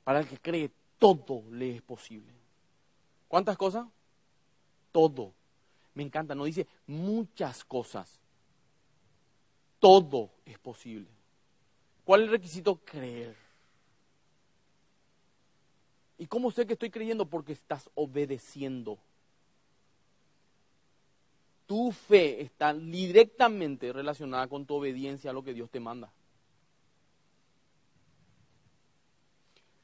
Para 0.03 0.21
el 0.21 0.27
que 0.27 0.39
cree, 0.39 0.71
todo 0.99 1.45
le 1.53 1.77
es 1.77 1.83
posible. 1.83 2.42
¿Cuántas 3.33 3.57
cosas? 3.57 3.87
Todo. 4.93 5.33
Me 5.95 6.03
encanta, 6.03 6.35
no 6.35 6.45
dice 6.45 6.67
muchas 6.87 7.65
cosas. 7.65 8.21
Todo 9.79 10.29
es 10.45 10.59
posible. 10.59 11.09
¿Cuál 12.05 12.21
es 12.21 12.27
el 12.27 12.33
requisito? 12.33 12.77
Creer. 12.85 13.35
¿Y 16.19 16.27
cómo 16.27 16.51
sé 16.51 16.67
que 16.67 16.75
estoy 16.75 16.91
creyendo? 16.91 17.25
Porque 17.25 17.55
estás 17.55 17.89
obedeciendo. 17.95 18.99
Tu 21.67 21.91
fe 21.91 22.43
está 22.43 22.75
directamente 22.75 23.95
relacionada 23.95 24.47
con 24.47 24.67
tu 24.67 24.75
obediencia 24.75 25.31
a 25.31 25.33
lo 25.33 25.43
que 25.43 25.55
Dios 25.55 25.71
te 25.71 25.81
manda. 25.81 26.13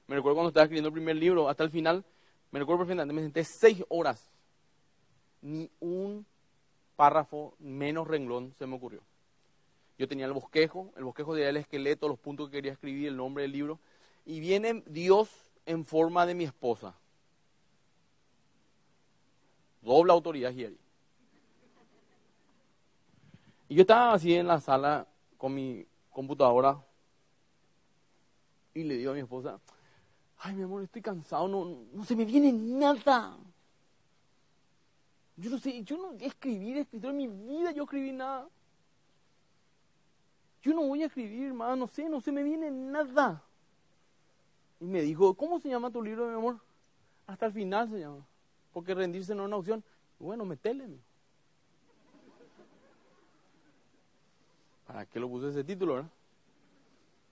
Me 0.07 0.17
recuerdo 0.17 0.35
cuando 0.35 0.49
estaba 0.49 0.65
escribiendo 0.65 0.89
el 0.89 0.93
primer 0.93 1.17
libro, 1.17 1.49
hasta 1.49 1.65
el 1.65 1.71
final, 1.71 2.05
me 2.51 2.59
recuerdo 2.59 2.81
perfectamente, 2.81 3.15
me 3.15 3.23
senté 3.23 3.45
seis 3.45 3.85
horas 3.89 4.31
ni 5.43 5.71
un 5.81 6.27
párrafo 6.97 7.55
menos 7.59 8.09
renglón 8.09 8.55
se 8.59 8.67
me 8.67 8.77
ocurrió. 8.77 9.03
Yo 9.99 10.09
tenía 10.09 10.27
el 10.27 10.33
bosquejo, 10.33 10.93
el 10.97 11.05
bosquejo 11.05 11.35
de 11.35 11.49
el 11.49 11.57
esqueleto, 11.57 12.09
los 12.09 12.19
puntos 12.19 12.49
que 12.49 12.57
quería 12.57 12.73
escribir, 12.73 13.09
el 13.09 13.17
nombre 13.17 13.43
del 13.43 13.53
libro, 13.53 13.79
y 14.25 14.41
viene 14.41 14.83
Dios 14.87 15.29
en 15.67 15.85
forma 15.85 16.25
de 16.27 16.35
mi 16.35 16.45
esposa. 16.45 16.95
Doble 19.83 20.13
autoridad 20.13 20.53
y 20.53 20.77
Y 23.69 23.75
yo 23.75 23.83
estaba 23.83 24.15
así 24.15 24.35
en 24.35 24.47
la 24.47 24.61
sala 24.61 25.07
con 25.37 25.55
mi 25.55 25.87
computadora 26.11 26.85
y 28.75 28.85
le 28.85 28.97
digo 28.97 29.11
a 29.11 29.15
mi 29.15 29.21
esposa, 29.21 29.61
ay 30.39 30.55
mi 30.55 30.63
amor, 30.63 30.83
estoy 30.83 31.03
cansado, 31.03 31.49
no, 31.49 31.87
no 31.93 32.05
se 32.05 32.15
me 32.15 32.25
viene 32.25 32.53
nada. 32.53 33.37
Yo 35.37 35.51
no 35.51 35.59
sé, 35.59 35.83
yo 35.85 35.97
no 35.97 36.13
escribir, 36.19 36.79
escritor 36.79 37.11
en 37.11 37.17
mi 37.17 37.29
vida 37.29 37.71
yo 37.71 37.85
escribí 37.85 38.13
nada. 38.13 38.49
Yo 40.63 40.75
no 40.75 40.83
voy 40.83 41.03
a 41.03 41.07
escribir, 41.07 41.47
hermano, 41.47 41.77
no 41.77 41.87
sé, 41.87 42.09
no 42.09 42.21
se 42.21 42.33
me 42.33 42.43
viene 42.43 42.71
nada. 42.71 43.43
Y 44.81 44.85
me 44.85 45.03
dijo, 45.03 45.35
¿cómo 45.35 45.61
se 45.61 45.69
llama 45.69 45.91
tu 45.91 46.03
libro, 46.03 46.27
mi 46.27 46.35
amor? 46.35 46.59
Hasta 47.27 47.47
el 47.47 47.53
final 47.53 47.89
se 47.89 48.01
llama. 48.01 48.27
Porque 48.73 48.95
rendirse 48.95 49.35
no 49.35 49.43
es 49.43 49.47
una 49.47 49.57
opción. 49.57 49.85
Bueno, 50.19 50.45
metele. 50.45 50.89
¿Para 54.87 55.05
qué 55.07 55.21
lo 55.21 55.29
puse 55.29 55.51
ese 55.51 55.63
título, 55.63 55.95
verdad? 55.95 56.11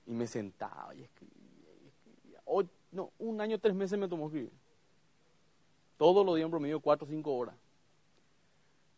Y 0.06 0.12
me 0.12 0.26
sentaba 0.26 0.94
y 0.94 1.02
escribía, 1.02 1.72
y 1.82 1.88
escribía. 1.88 2.40
No, 2.96 3.12
un 3.18 3.40
año, 3.40 3.58
tres 3.58 3.74
meses 3.74 3.98
me 3.98 4.08
tomó 4.08 4.26
escribir. 4.26 4.50
Todos 5.96 6.26
los 6.26 6.34
días 6.34 6.46
en 6.46 6.50
promedio, 6.50 6.80
cuatro 6.80 7.06
o 7.06 7.10
cinco 7.10 7.34
horas 7.36 7.54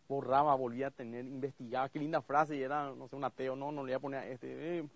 borraba, 0.08 0.54
volvía 0.54 0.86
a 0.86 0.90
tener, 0.90 1.26
investigaba, 1.26 1.88
qué 1.90 1.98
linda 1.98 2.22
frase, 2.22 2.56
y 2.56 2.62
era, 2.62 2.90
no 2.94 3.06
sé, 3.08 3.14
un 3.14 3.24
ateo, 3.24 3.54
no, 3.54 3.70
no 3.70 3.82
le 3.84 3.92
voy 3.92 3.92
a 3.92 4.00
poner 4.00 4.20
a 4.20 4.26
este. 4.26 4.78
Eh. 4.78 4.88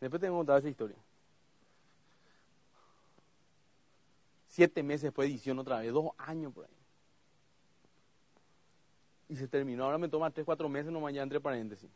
Después 0.00 0.20
tengo 0.20 0.34
que 0.34 0.38
contar 0.38 0.58
esa 0.58 0.68
historia. 0.68 0.96
Siete 4.48 4.82
meses 4.82 5.02
después 5.04 5.28
de 5.28 5.34
edición 5.34 5.58
otra 5.60 5.78
vez, 5.78 5.92
dos 5.92 6.10
años 6.18 6.52
por 6.52 6.64
ahí. 6.64 6.70
Y 9.28 9.36
se 9.36 9.46
terminó, 9.46 9.84
ahora 9.84 9.96
me 9.96 10.08
toma 10.08 10.30
tres, 10.30 10.44
cuatro 10.44 10.68
meses 10.68 10.92
nomás 10.92 11.14
ya 11.14 11.22
entre 11.22 11.40
paréntesis. 11.40 11.88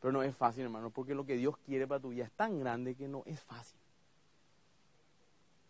Pero 0.00 0.12
no 0.12 0.22
es 0.22 0.36
fácil, 0.36 0.64
hermano, 0.64 0.90
porque 0.90 1.14
lo 1.14 1.24
que 1.24 1.36
Dios 1.36 1.56
quiere 1.58 1.86
para 1.86 2.00
tu 2.00 2.10
vida 2.10 2.24
es 2.24 2.32
tan 2.32 2.58
grande 2.58 2.94
que 2.94 3.08
no 3.08 3.22
es 3.26 3.40
fácil. 3.40 3.78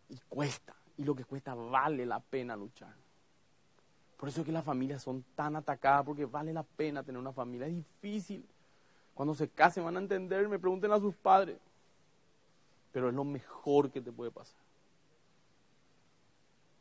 Y 0.08 0.18
cuesta 0.28 0.74
y 0.98 1.04
lo 1.04 1.14
que 1.14 1.24
cuesta 1.24 1.54
vale 1.54 2.06
la 2.06 2.20
pena 2.20 2.56
luchar. 2.56 2.94
Por 4.16 4.28
eso 4.28 4.40
es 4.40 4.46
que 4.46 4.52
las 4.52 4.64
familias 4.64 5.02
son 5.02 5.24
tan 5.34 5.56
atacadas, 5.56 6.04
porque 6.04 6.24
vale 6.24 6.52
la 6.52 6.62
pena 6.62 7.02
tener 7.02 7.20
una 7.20 7.32
familia. 7.32 7.66
Es 7.66 7.74
difícil. 7.74 8.44
Cuando 9.14 9.34
se 9.34 9.48
casen 9.48 9.84
van 9.84 9.96
a 9.96 10.00
entender, 10.00 10.48
me 10.48 10.58
pregunten 10.58 10.90
a 10.92 10.98
sus 10.98 11.14
padres. 11.14 11.58
Pero 12.92 13.10
es 13.10 13.14
lo 13.14 13.24
mejor 13.24 13.90
que 13.90 14.00
te 14.00 14.10
puede 14.10 14.30
pasar. 14.30 14.56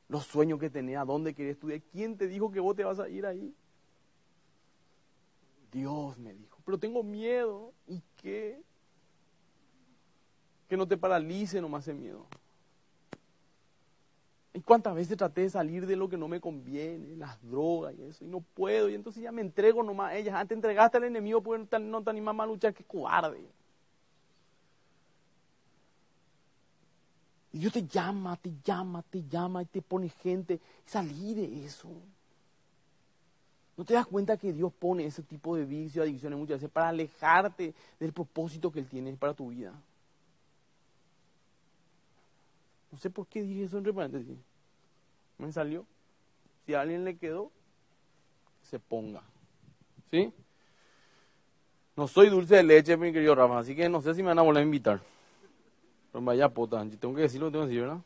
Los 0.08 0.26
sueños 0.26 0.60
que 0.60 0.70
tenés, 0.70 0.98
a 0.98 1.04
dónde 1.04 1.34
querés 1.34 1.56
estudiar. 1.56 1.82
¿Quién 1.92 2.18
te 2.18 2.28
dijo 2.28 2.52
que 2.52 2.60
vos 2.60 2.76
te 2.76 2.86
vas 2.86 3.00
a 3.00 3.10
ir 3.10 3.26
ahí? 3.26 3.54
Dios 5.72 6.18
me 6.18 6.34
dijo. 6.34 6.55
Pero 6.66 6.78
tengo 6.78 7.04
miedo. 7.04 7.72
¿Y 7.88 8.02
qué? 8.18 8.62
Que 10.68 10.76
no 10.76 10.88
te 10.88 10.98
paralice 10.98 11.62
nomás 11.62 11.88
el 11.88 11.96
miedo. 11.96 12.26
¿Y 14.56 14.62
cuántas 14.62 14.96
veces 14.96 15.18
traté 15.18 15.42
de 15.42 15.50
salir 15.50 15.86
de 15.86 15.98
lo 15.98 16.08
que 16.08 16.16
no 16.16 16.30
me 16.30 16.40
conviene, 16.40 17.18
las 17.18 17.42
drogas 17.44 17.94
y 18.00 18.04
eso, 18.04 18.24
y 18.24 18.28
no 18.30 18.40
puedo, 18.40 18.88
y 18.88 18.96
entonces 18.96 19.22
ya 19.22 19.34
me 19.34 19.42
entrego 19.42 19.84
nomás 19.84 20.12
a 20.12 20.16
ellas. 20.16 20.34
Antes 20.34 20.56
entregaste 20.56 20.96
al 20.96 21.04
enemigo 21.04 21.42
porque 21.42 21.78
no 21.78 22.02
te 22.02 22.10
animas 22.10 22.40
a 22.40 22.46
luchar, 22.46 22.74
qué 22.74 22.86
cobarde. 22.86 23.46
Y 27.52 27.60
Dios 27.60 27.74
te 27.74 27.86
llama, 27.86 28.38
te 28.38 28.54
llama, 28.64 29.02
te 29.02 29.24
llama 29.28 29.62
y 29.62 29.66
te 29.66 29.82
pone 29.82 30.08
gente. 30.08 30.62
Salí 30.86 31.34
de 31.34 31.66
eso. 31.66 31.90
¿No 33.78 33.84
te 33.84 33.94
das 33.94 34.08
cuenta 34.08 34.38
que 34.38 34.54
Dios 34.54 34.72
pone 34.74 35.06
ese 35.06 35.22
tipo 35.22 35.56
de 35.56 35.66
vicio, 35.66 36.02
adicciones 36.02 36.40
muchas 36.40 36.62
veces 36.62 36.72
para 36.72 36.90
alejarte 36.90 37.74
del 38.00 38.14
propósito 38.14 38.72
que 38.72 38.80
Él 38.80 38.88
tiene 38.88 39.14
para 39.14 39.34
tu 39.34 39.50
vida? 39.50 39.74
No 42.92 42.98
sé 42.98 43.10
por 43.10 43.28
qué 43.28 43.42
dije 43.42 43.64
eso 43.64 43.78
entre 43.78 43.94
paréntesis. 43.94 44.38
Me 45.38 45.52
salió. 45.52 45.86
Si 46.66 46.74
a 46.74 46.82
alguien 46.82 47.04
le 47.04 47.18
quedó, 47.18 47.52
se 48.64 48.80
ponga. 48.80 49.22
¿Sí? 50.10 50.34
No 51.98 52.08
soy 52.08 52.30
dulce 52.30 52.56
de 52.56 52.64
leche, 52.64 52.96
mi 52.96 53.12
querido 53.12 53.36
Rafa, 53.36 53.60
así 53.60 53.76
que 53.76 53.90
no 53.90 54.02
sé 54.02 54.14
si 54.16 54.22
me 54.22 54.30
van 54.30 54.40
a 54.40 54.44
volver 54.44 54.62
a 54.62 54.66
invitar. 54.66 55.02
Pero 56.12 56.24
vaya 56.24 56.48
puta, 56.48 56.86
tengo 56.98 57.16
que 57.16 57.24
decir 57.24 57.42
lo 57.42 57.48
que 57.48 57.52
tengo 57.52 57.66
que 57.66 57.70
decir, 57.70 57.82
¿verdad? 57.82 58.02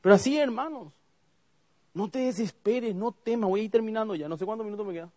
Pero 0.00 0.14
así, 0.14 0.38
hermanos. 0.38 0.92
No 1.92 2.08
te 2.08 2.20
desesperes, 2.20 2.94
no 2.94 3.12
temas. 3.12 3.50
Voy 3.50 3.60
a 3.60 3.62
ir 3.64 3.70
terminando 3.70 4.14
ya. 4.14 4.28
No 4.28 4.36
sé 4.36 4.44
cuántos 4.46 4.64
minutos 4.64 4.86
me 4.86 4.92
quedan. 4.92 5.10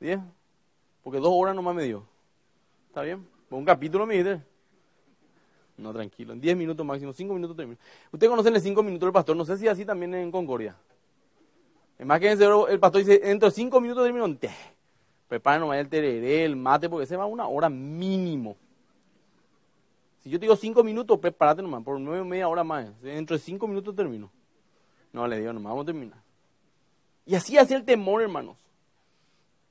¿Diez? 0.00 0.20
Porque 1.02 1.18
dos 1.18 1.32
horas 1.32 1.54
nomás 1.54 1.74
me 1.74 1.84
dio. 1.84 2.04
¿Está 2.88 3.02
bien? 3.02 3.26
Un 3.50 3.64
capítulo 3.64 4.06
me 4.06 4.14
dijiste. 4.14 4.44
No, 5.78 5.92
tranquilo. 5.92 6.32
En 6.32 6.40
10 6.40 6.56
minutos 6.56 6.84
máximo, 6.84 7.12
5 7.12 7.34
minutos 7.34 7.56
termino. 7.56 7.78
Usted 8.10 8.28
conoce 8.28 8.48
el 8.48 8.60
5 8.60 8.82
minutos 8.82 9.06
del 9.06 9.12
pastor. 9.12 9.36
No 9.36 9.44
sé 9.44 9.56
si 9.56 9.68
así 9.68 9.84
también 9.84 10.12
en 10.14 10.30
Concordia. 10.30 10.76
Es 11.96 12.04
más 12.04 12.20
que 12.20 12.30
el 12.32 12.80
pastor 12.80 13.04
dice, 13.04 13.18
dentro 13.18 13.48
de 13.48 13.54
5 13.54 13.80
minutos 13.80 14.04
termino. 14.04 14.36
Prepara 15.28 15.58
nomás 15.58 15.78
el 15.78 15.88
tereré, 15.88 16.44
el 16.44 16.56
mate, 16.56 16.88
porque 16.88 17.06
se 17.06 17.16
va 17.16 17.26
una 17.26 17.46
hora 17.46 17.68
mínimo. 17.68 18.56
Si 20.20 20.30
yo 20.30 20.38
te 20.38 20.46
digo 20.46 20.56
5 20.56 20.82
minutos, 20.82 21.18
prepárate 21.18 21.62
nomás, 21.62 21.82
por 21.84 21.98
9 22.00 22.24
media 22.24 22.48
hora 22.48 22.64
más. 22.64 23.00
Dentro 23.00 23.36
de 23.36 23.42
5 23.42 23.68
minutos 23.68 23.94
termino. 23.94 24.30
No, 25.12 25.26
le 25.26 25.38
digo 25.38 25.52
nomás, 25.52 25.70
vamos 25.70 25.84
a 25.84 25.86
terminar. 25.86 26.18
Y 27.26 27.34
así 27.34 27.58
hace 27.58 27.74
el 27.74 27.84
temor, 27.84 28.22
hermanos. 28.22 28.56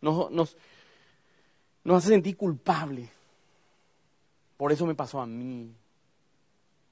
Nos, 0.01 0.31
nos, 0.31 0.57
nos 1.83 1.97
hace 1.97 2.09
sentir 2.09 2.37
culpables. 2.37 3.09
Por 4.57 4.71
eso 4.71 4.85
me 4.85 4.95
pasó 4.95 5.21
a 5.21 5.25
mí 5.25 5.73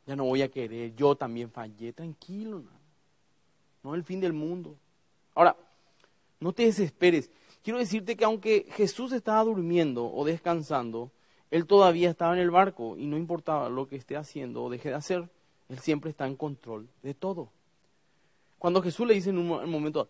ya 0.06 0.16
no 0.16 0.26
voy 0.26 0.42
a 0.42 0.50
querer, 0.50 0.96
yo 0.96 1.16
también 1.16 1.50
fallé, 1.50 1.92
tranquilo, 1.92 2.64
no 3.84 3.94
es 3.94 4.00
el 4.00 4.04
fin 4.04 4.20
del 4.20 4.34
mundo. 4.34 4.76
Ahora, 5.34 5.56
no 6.40 6.54
te 6.54 6.64
desesperes. 6.64 7.30
Quiero 7.64 7.80
decirte 7.80 8.16
que 8.16 8.26
aunque 8.26 8.68
Jesús 8.72 9.12
estaba 9.12 9.44
durmiendo 9.44 10.12
o 10.12 10.24
descansando, 10.24 11.12
Él 11.50 11.66
todavía 11.66 12.10
estaba 12.10 12.34
en 12.34 12.40
el 12.40 12.52
barco 12.52 12.98
y 12.98 13.08
no 13.08 13.18
importaba 13.18 13.70
lo 13.70 13.88
que 13.88 13.96
esté 13.96 14.16
haciendo 14.16 14.64
o 14.64 14.70
deje 14.70 14.90
de 14.90 14.96
hacer, 14.96 15.30
Él 15.70 15.80
siempre 15.80 16.12
está 16.12 16.28
en 16.28 16.36
control 16.36 16.88
de 17.02 17.14
todo. 17.16 17.50
Cuando 18.66 18.82
Jesús 18.82 19.06
le 19.06 19.14
dice 19.14 19.30
en 19.30 19.38
un 19.38 19.70
momento, 19.70 20.10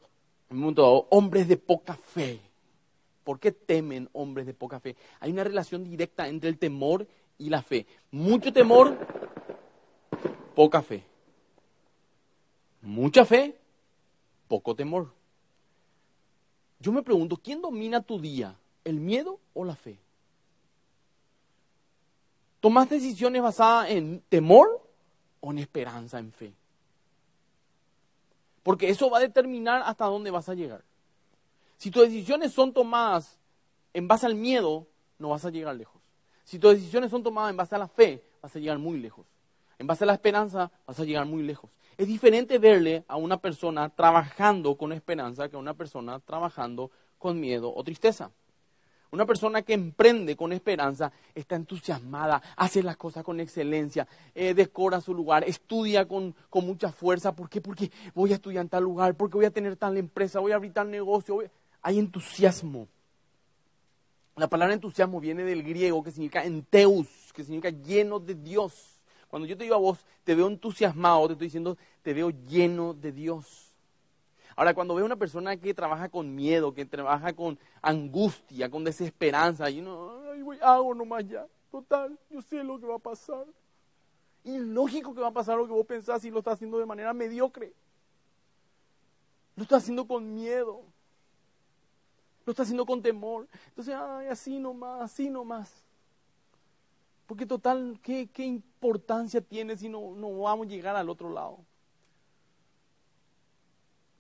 en 0.49 0.55
un 0.55 0.61
momento 0.61 0.81
dado, 0.81 1.07
hombres 1.09 1.45
de 1.45 1.57
poca 1.57 1.93
fe, 1.93 2.39
¿por 3.25 3.37
qué 3.37 3.51
temen 3.51 4.09
hombres 4.13 4.45
de 4.45 4.53
poca 4.53 4.79
fe? 4.79 4.95
Hay 5.19 5.29
una 5.33 5.43
relación 5.43 5.83
directa 5.83 6.29
entre 6.29 6.47
el 6.47 6.57
temor 6.57 7.05
y 7.37 7.49
la 7.49 7.61
fe. 7.61 7.85
Mucho 8.11 8.53
temor 8.53 8.97
poca 10.55 10.81
fe. 10.81 11.03
Mucha 12.81 13.25
fe, 13.25 13.59
poco 14.47 14.73
temor. 14.73 15.11
Yo 16.79 16.93
me 16.93 17.03
pregunto, 17.03 17.35
¿quién 17.35 17.61
domina 17.61 18.03
tu 18.03 18.21
día? 18.21 18.57
¿El 18.85 19.01
miedo 19.01 19.41
o 19.53 19.65
la 19.65 19.75
fe? 19.75 19.99
¿Tomas 22.61 22.89
decisiones 22.89 23.41
basadas 23.41 23.89
en 23.89 24.23
temor 24.29 24.81
o 25.41 25.51
en 25.51 25.59
esperanza, 25.59 26.19
en 26.19 26.31
fe? 26.31 26.53
Porque 28.65 28.89
eso 28.89 29.09
va 29.09 29.19
a 29.19 29.21
determinar 29.21 29.83
hasta 29.85 30.05
dónde 30.05 30.31
vas 30.31 30.49
a 30.49 30.55
llegar. 30.55 30.83
Si 31.77 31.91
tus 31.91 32.03
decisiones 32.03 32.51
son 32.51 32.73
tomadas 32.73 33.37
en 33.93 34.07
base 34.07 34.25
al 34.25 34.33
miedo, 34.33 34.87
no 35.19 35.29
vas 35.29 35.45
a 35.45 35.51
llegar 35.51 35.75
lejos. 35.75 36.01
Si 36.43 36.57
tus 36.57 36.73
decisiones 36.73 37.11
son 37.11 37.21
tomadas 37.21 37.51
en 37.51 37.57
base 37.57 37.75
a 37.75 37.77
la 37.77 37.87
fe, 37.87 38.23
vas 38.41 38.55
a 38.55 38.59
llegar 38.59 38.79
muy 38.79 38.99
lejos 38.99 39.25
en 39.77 39.87
base 39.87 40.03
a 40.03 40.07
la 40.07 40.13
esperanza, 40.13 40.71
vas 40.85 40.99
a 40.99 41.03
llegar 41.03 41.25
muy 41.25 41.43
lejos. 41.43 41.69
Es 41.97 42.07
diferente 42.07 42.57
verle 42.59 43.03
a 43.07 43.15
una 43.15 43.37
persona 43.37 43.89
trabajando 43.89 44.75
con 44.75 44.91
esperanza 44.91 45.49
que 45.49 45.55
a 45.55 45.59
una 45.59 45.73
persona 45.73 46.19
trabajando 46.19 46.91
con 47.17 47.39
miedo 47.39 47.73
o 47.73 47.83
tristeza. 47.83 48.31
Una 49.11 49.25
persona 49.25 49.61
que 49.61 49.73
emprende 49.73 50.35
con 50.35 50.51
esperanza 50.51 51.11
está 51.33 51.55
entusiasmada, 51.55 52.41
hace 52.57 52.83
las 52.83 52.97
cosas 52.97 53.23
con 53.23 53.39
excelencia, 53.39 54.07
eh, 54.33 54.53
decora 54.53 54.99
su 54.99 55.13
lugar, 55.13 55.43
estudia 55.45 56.07
con, 56.07 56.35
mucha 56.51 56.91
fuerza. 56.91 57.33
¿Por 57.33 57.49
qué? 57.49 57.61
Porque 57.61 57.91
voy 58.13 58.31
a 58.31 58.35
estudiar 58.35 58.63
en 58.63 58.69
tal 58.69 58.83
lugar, 58.83 59.15
porque 59.15 59.37
voy 59.37 59.45
a 59.45 59.51
tener 59.51 59.75
tal 59.75 59.97
empresa, 59.97 60.39
voy 60.39 60.51
a 60.51 60.55
abrir 60.55 60.73
tal 60.73 60.89
negocio. 60.89 61.43
Hay 61.81 61.99
entusiasmo. 61.99 62.87
La 64.35 64.47
palabra 64.47 64.73
entusiasmo 64.73 65.21
viene 65.21 65.43
del 65.43 65.63
griego 65.63 66.03
que 66.03 66.11
significa 66.11 66.43
enteus, 66.43 67.07
que 67.33 67.43
significa 67.43 67.69
lleno 67.69 68.19
de 68.19 68.35
Dios. 68.35 68.99
Cuando 69.29 69.47
yo 69.47 69.57
te 69.57 69.63
digo 69.63 69.75
a 69.75 69.79
vos, 69.79 69.99
te 70.23 70.35
veo 70.35 70.47
entusiasmado, 70.47 71.27
te 71.27 71.33
estoy 71.33 71.47
diciendo, 71.47 71.77
te 72.01 72.13
veo 72.13 72.31
lleno 72.31 72.93
de 72.93 73.11
Dios. 73.11 73.64
Ahora, 74.55 74.73
cuando 74.73 74.95
veo 74.95 75.05
una 75.05 75.17
persona 75.17 75.57
que 75.57 75.73
trabaja 75.73 76.07
con 76.07 76.33
miedo, 76.33 76.73
que 76.73 76.85
trabaja 76.85 77.33
con 77.33 77.59
angustia, 77.81 78.69
con 78.69 78.85
desesperanza, 78.85 79.69
y 79.69 79.81
no, 79.81 80.31
ay, 80.31 80.41
voy, 80.41 80.57
hago 80.61 80.95
nomás 80.95 81.27
ya. 81.27 81.45
Total, 81.71 82.17
yo 82.29 82.41
sé 82.41 82.63
lo 82.63 82.79
que 82.79 82.85
va 82.85 82.95
a 82.95 82.99
pasar. 82.99 83.45
Y 84.45 84.57
lógico 84.57 85.13
que 85.13 85.19
va 85.19 85.27
a 85.27 85.33
pasar 85.33 85.57
lo 85.57 85.65
que 85.65 85.73
vos 85.73 85.85
pensás 85.85 86.21
si 86.21 86.29
lo 86.29 86.39
estás 86.39 86.53
haciendo 86.53 86.77
de 86.77 86.85
manera 86.85 87.13
mediocre. 87.13 87.73
Lo 89.57 89.63
estás 89.63 89.83
haciendo 89.83 90.07
con 90.07 90.33
miedo. 90.33 90.83
Lo 92.45 92.51
estás 92.51 92.65
haciendo 92.65 92.85
con 92.85 93.01
temor. 93.01 93.47
Entonces, 93.69 93.93
ay, 93.97 94.27
así 94.27 94.57
nomás, 94.59 95.01
así 95.01 95.29
nomás. 95.29 95.83
Porque 97.25 97.45
total, 97.45 97.99
¿qué, 98.01 98.29
qué 98.31 98.45
importancia 98.45 99.41
tiene 99.41 99.75
si 99.75 99.89
no, 99.89 100.13
no 100.15 100.41
vamos 100.41 100.67
a 100.67 100.69
llegar 100.69 100.95
al 100.95 101.09
otro 101.09 101.29
lado? 101.31 101.57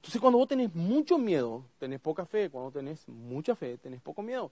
Entonces, 0.05 0.21
cuando 0.21 0.37
vos 0.37 0.47
tenés 0.47 0.71
mucho 0.75 1.17
miedo, 1.17 1.65
tenés 1.79 1.99
poca 1.99 2.27
fe. 2.27 2.51
Cuando 2.51 2.69
tenés 2.69 3.07
mucha 3.07 3.55
fe, 3.55 3.75
tenés 3.79 3.99
poco 4.01 4.21
miedo. 4.21 4.51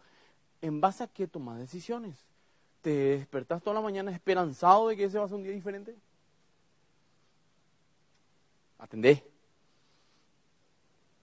¿En 0.63 0.81
base 0.81 1.03
a 1.03 1.07
qué 1.07 1.27
tomás 1.27 1.59
decisiones? 1.59 2.25
¿Te 2.81 2.89
despertás 2.89 3.61
toda 3.61 3.75
la 3.75 3.81
mañana 3.81 4.11
esperanzado 4.11 4.87
de 4.87 4.97
que 4.97 5.03
ese 5.03 5.19
va 5.19 5.25
a 5.25 5.27
ser 5.27 5.37
un 5.37 5.43
día 5.43 5.51
diferente? 5.51 5.95
Atendé. 8.79 9.23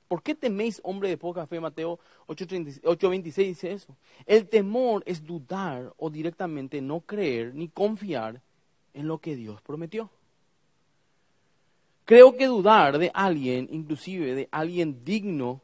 ¿Por 0.06 0.22
qué 0.22 0.36
teméis, 0.36 0.80
hombre 0.84 1.08
de 1.08 1.18
poca 1.18 1.44
fe? 1.48 1.58
Mateo 1.58 1.98
8.26 2.28 3.34
dice 3.34 3.72
eso. 3.72 3.96
El 4.26 4.48
temor 4.48 5.02
es 5.06 5.26
dudar 5.26 5.92
o 5.96 6.08
directamente 6.08 6.80
no 6.80 7.00
creer 7.00 7.52
ni 7.52 7.66
confiar 7.68 8.40
en 8.94 9.08
lo 9.08 9.18
que 9.18 9.34
Dios 9.34 9.60
prometió. 9.60 10.08
Creo 12.10 12.36
que 12.36 12.46
dudar 12.46 12.98
de 12.98 13.12
alguien, 13.14 13.68
inclusive 13.70 14.34
de 14.34 14.48
alguien 14.50 15.04
digno 15.04 15.60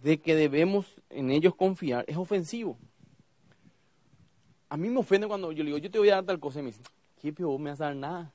de 0.00 0.20
que 0.20 0.36
debemos 0.36 0.86
en 1.10 1.32
ellos 1.32 1.52
confiar, 1.56 2.04
es 2.06 2.16
ofensivo. 2.16 2.78
A 4.68 4.76
mí 4.76 4.88
me 4.88 5.00
ofende 5.00 5.26
cuando 5.26 5.50
yo 5.50 5.64
le 5.64 5.70
digo, 5.70 5.78
yo 5.78 5.90
te 5.90 5.98
voy 5.98 6.10
a 6.10 6.14
dar 6.14 6.26
tal 6.26 6.38
cosa 6.38 6.60
y 6.60 6.62
me 6.62 6.68
dice, 6.68 6.82
¿qué 7.20 7.32
peor 7.32 7.58
me 7.58 7.70
vas 7.70 7.80
a 7.80 7.86
dar 7.86 7.96
nada? 7.96 8.32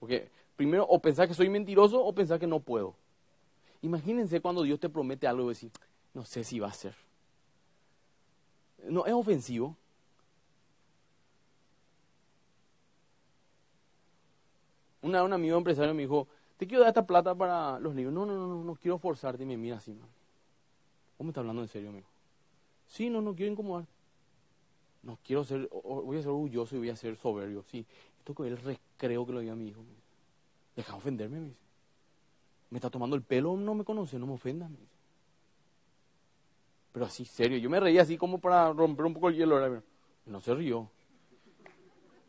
Porque 0.00 0.28
primero 0.56 0.88
o 0.88 0.98
pensar 0.98 1.28
que 1.28 1.34
soy 1.34 1.48
mentiroso 1.48 2.04
o 2.04 2.12
pensar 2.12 2.40
que 2.40 2.48
no 2.48 2.58
puedo. 2.58 2.96
Imagínense 3.80 4.40
cuando 4.40 4.64
Dios 4.64 4.80
te 4.80 4.88
promete 4.88 5.28
algo 5.28 5.44
y 5.44 5.48
decir, 5.50 5.70
no 6.14 6.24
sé 6.24 6.42
si 6.42 6.58
va 6.58 6.66
a 6.66 6.72
ser. 6.72 6.96
No, 8.88 9.06
es 9.06 9.12
ofensivo. 9.12 9.76
Una, 15.04 15.22
un 15.22 15.34
amigo 15.34 15.58
empresario 15.58 15.92
me 15.92 16.00
dijo, 16.00 16.26
te 16.56 16.66
quiero 16.66 16.80
dar 16.80 16.88
esta 16.88 17.06
plata 17.06 17.34
para 17.34 17.78
los 17.78 17.94
libros. 17.94 18.14
No, 18.14 18.24
no, 18.24 18.32
no, 18.32 18.46
no, 18.46 18.64
no 18.64 18.74
quiero 18.74 18.96
forzarte. 18.96 19.42
Y 19.42 19.46
me 19.46 19.58
mira 19.58 19.76
así, 19.76 19.92
man. 19.92 20.08
¿Vos 21.18 21.26
me 21.26 21.28
estás 21.28 21.42
hablando 21.42 21.60
en 21.60 21.68
serio, 21.68 21.90
amigo? 21.90 22.06
Sí, 22.86 23.10
no, 23.10 23.20
no 23.20 23.34
quiero 23.34 23.52
incomodar. 23.52 23.84
No 25.02 25.18
quiero 25.22 25.44
ser, 25.44 25.68
voy 25.68 26.16
a 26.16 26.22
ser 26.22 26.30
orgulloso 26.30 26.74
y 26.74 26.78
voy 26.78 26.88
a 26.88 26.96
ser 26.96 27.16
soberbio. 27.18 27.62
Sí, 27.64 27.84
esto 28.18 28.34
que 28.34 28.48
el 28.48 28.56
recreo 28.56 29.26
que 29.26 29.32
lo 29.32 29.40
diga 29.40 29.52
a 29.52 29.56
mi 29.56 29.68
hijo. 29.68 29.82
Deja 30.74 30.96
ofenderme, 30.96 31.38
me 31.38 31.48
dice. 31.48 31.60
Me 32.70 32.78
está 32.78 32.88
tomando 32.88 33.14
el 33.14 33.20
pelo, 33.20 33.58
no 33.58 33.74
me 33.74 33.84
conoce, 33.84 34.18
no 34.18 34.26
me 34.26 34.32
ofenda. 34.32 34.66
Me 34.70 34.78
dice. 34.78 34.94
Pero 36.92 37.04
así, 37.04 37.26
serio. 37.26 37.58
Yo 37.58 37.68
me 37.68 37.78
reía 37.78 38.00
así 38.00 38.16
como 38.16 38.38
para 38.38 38.72
romper 38.72 39.04
un 39.04 39.12
poco 39.12 39.28
el 39.28 39.36
hielo. 39.36 39.82
No 40.24 40.40
se 40.40 40.54
rió. 40.54 40.88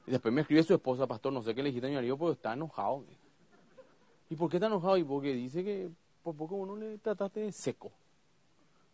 Y 0.07 0.11
después 0.11 0.33
me 0.33 0.41
escribe 0.41 0.63
su 0.63 0.73
esposa, 0.73 1.07
pastor, 1.07 1.33
no 1.33 1.41
sé 1.41 1.55
qué 1.55 1.63
le 1.63 1.69
dijiste 1.69 1.87
a 1.87 1.89
mi 1.89 1.95
marido, 1.95 2.17
porque 2.17 2.33
está 2.33 2.53
enojado. 2.53 3.03
¿Y 4.29 4.35
por 4.35 4.49
qué 4.49 4.57
está 4.57 4.67
enojado? 4.67 4.97
Y 4.97 5.03
porque 5.03 5.33
dice 5.33 5.63
que 5.63 5.89
por 6.23 6.35
poco 6.35 6.55
uno 6.55 6.75
le 6.75 6.97
trataste 6.97 7.41
de 7.41 7.51
seco. 7.51 7.91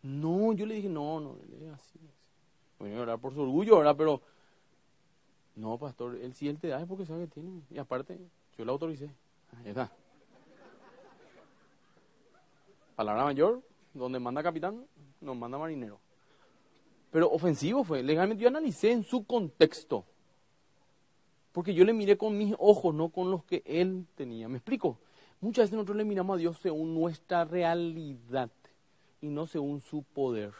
No, 0.04 0.54
yo 0.54 0.66
le 0.66 0.76
dije, 0.76 0.90
no, 0.90 1.20
no, 1.20 1.36
él 1.44 1.64
es 1.64 1.74
así. 1.74 2.00
Voy 2.80 3.18
por 3.18 3.34
su 3.34 3.42
orgullo, 3.42 3.78
¿verdad? 3.78 3.96
Pero, 3.96 4.22
no, 5.56 5.78
pastor, 5.78 6.16
él 6.16 6.34
si 6.34 6.50
él 6.50 6.58
te 6.60 6.70
da 6.70 6.82
es 6.82 6.88
porque 6.88 7.06
sabe 7.06 7.26
que 7.26 7.34
tiene. 7.36 7.62
Y 7.70 7.78
aparte, 7.78 8.18
yo 8.58 8.66
le 8.66 8.72
autoricé. 8.72 9.12
Ahí 9.58 9.70
está. 9.70 9.92
Palabra 12.96 13.26
mayor, 13.26 13.62
donde 13.94 14.20
manda 14.20 14.42
capitán, 14.42 14.86
nos 15.20 15.36
manda 15.36 15.58
marinero. 15.58 16.00
Pero 17.12 17.30
ofensivo 17.30 17.84
fue. 17.84 18.02
Legalmente 18.02 18.42
yo 18.42 18.50
analicé 18.50 18.92
en 18.92 19.04
su 19.04 19.26
contexto. 19.26 20.06
Porque 21.52 21.74
yo 21.74 21.84
le 21.84 21.94
miré 21.94 22.18
con 22.18 22.38
mis 22.38 22.56
ojos, 22.60 22.94
no 22.96 23.10
con 23.10 23.30
los 23.30 23.44
que 23.44 23.62
él 23.66 24.06
tenía. 24.16 24.48
¿Me 24.48 24.58
explico? 24.58 24.98
Muchas 25.42 25.64
veces 25.64 25.74
nosotros 25.74 25.98
le 25.98 26.06
miramos 26.06 26.36
a 26.36 26.38
Dios 26.38 26.58
según 26.60 26.94
nuestra 26.94 27.46
realidad 27.46 28.50
y 29.22 29.28
no 29.28 29.48
según 29.48 29.82
su 29.82 30.04
poder. 30.04 30.54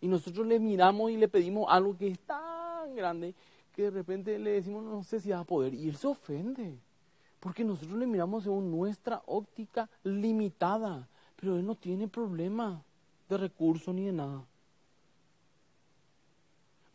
Y 0.00 0.08
nosotros 0.08 0.46
le 0.46 0.60
miramos 0.60 1.10
y 1.10 1.16
le 1.16 1.26
pedimos 1.26 1.66
algo 1.68 1.96
que 1.96 2.08
es 2.08 2.18
tan 2.20 2.94
grande 2.94 3.34
que 3.74 3.82
de 3.82 3.90
repente 3.90 4.38
le 4.38 4.52
decimos, 4.52 4.84
no 4.84 5.02
sé 5.02 5.20
si 5.20 5.30
va 5.30 5.40
a 5.40 5.44
poder. 5.44 5.74
Y 5.74 5.88
él 5.88 5.96
se 5.96 6.06
ofende. 6.06 6.78
Porque 7.40 7.64
nosotros 7.64 7.98
le 7.98 8.06
miramos 8.06 8.44
según 8.44 8.70
nuestra 8.70 9.22
óptica 9.26 9.88
limitada. 10.02 11.08
Pero 11.36 11.56
él 11.56 11.66
no 11.66 11.74
tiene 11.74 12.08
problema 12.08 12.82
de 13.28 13.36
recursos 13.36 13.94
ni 13.94 14.04
de 14.06 14.12
nada. 14.12 14.44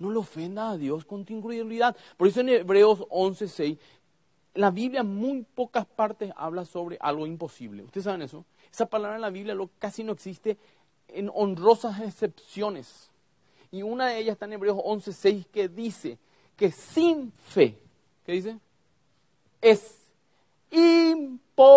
No 0.01 0.09
le 0.09 0.17
ofenda 0.17 0.71
a 0.71 0.77
Dios 0.77 1.05
con 1.05 1.23
tu 1.25 1.33
incredulidad. 1.33 1.95
Por 2.17 2.27
eso 2.27 2.41
en 2.41 2.49
Hebreos 2.49 3.01
11:6, 3.11 3.77
la 4.55 4.71
Biblia 4.71 5.01
en 5.01 5.15
muy 5.15 5.43
pocas 5.43 5.85
partes 5.85 6.33
habla 6.35 6.65
sobre 6.65 6.97
algo 6.99 7.27
imposible. 7.27 7.83
¿Ustedes 7.83 8.05
saben 8.05 8.23
eso? 8.23 8.43
Esa 8.71 8.87
palabra 8.87 9.17
en 9.17 9.21
la 9.21 9.29
Biblia 9.29 9.55
casi 9.77 10.03
no 10.03 10.13
existe 10.13 10.57
en 11.07 11.29
honrosas 11.31 11.99
excepciones. 12.01 13.11
Y 13.69 13.83
una 13.83 14.07
de 14.07 14.17
ellas 14.17 14.33
está 14.33 14.45
en 14.45 14.53
Hebreos 14.53 14.79
11:6 14.83 15.45
que 15.51 15.69
dice 15.69 16.17
que 16.57 16.71
sin 16.71 17.31
fe, 17.31 17.77
¿qué 18.25 18.31
dice? 18.31 18.57
Es 19.61 19.99
imposible 20.71 21.69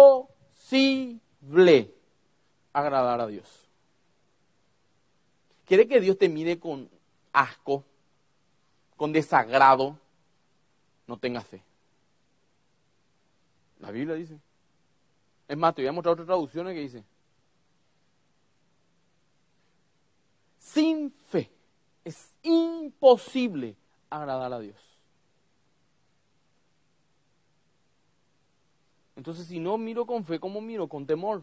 agradar 2.72 3.20
a 3.20 3.26
Dios. 3.26 3.68
¿Quiere 5.66 5.86
que 5.86 6.00
Dios 6.00 6.16
te 6.16 6.30
mire 6.30 6.58
con 6.58 6.88
asco? 7.34 7.84
Con 8.96 9.12
desagrado, 9.12 9.98
no 11.06 11.16
tengas 11.18 11.46
fe. 11.46 11.62
La 13.80 13.90
Biblia 13.90 14.14
dice. 14.14 14.38
Es 15.46 15.56
más, 15.56 15.74
te 15.74 15.82
voy 15.82 15.88
a 15.88 15.92
mostrar 15.92 16.12
otras 16.12 16.26
traducciones 16.26 16.74
que 16.74 16.80
dice. 16.80 17.04
Sin 20.58 21.10
fe 21.10 21.50
es 22.04 22.34
imposible 22.42 23.76
agradar 24.08 24.52
a 24.52 24.60
Dios. 24.60 24.76
Entonces, 29.16 29.46
si 29.46 29.58
no 29.58 29.78
miro 29.78 30.06
con 30.06 30.24
fe, 30.24 30.40
¿cómo 30.40 30.60
miro? 30.60 30.88
Con 30.88 31.06
temor. 31.06 31.42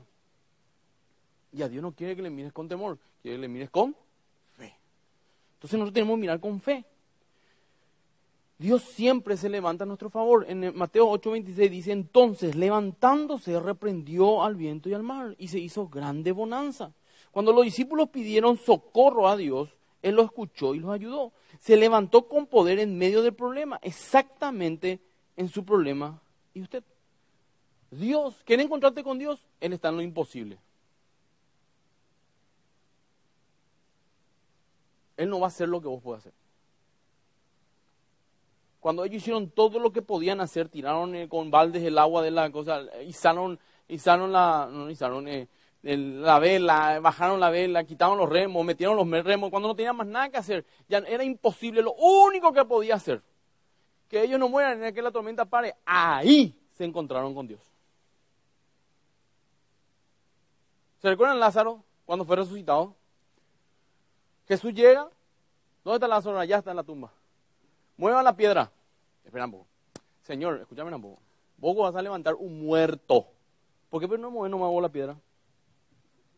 Y 1.53 1.61
a 1.61 1.69
Dios 1.69 1.81
no 1.81 1.91
quiere 1.93 2.15
que 2.15 2.21
le 2.21 2.29
mires 2.29 2.53
con 2.53 2.67
temor, 2.67 2.97
quiere 3.21 3.37
que 3.37 3.41
le 3.41 3.47
mires 3.47 3.69
con 3.69 3.95
fe. 4.55 4.75
Entonces 5.55 5.77
nosotros 5.77 5.93
tenemos 5.93 6.15
que 6.15 6.21
mirar 6.21 6.39
con 6.39 6.61
fe. 6.61 6.85
Dios 8.61 8.83
siempre 8.83 9.37
se 9.37 9.49
levanta 9.49 9.85
a 9.85 9.87
nuestro 9.87 10.11
favor. 10.11 10.45
En 10.47 10.77
Mateo 10.77 11.09
8:26 11.09 11.69
dice, 11.71 11.91
entonces 11.91 12.55
levantándose 12.55 13.59
reprendió 13.59 14.43
al 14.43 14.55
viento 14.55 14.87
y 14.87 14.93
al 14.93 15.01
mar 15.01 15.35
y 15.39 15.47
se 15.47 15.57
hizo 15.57 15.87
grande 15.87 16.31
bonanza. 16.31 16.93
Cuando 17.31 17.53
los 17.53 17.63
discípulos 17.63 18.09
pidieron 18.09 18.57
socorro 18.57 19.27
a 19.27 19.35
Dios, 19.35 19.75
Él 20.03 20.13
los 20.13 20.25
escuchó 20.25 20.75
y 20.75 20.79
los 20.79 20.91
ayudó. 20.91 21.33
Se 21.59 21.75
levantó 21.75 22.27
con 22.27 22.45
poder 22.45 22.77
en 22.77 22.99
medio 22.99 23.23
del 23.23 23.33
problema, 23.33 23.79
exactamente 23.81 24.99
en 25.37 25.49
su 25.49 25.65
problema. 25.65 26.21
¿Y 26.53 26.61
usted? 26.61 26.83
Dios, 27.89 28.43
¿quiere 28.45 28.61
encontrarte 28.61 29.03
con 29.03 29.17
Dios? 29.17 29.43
Él 29.59 29.73
está 29.73 29.89
en 29.89 29.95
lo 29.95 30.01
imposible. 30.03 30.59
Él 35.17 35.31
no 35.31 35.39
va 35.39 35.47
a 35.47 35.49
hacer 35.49 35.67
lo 35.67 35.81
que 35.81 35.87
vos 35.87 36.03
puedas 36.03 36.21
hacer. 36.21 36.40
Cuando 38.81 39.05
ellos 39.05 39.17
hicieron 39.17 39.51
todo 39.51 39.77
lo 39.77 39.93
que 39.93 40.01
podían 40.01 40.41
hacer, 40.41 40.67
tiraron 40.67 41.13
eh, 41.13 41.29
con 41.29 41.51
baldes 41.51 41.83
el 41.83 41.99
agua 41.99 42.23
de 42.23 42.31
la 42.31 42.51
cosa, 42.51 42.81
izaron, 43.05 43.59
izaron 43.87 44.31
la, 44.31 44.67
no 44.71 44.89
izaron, 44.89 45.27
eh, 45.27 45.47
la 45.83 46.39
vela, 46.39 46.99
bajaron 46.99 47.39
la 47.39 47.51
vela, 47.51 47.83
quitaron 47.83 48.17
los 48.17 48.27
remos, 48.27 48.65
metieron 48.65 48.95
los 48.95 49.07
remos, 49.23 49.51
cuando 49.51 49.67
no 49.67 49.75
tenían 49.75 49.95
más 49.95 50.07
nada 50.07 50.29
que 50.29 50.37
hacer, 50.37 50.65
ya 50.89 50.97
era 50.97 51.23
imposible, 51.23 51.83
lo 51.83 51.93
único 51.93 52.51
que 52.51 52.65
podía 52.65 52.95
hacer, 52.95 53.21
que 54.09 54.23
ellos 54.23 54.39
no 54.39 54.49
mueran 54.49 54.83
en 54.83 54.95
que 54.95 55.01
la 55.03 55.11
tormenta 55.11 55.45
pare, 55.45 55.75
ahí 55.85 56.59
se 56.71 56.83
encontraron 56.83 57.35
con 57.35 57.47
Dios. 57.47 57.61
¿Se 61.03 61.07
recuerdan 61.07 61.39
Lázaro 61.39 61.83
cuando 62.03 62.25
fue 62.25 62.35
resucitado? 62.35 62.95
Jesús 64.47 64.73
llega, 64.73 65.07
¿dónde 65.83 65.97
está 65.97 66.07
Lázaro? 66.07 66.39
Allá 66.39 66.57
está 66.57 66.71
en 66.71 66.77
la 66.77 66.83
tumba 66.83 67.11
mueva 68.01 68.23
la 68.23 68.35
piedra. 68.35 68.71
Espera 69.23 69.45
un 69.45 69.51
poco. 69.51 69.67
Señor, 70.23 70.59
escúchame 70.59 70.93
un 70.93 71.01
poco. 71.01 71.21
Vos 71.57 71.77
vas 71.77 71.95
a 71.95 72.01
levantar 72.01 72.33
un 72.33 72.65
muerto. 72.65 73.27
¿Por 73.91 74.01
qué 74.01 74.07
pero 74.07 74.19
no 74.19 74.31
mueve 74.31 74.49
nomás 74.49 74.71
vos 74.71 74.81
la 74.81 74.89
piedra? 74.89 75.15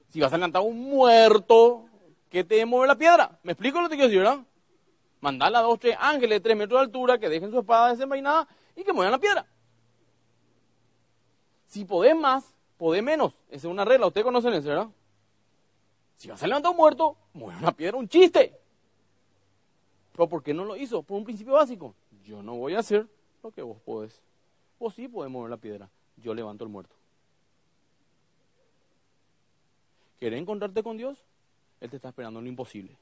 Si 0.10 0.20
vas 0.20 0.34
a 0.34 0.38
levantar 0.38 0.62
un 0.62 0.78
muerto, 0.78 1.86
¿qué 2.30 2.44
te 2.44 2.66
mueve 2.66 2.88
la 2.88 2.96
piedra? 2.96 3.40
¿Me 3.44 3.54
explico 3.54 3.80
lo 3.80 3.88
que 3.88 3.96
quiero 3.96 4.10
decir, 4.10 4.22
verdad? 4.22 4.44
Mandar 5.22 5.56
a 5.56 5.62
dos, 5.62 5.80
tres 5.80 5.96
ángeles 5.98 6.38
de 6.38 6.40
tres 6.42 6.58
metros 6.58 6.82
de 6.82 6.84
altura 6.84 7.18
que 7.18 7.30
dejen 7.30 7.50
su 7.50 7.60
espada 7.60 7.92
desenvainada 7.92 8.46
y 8.76 8.84
que 8.84 8.92
muevan 8.92 9.14
la 9.14 9.20
piedra. 9.20 9.46
Si 11.68 11.86
podés 11.86 12.16
más, 12.16 12.44
podés 12.78 13.02
menos. 13.02 13.34
Esa 13.48 13.68
es 13.68 13.72
una 13.72 13.86
regla. 13.86 14.08
Ustedes 14.08 14.26
conocen 14.26 14.54
eso, 14.54 14.68
¿verdad? 14.68 14.88
Si 16.18 16.28
vas 16.28 16.44
a 16.44 16.48
levantar 16.48 16.72
un 16.72 16.78
muerto, 16.78 17.16
mueve 17.32 17.58
una 17.58 17.72
piedra, 17.72 17.98
un 17.98 18.10
chiste. 18.10 18.60
Pero 20.14 20.30
¿por 20.30 20.44
qué 20.44 20.54
no 20.54 20.64
lo 20.64 20.78
hizo? 20.78 21.04
Por 21.04 21.18
un 21.18 21.24
principio 21.24 21.54
básico. 21.54 21.94
Yo 22.24 22.42
no 22.42 22.56
voy 22.56 22.76
a 22.76 22.80
hacer 22.80 23.08
lo 23.42 23.52
que 23.52 23.62
vos 23.62 23.78
podés. 23.82 24.22
Vos 24.80 24.94
sí 24.94 25.08
podés 25.08 25.32
mover 25.32 25.50
la 25.50 25.58
piedra. 25.58 25.90
Yo 26.18 26.34
levanto 26.34 26.64
el 26.64 26.70
muerto. 26.70 26.96
¿Querés 30.20 30.40
encontrarte 30.40 30.84
con 30.84 30.98
Dios? 30.98 31.18
Él 31.82 31.90
te 31.90 31.98
está 31.98 32.10
esperando 32.10 32.40
en 32.40 32.46
lo 32.46 32.50
imposible. 32.50 32.96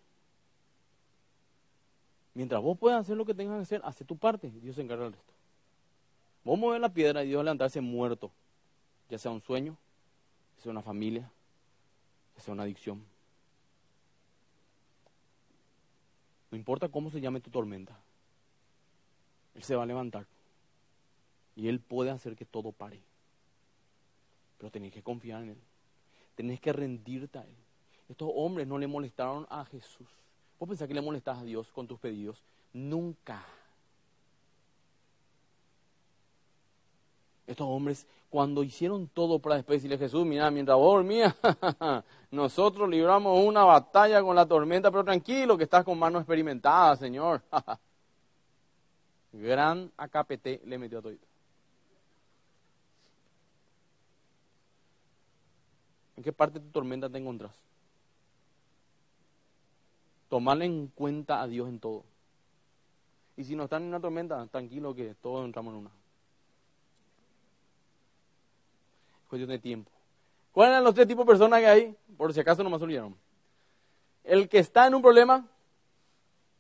Mientras 2.34 2.62
vos 2.62 2.78
puedas 2.78 3.02
hacer 3.02 3.18
lo 3.18 3.26
que 3.26 3.34
tengas 3.34 3.58
que 3.58 3.62
hacer, 3.64 3.82
hace 3.84 4.06
tu 4.06 4.18
parte. 4.18 4.50
Dios 4.62 4.76
se 4.76 4.82
encarga 4.82 5.04
del 5.04 5.14
resto. 5.14 5.34
Vos 6.44 6.58
mueves 6.58 6.82
la 6.82 6.90
piedra 6.90 7.24
y 7.24 7.28
Dios 7.28 7.44
levantarse 7.44 7.82
muerto. 7.82 8.32
Ya 9.10 9.18
sea 9.18 9.32
un 9.32 9.42
sueño, 9.42 9.78
ya 10.58 10.64
sea 10.64 10.72
una 10.72 10.82
familia, 10.82 11.30
ya 12.36 12.42
sea 12.42 12.54
una 12.54 12.64
adicción. 12.64 13.04
No 16.52 16.58
importa 16.58 16.90
cómo 16.90 17.10
se 17.10 17.22
llame 17.22 17.40
tu 17.40 17.50
tormenta. 17.50 17.98
Él 19.56 19.64
se 19.64 19.76
va 19.76 19.84
a 19.84 19.88
levantar. 19.88 20.28
Y 21.56 21.68
Él 21.68 21.80
puede 21.80 22.12
hacer 22.12 22.36
que 22.36 22.46
todo 22.46 22.72
pare. 22.72 23.02
Pero 24.58 24.72
tenés 24.72 24.92
que 24.92 25.02
confiar 25.02 25.44
en 25.44 25.50
Él. 25.52 25.62
Tenés 26.36 26.60
que 26.60 26.74
rendirte 26.74 27.40
a 27.40 27.44
Él. 27.44 27.56
Estos 28.10 28.30
hombres 28.36 28.68
no 28.68 28.78
le 28.78 28.88
molestaron 28.88 29.48
a 29.50 29.66
Jesús. 29.66 30.08
¿Vos 30.60 30.68
pensás 30.68 30.88
que 30.88 30.94
le 30.94 31.02
molestás 31.02 31.40
a 31.40 31.44
Dios 31.44 31.72
con 31.72 31.88
tus 31.88 32.00
pedidos? 32.00 32.44
Nunca. 32.74 33.44
Estos 37.52 37.68
hombres, 37.68 38.08
cuando 38.30 38.64
hicieron 38.64 39.10
todo 39.10 39.38
para 39.40 39.56
después 39.56 39.80
decirle 39.80 39.96
a 39.96 40.00
Jesús, 40.00 40.26
mira, 40.26 40.50
mientras 40.50 40.78
vos 40.78 40.94
dormías, 40.96 41.36
nosotros 42.32 42.88
libramos 42.88 43.46
una 43.46 43.66
batalla 43.66 44.22
con 44.22 44.38
la 44.38 44.46
tormenta, 44.46 44.90
pero 44.90 45.04
tranquilo, 45.04 45.58
que 45.58 45.66
estás 45.66 45.84
con 45.84 46.00
mano 46.00 46.18
experimentada, 46.18 46.96
Señor. 46.96 47.42
Gran 49.34 49.92
AKPT 49.98 50.64
le 50.64 50.78
metió 50.78 51.00
a 51.00 51.02
todo. 51.02 51.14
¿En 56.16 56.24
qué 56.24 56.32
parte 56.32 56.58
de 56.58 56.66
tu 56.66 56.72
tormenta 56.72 57.10
te 57.10 57.18
encontrás? 57.18 57.52
Tomarle 60.30 60.64
en 60.64 60.88
cuenta 60.88 61.42
a 61.42 61.48
Dios 61.48 61.68
en 61.68 61.82
todo. 61.82 62.06
Y 63.36 63.44
si 63.44 63.58
no 63.58 63.66
están 63.66 63.84
en 63.84 63.90
una 63.90 64.00
tormenta, 64.00 64.48
tranquilo 64.48 64.96
que 64.96 65.16
todos 65.16 65.44
entramos 65.44 65.74
en 65.74 65.80
una. 65.82 65.92
Es 69.21 69.21
cuestión 69.32 69.50
de 69.50 69.60
tiempo. 69.60 69.90
¿Cuáles 70.52 70.74
eran 70.74 70.84
los 70.84 70.94
tres 70.94 71.08
tipos 71.08 71.26
de 71.26 71.32
personas 71.32 71.62
que 71.62 71.66
hay? 71.66 71.96
Por 72.18 72.34
si 72.34 72.42
acaso 72.42 72.62
no 72.64 72.70
me 72.70 72.76
olvidaron. 72.76 73.16
El 74.26 74.50
que 74.50 74.60
está 74.60 74.88
en 74.88 74.94
un 74.94 75.02
problema, 75.02 75.48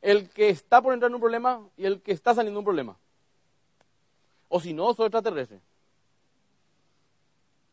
el 0.01 0.29
que 0.29 0.49
está 0.49 0.81
por 0.81 0.93
entrar 0.93 1.09
en 1.09 1.15
un 1.15 1.19
problema 1.19 1.67
y 1.75 1.85
el 1.85 2.01
que 2.01 2.13
está 2.13 2.33
saliendo 2.33 2.57
de 2.57 2.59
un 2.59 2.65
problema. 2.65 2.97
O 4.47 4.61
si 4.61 4.73
no, 4.73 4.93
soy 4.93 5.07
extraterrestre. 5.07 5.59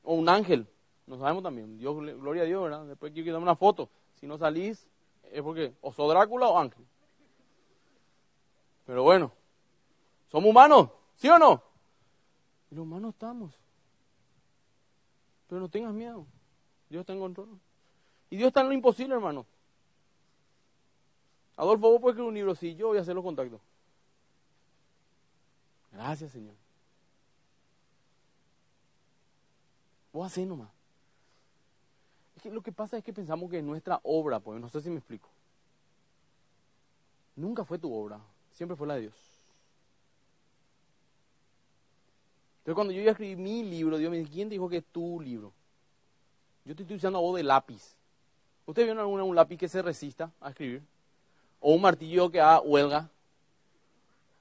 O 0.02 0.14
un 0.14 0.28
ángel. 0.28 0.66
No 1.06 1.16
sabemos 1.16 1.44
también. 1.44 1.78
Dios, 1.78 1.96
gloria 1.96 2.42
a 2.42 2.46
Dios, 2.46 2.64
¿verdad? 2.64 2.84
Después 2.86 3.12
quiero 3.12 3.38
que 3.38 3.42
una 3.42 3.54
foto. 3.54 3.88
Si 4.18 4.26
no 4.26 4.36
salís, 4.36 4.84
es 5.30 5.42
porque 5.42 5.74
o 5.80 5.92
sos 5.92 6.10
Drácula 6.10 6.48
o 6.48 6.58
ángel. 6.58 6.84
Pero 8.84 9.04
bueno, 9.04 9.30
somos 10.26 10.50
humanos, 10.50 10.88
¿sí 11.14 11.28
o 11.28 11.38
no? 11.38 11.62
Los 12.70 12.80
humanos 12.80 13.14
estamos. 13.14 13.67
Pero 15.48 15.60
no 15.60 15.68
tengas 15.68 15.92
miedo. 15.92 16.26
Dios 16.88 17.00
está 17.00 17.12
en 17.12 17.20
control. 17.20 17.48
Y 18.30 18.36
Dios 18.36 18.48
está 18.48 18.60
en 18.60 18.68
lo 18.68 18.72
imposible, 18.72 19.14
hermano. 19.14 19.46
Adolfo, 21.56 21.90
vos 21.90 22.00
puedes 22.00 22.14
escribir 22.14 22.28
un 22.28 22.34
libro, 22.34 22.54
sí, 22.54 22.74
yo 22.76 22.88
voy 22.88 22.98
a 22.98 23.00
hacer 23.00 23.14
los 23.14 23.24
contactos. 23.24 23.60
Gracias, 25.90 26.30
Señor. 26.30 26.54
Vos 30.12 30.26
hacés 30.26 30.46
nomás 30.46 30.78
lo 32.44 32.62
que 32.62 32.72
pasa 32.72 32.96
es 32.96 33.04
que 33.04 33.12
pensamos 33.12 33.50
que 33.50 33.60
nuestra 33.62 34.00
obra, 34.02 34.40
pues 34.40 34.60
no 34.60 34.68
sé 34.68 34.80
si 34.80 34.90
me 34.90 34.98
explico. 34.98 35.28
Nunca 37.36 37.64
fue 37.64 37.78
tu 37.78 37.92
obra, 37.92 38.20
siempre 38.52 38.76
fue 38.76 38.86
la 38.86 38.94
de 38.94 39.02
Dios. 39.02 39.37
Entonces 42.68 42.76
cuando 42.76 42.92
yo 42.92 43.00
iba 43.00 43.08
a 43.08 43.12
escribir 43.12 43.38
mi 43.38 43.62
libro, 43.62 43.96
Dios 43.96 44.10
me 44.10 44.18
dijo, 44.18 44.30
¿quién 44.30 44.50
dijo 44.50 44.68
que 44.68 44.76
es 44.76 44.84
tu 44.84 45.22
libro? 45.22 45.54
Yo 46.66 46.76
te 46.76 46.82
estoy 46.82 46.96
usando 46.98 47.18
a 47.18 47.22
vos 47.22 47.34
de 47.34 47.42
lápiz. 47.42 47.96
¿Usted 48.66 48.84
vio 48.84 48.92
alguna 48.92 49.24
un 49.24 49.34
lápiz 49.34 49.56
que 49.56 49.68
se 49.68 49.80
resista 49.80 50.30
a 50.38 50.50
escribir? 50.50 50.82
¿O 51.60 51.72
un 51.72 51.80
martillo 51.80 52.30
que 52.30 52.42
haga 52.42 52.60
huelga? 52.60 53.08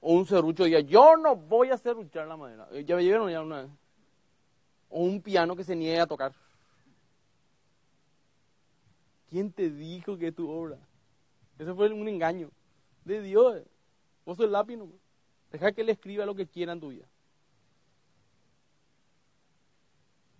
¿O 0.02 0.12
un 0.12 0.26
serrucho 0.26 0.64
diga, 0.64 0.80
yo 0.80 1.16
no 1.16 1.36
voy 1.36 1.70
a 1.70 1.78
serruchar 1.78 2.28
la 2.28 2.36
madera? 2.36 2.68
¿Ya 2.82 2.96
me 2.96 3.02
vieron 3.02 3.30
ya 3.30 3.40
una 3.40 3.62
vez? 3.62 3.70
¿O 4.90 5.04
un 5.04 5.22
piano 5.22 5.56
que 5.56 5.64
se 5.64 5.74
niegue 5.74 6.00
a 6.00 6.06
tocar? 6.06 6.34
¿Quién 9.30 9.50
te 9.50 9.70
dijo 9.70 10.18
que 10.18 10.28
es 10.28 10.34
tu 10.34 10.50
obra? 10.50 10.76
Eso 11.58 11.74
fue 11.74 11.90
un 11.90 12.06
engaño 12.06 12.50
de 13.06 13.22
Dios. 13.22 13.62
Vos 14.26 14.36
sos 14.36 14.44
el 14.44 14.52
lápiz 14.52 14.76
nomás. 14.76 14.96
Deja 15.50 15.72
que 15.72 15.80
Él 15.80 15.88
escriba 15.88 16.26
lo 16.26 16.34
que 16.34 16.46
quiera 16.46 16.74
en 16.74 16.80
tu 16.80 16.88
vida. 16.88 17.06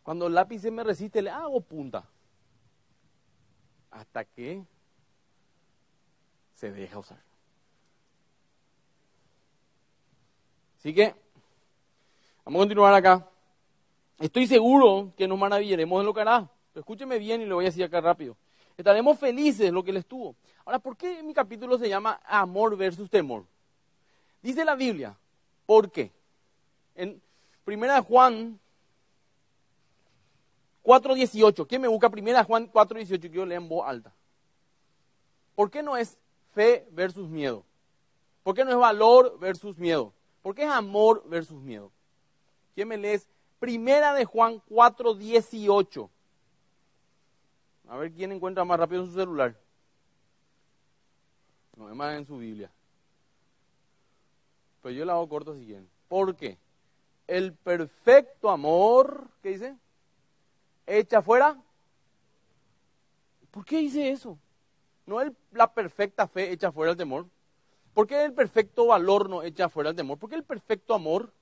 Cuando 0.08 0.26
el 0.26 0.32
lápiz 0.32 0.60
se 0.60 0.70
me 0.70 0.82
resiste, 0.82 1.20
le 1.20 1.28
hago 1.28 1.60
punta. 1.60 2.02
Hasta 3.90 4.24
que 4.24 4.64
se 6.54 6.72
deja 6.72 6.98
usar. 6.98 7.22
Así 10.78 10.94
que, 10.94 11.14
vamos 12.42 12.58
a 12.58 12.62
continuar 12.62 12.94
acá. 12.94 13.28
Estoy 14.18 14.46
seguro 14.46 15.12
que 15.14 15.28
nos 15.28 15.38
maravillaremos 15.38 16.00
en 16.00 16.06
lo 16.06 16.14
que 16.14 16.22
hará. 16.22 16.50
escúcheme 16.74 17.18
bien 17.18 17.42
y 17.42 17.44
lo 17.44 17.56
voy 17.56 17.66
a 17.66 17.68
decir 17.68 17.84
acá 17.84 18.00
rápido. 18.00 18.34
Estaremos 18.78 19.18
felices 19.18 19.70
lo 19.70 19.84
que 19.84 19.92
les 19.92 20.06
tuvo. 20.06 20.36
Ahora, 20.64 20.78
¿por 20.78 20.96
qué 20.96 21.22
mi 21.22 21.34
capítulo 21.34 21.76
se 21.76 21.86
llama 21.86 22.18
Amor 22.24 22.78
versus 22.78 23.10
Temor? 23.10 23.44
Dice 24.40 24.64
la 24.64 24.74
Biblia, 24.74 25.18
¿por 25.66 25.92
qué? 25.92 26.10
En 26.94 27.20
Primera 27.62 28.00
Juan 28.00 28.58
4.18, 30.88 31.66
¿quién 31.66 31.82
me 31.82 31.88
busca 31.88 32.08
Primera 32.08 32.44
Juan 32.44 32.72
4.18? 32.72 33.20
Quiero 33.20 33.44
leer 33.44 33.60
en 33.60 33.68
voz 33.68 33.86
alta. 33.86 34.10
¿Por 35.54 35.70
qué 35.70 35.82
no 35.82 35.98
es 35.98 36.16
fe 36.54 36.88
versus 36.92 37.28
miedo? 37.28 37.62
¿Por 38.42 38.54
qué 38.54 38.64
no 38.64 38.70
es 38.70 38.76
valor 38.78 39.38
versus 39.38 39.76
miedo? 39.76 40.14
¿Por 40.40 40.54
qué 40.54 40.62
es 40.62 40.70
amor 40.70 41.22
versus 41.28 41.60
miedo? 41.60 41.92
¿Quién 42.74 42.88
me 42.88 42.96
lees? 42.96 43.28
Primera 43.58 44.14
de 44.14 44.24
Juan 44.24 44.62
4.18. 44.70 46.08
A 47.88 47.96
ver 47.98 48.10
quién 48.12 48.32
encuentra 48.32 48.64
más 48.64 48.80
rápido 48.80 49.02
en 49.02 49.08
su 49.08 49.14
celular. 49.14 49.54
No 51.76 51.90
es 51.90 51.94
más 51.94 52.16
en 52.16 52.24
su 52.24 52.38
Biblia. 52.38 52.70
Pero 54.82 54.94
yo 54.94 55.04
la 55.04 55.12
hago 55.12 55.28
corto 55.28 55.54
si 55.54 55.66
quieren. 55.66 55.86
¿Por 56.08 56.34
qué? 56.34 56.56
El 57.26 57.52
perfecto 57.52 58.48
amor, 58.48 59.28
¿qué 59.42 59.50
dice? 59.50 59.76
Echa 60.88 61.22
fuera. 61.22 61.56
¿Por 63.50 63.64
qué 63.64 63.78
dice 63.78 64.10
eso? 64.10 64.38
No 65.06 65.20
es 65.20 65.32
la 65.52 65.72
perfecta 65.72 66.26
fe 66.26 66.52
echa 66.52 66.72
fuera 66.72 66.92
el 66.92 66.98
temor. 66.98 67.26
¿Por 67.94 68.06
qué 68.06 68.24
el 68.24 68.32
perfecto 68.32 68.86
valor 68.86 69.28
no 69.28 69.42
echa 69.42 69.68
fuera 69.68 69.90
el 69.90 69.96
temor? 69.96 70.18
¿Por 70.18 70.30
qué 70.30 70.36
el 70.36 70.44
perfecto 70.44 70.94
amor 70.94 71.32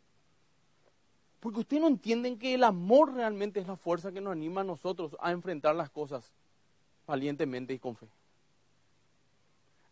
porque 1.47 1.61
ustedes 1.61 1.81
no 1.81 1.87
entienden 1.87 2.41
que 2.41 2.55
el 2.55 2.65
amor 2.65 3.15
realmente 3.15 3.61
es 3.61 3.69
la 3.69 3.77
fuerza 3.77 4.11
que 4.11 4.21
nos 4.21 4.33
anima 4.33 4.63
a 4.63 4.65
nosotros 4.65 5.17
a 5.21 5.31
enfrentar 5.31 5.77
las 5.77 5.91
cosas 5.91 6.33
valientemente 7.07 7.73
y 7.73 7.79
con 7.79 7.95
fe. 7.95 8.09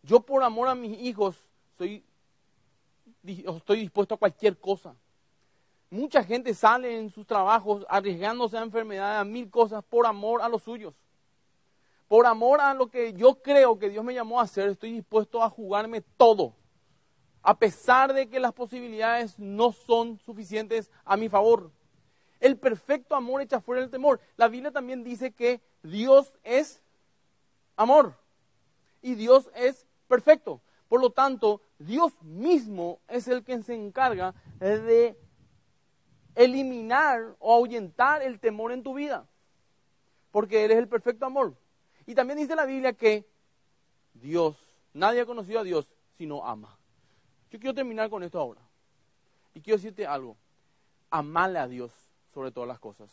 Yo 0.03 0.19
por 0.19 0.43
amor 0.43 0.67
a 0.67 0.75
mis 0.75 0.99
hijos 0.99 1.37
soy, 1.77 2.03
estoy 3.23 3.79
dispuesto 3.79 4.15
a 4.15 4.17
cualquier 4.17 4.57
cosa. 4.59 4.95
Mucha 5.89 6.23
gente 6.23 6.53
sale 6.53 6.97
en 6.97 7.09
sus 7.09 7.25
trabajos 7.25 7.85
arriesgándose 7.89 8.57
a 8.57 8.63
enfermedades, 8.63 9.21
a 9.21 9.23
mil 9.23 9.49
cosas, 9.49 9.83
por 9.83 10.05
amor 10.05 10.41
a 10.41 10.49
los 10.49 10.63
suyos. 10.63 10.93
Por 12.07 12.25
amor 12.25 12.61
a 12.61 12.73
lo 12.73 12.87
que 12.87 13.13
yo 13.13 13.41
creo 13.41 13.79
que 13.79 13.89
Dios 13.89 14.03
me 14.03 14.13
llamó 14.13 14.39
a 14.39 14.43
hacer, 14.43 14.69
estoy 14.69 14.91
dispuesto 14.91 15.41
a 15.41 15.49
jugarme 15.49 16.01
todo 16.01 16.53
a 17.45 17.59
pesar 17.59 18.13
de 18.13 18.27
que 18.27 18.39
las 18.39 18.53
posibilidades 18.53 19.37
no 19.37 19.71
son 19.71 20.17
suficientes 20.25 20.89
a 21.05 21.15
mi 21.15 21.29
favor. 21.29 21.71
El 22.39 22.57
perfecto 22.57 23.15
amor 23.15 23.41
echa 23.41 23.61
fuera 23.61 23.83
el 23.83 23.91
temor. 23.91 24.19
La 24.35 24.47
Biblia 24.47 24.71
también 24.71 25.03
dice 25.03 25.31
que 25.31 25.61
Dios 25.83 26.33
es 26.43 26.81
amor 27.77 28.17
y 29.03 29.13
Dios 29.13 29.51
es 29.55 29.85
perfecto. 30.07 30.59
Por 30.89 31.01
lo 31.01 31.11
tanto, 31.11 31.61
Dios 31.77 32.11
mismo 32.23 32.99
es 33.07 33.27
el 33.27 33.43
que 33.43 33.61
se 33.61 33.75
encarga 33.75 34.33
de 34.59 35.15
eliminar 36.35 37.35
o 37.39 37.55
ahuyentar 37.55 38.21
el 38.21 38.39
temor 38.39 38.71
en 38.71 38.83
tu 38.83 38.93
vida, 38.93 39.25
porque 40.31 40.65
Él 40.65 40.71
es 40.71 40.77
el 40.77 40.87
perfecto 40.87 41.25
amor. 41.25 41.55
Y 42.05 42.13
también 42.13 42.37
dice 42.37 42.55
la 42.55 42.65
Biblia 42.65 42.93
que 42.93 43.25
Dios, 44.13 44.57
nadie 44.93 45.21
ha 45.21 45.25
conocido 45.25 45.61
a 45.61 45.63
Dios 45.63 45.89
sino 46.17 46.45
ama. 46.45 46.77
Yo 47.49 47.59
quiero 47.59 47.73
terminar 47.73 48.09
con 48.09 48.23
esto 48.23 48.39
ahora. 48.39 48.61
Y 49.53 49.61
quiero 49.61 49.77
decirte 49.77 50.05
algo. 50.05 50.35
Amale 51.09 51.59
a 51.59 51.67
Dios 51.67 51.91
sobre 52.33 52.51
todas 52.51 52.67
las 52.67 52.79
cosas. 52.79 53.09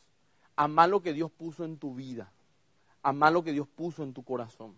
Amar 0.56 0.88
lo 0.88 1.02
que 1.02 1.12
Dios 1.12 1.30
puso 1.30 1.64
en 1.64 1.78
tu 1.78 1.94
vida. 1.94 2.32
Amar 3.02 3.32
lo 3.32 3.42
que 3.42 3.52
Dios 3.52 3.68
puso 3.68 4.02
en 4.02 4.12
tu 4.12 4.24
corazón. 4.24 4.74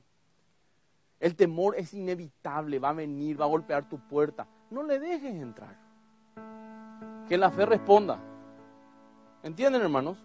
El 1.21 1.37
temor 1.37 1.75
es 1.77 1.95
inevitable, 1.95 2.79
va 2.79 2.91
a 2.91 2.95
venir, 2.95 3.41
va 3.41 3.45
a 3.45 3.49
golpear 3.49 3.89
tu 3.89 3.99
puerta. 3.99 4.47
No 4.71 4.83
le 4.83 4.99
dejes 4.99 5.35
entrar. 5.35 5.79
Que 7.29 7.39
la 7.39 7.51
fe 7.51 7.65
responda. 7.65 8.21
¿Entienden, 9.45 9.83
hermanos? 9.83 10.17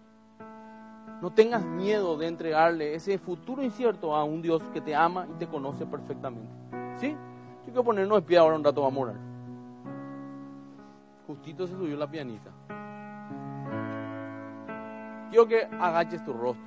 No 1.20 1.30
tengas 1.30 1.62
miedo 1.62 2.16
de 2.16 2.26
entregarle 2.26 2.94
ese 2.94 3.18
futuro 3.18 3.62
incierto 3.62 4.16
a 4.16 4.24
un 4.24 4.40
Dios 4.40 4.62
que 4.72 4.80
te 4.80 4.94
ama 4.94 5.26
y 5.30 5.38
te 5.38 5.46
conoce 5.46 5.84
perfectamente. 5.84 6.50
¿Sí? 6.96 7.10
Yo 7.10 7.64
quiero 7.66 7.84
ponernos 7.84 8.16
de 8.16 8.22
pie 8.22 8.38
ahora 8.38 8.56
un 8.56 8.64
rato, 8.64 8.80
vamos 8.80 8.96
a 8.96 9.02
orar. 9.10 9.16
Justito 11.26 11.66
se 11.66 11.74
subió 11.74 11.98
la 11.98 12.10
pianita. 12.10 12.50
Quiero 15.28 15.46
que 15.46 15.68
agaches 15.78 16.24
tu 16.24 16.32
rostro, 16.32 16.64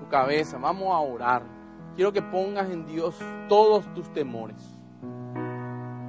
tu 0.00 0.08
cabeza, 0.08 0.58
vamos 0.58 0.92
a 0.92 0.98
orar. 0.98 1.44
Quiero 1.94 2.12
que 2.12 2.20
pongas 2.20 2.68
en 2.68 2.84
Dios 2.84 3.16
todos 3.48 3.86
tus 3.94 4.12
temores. 4.12 4.76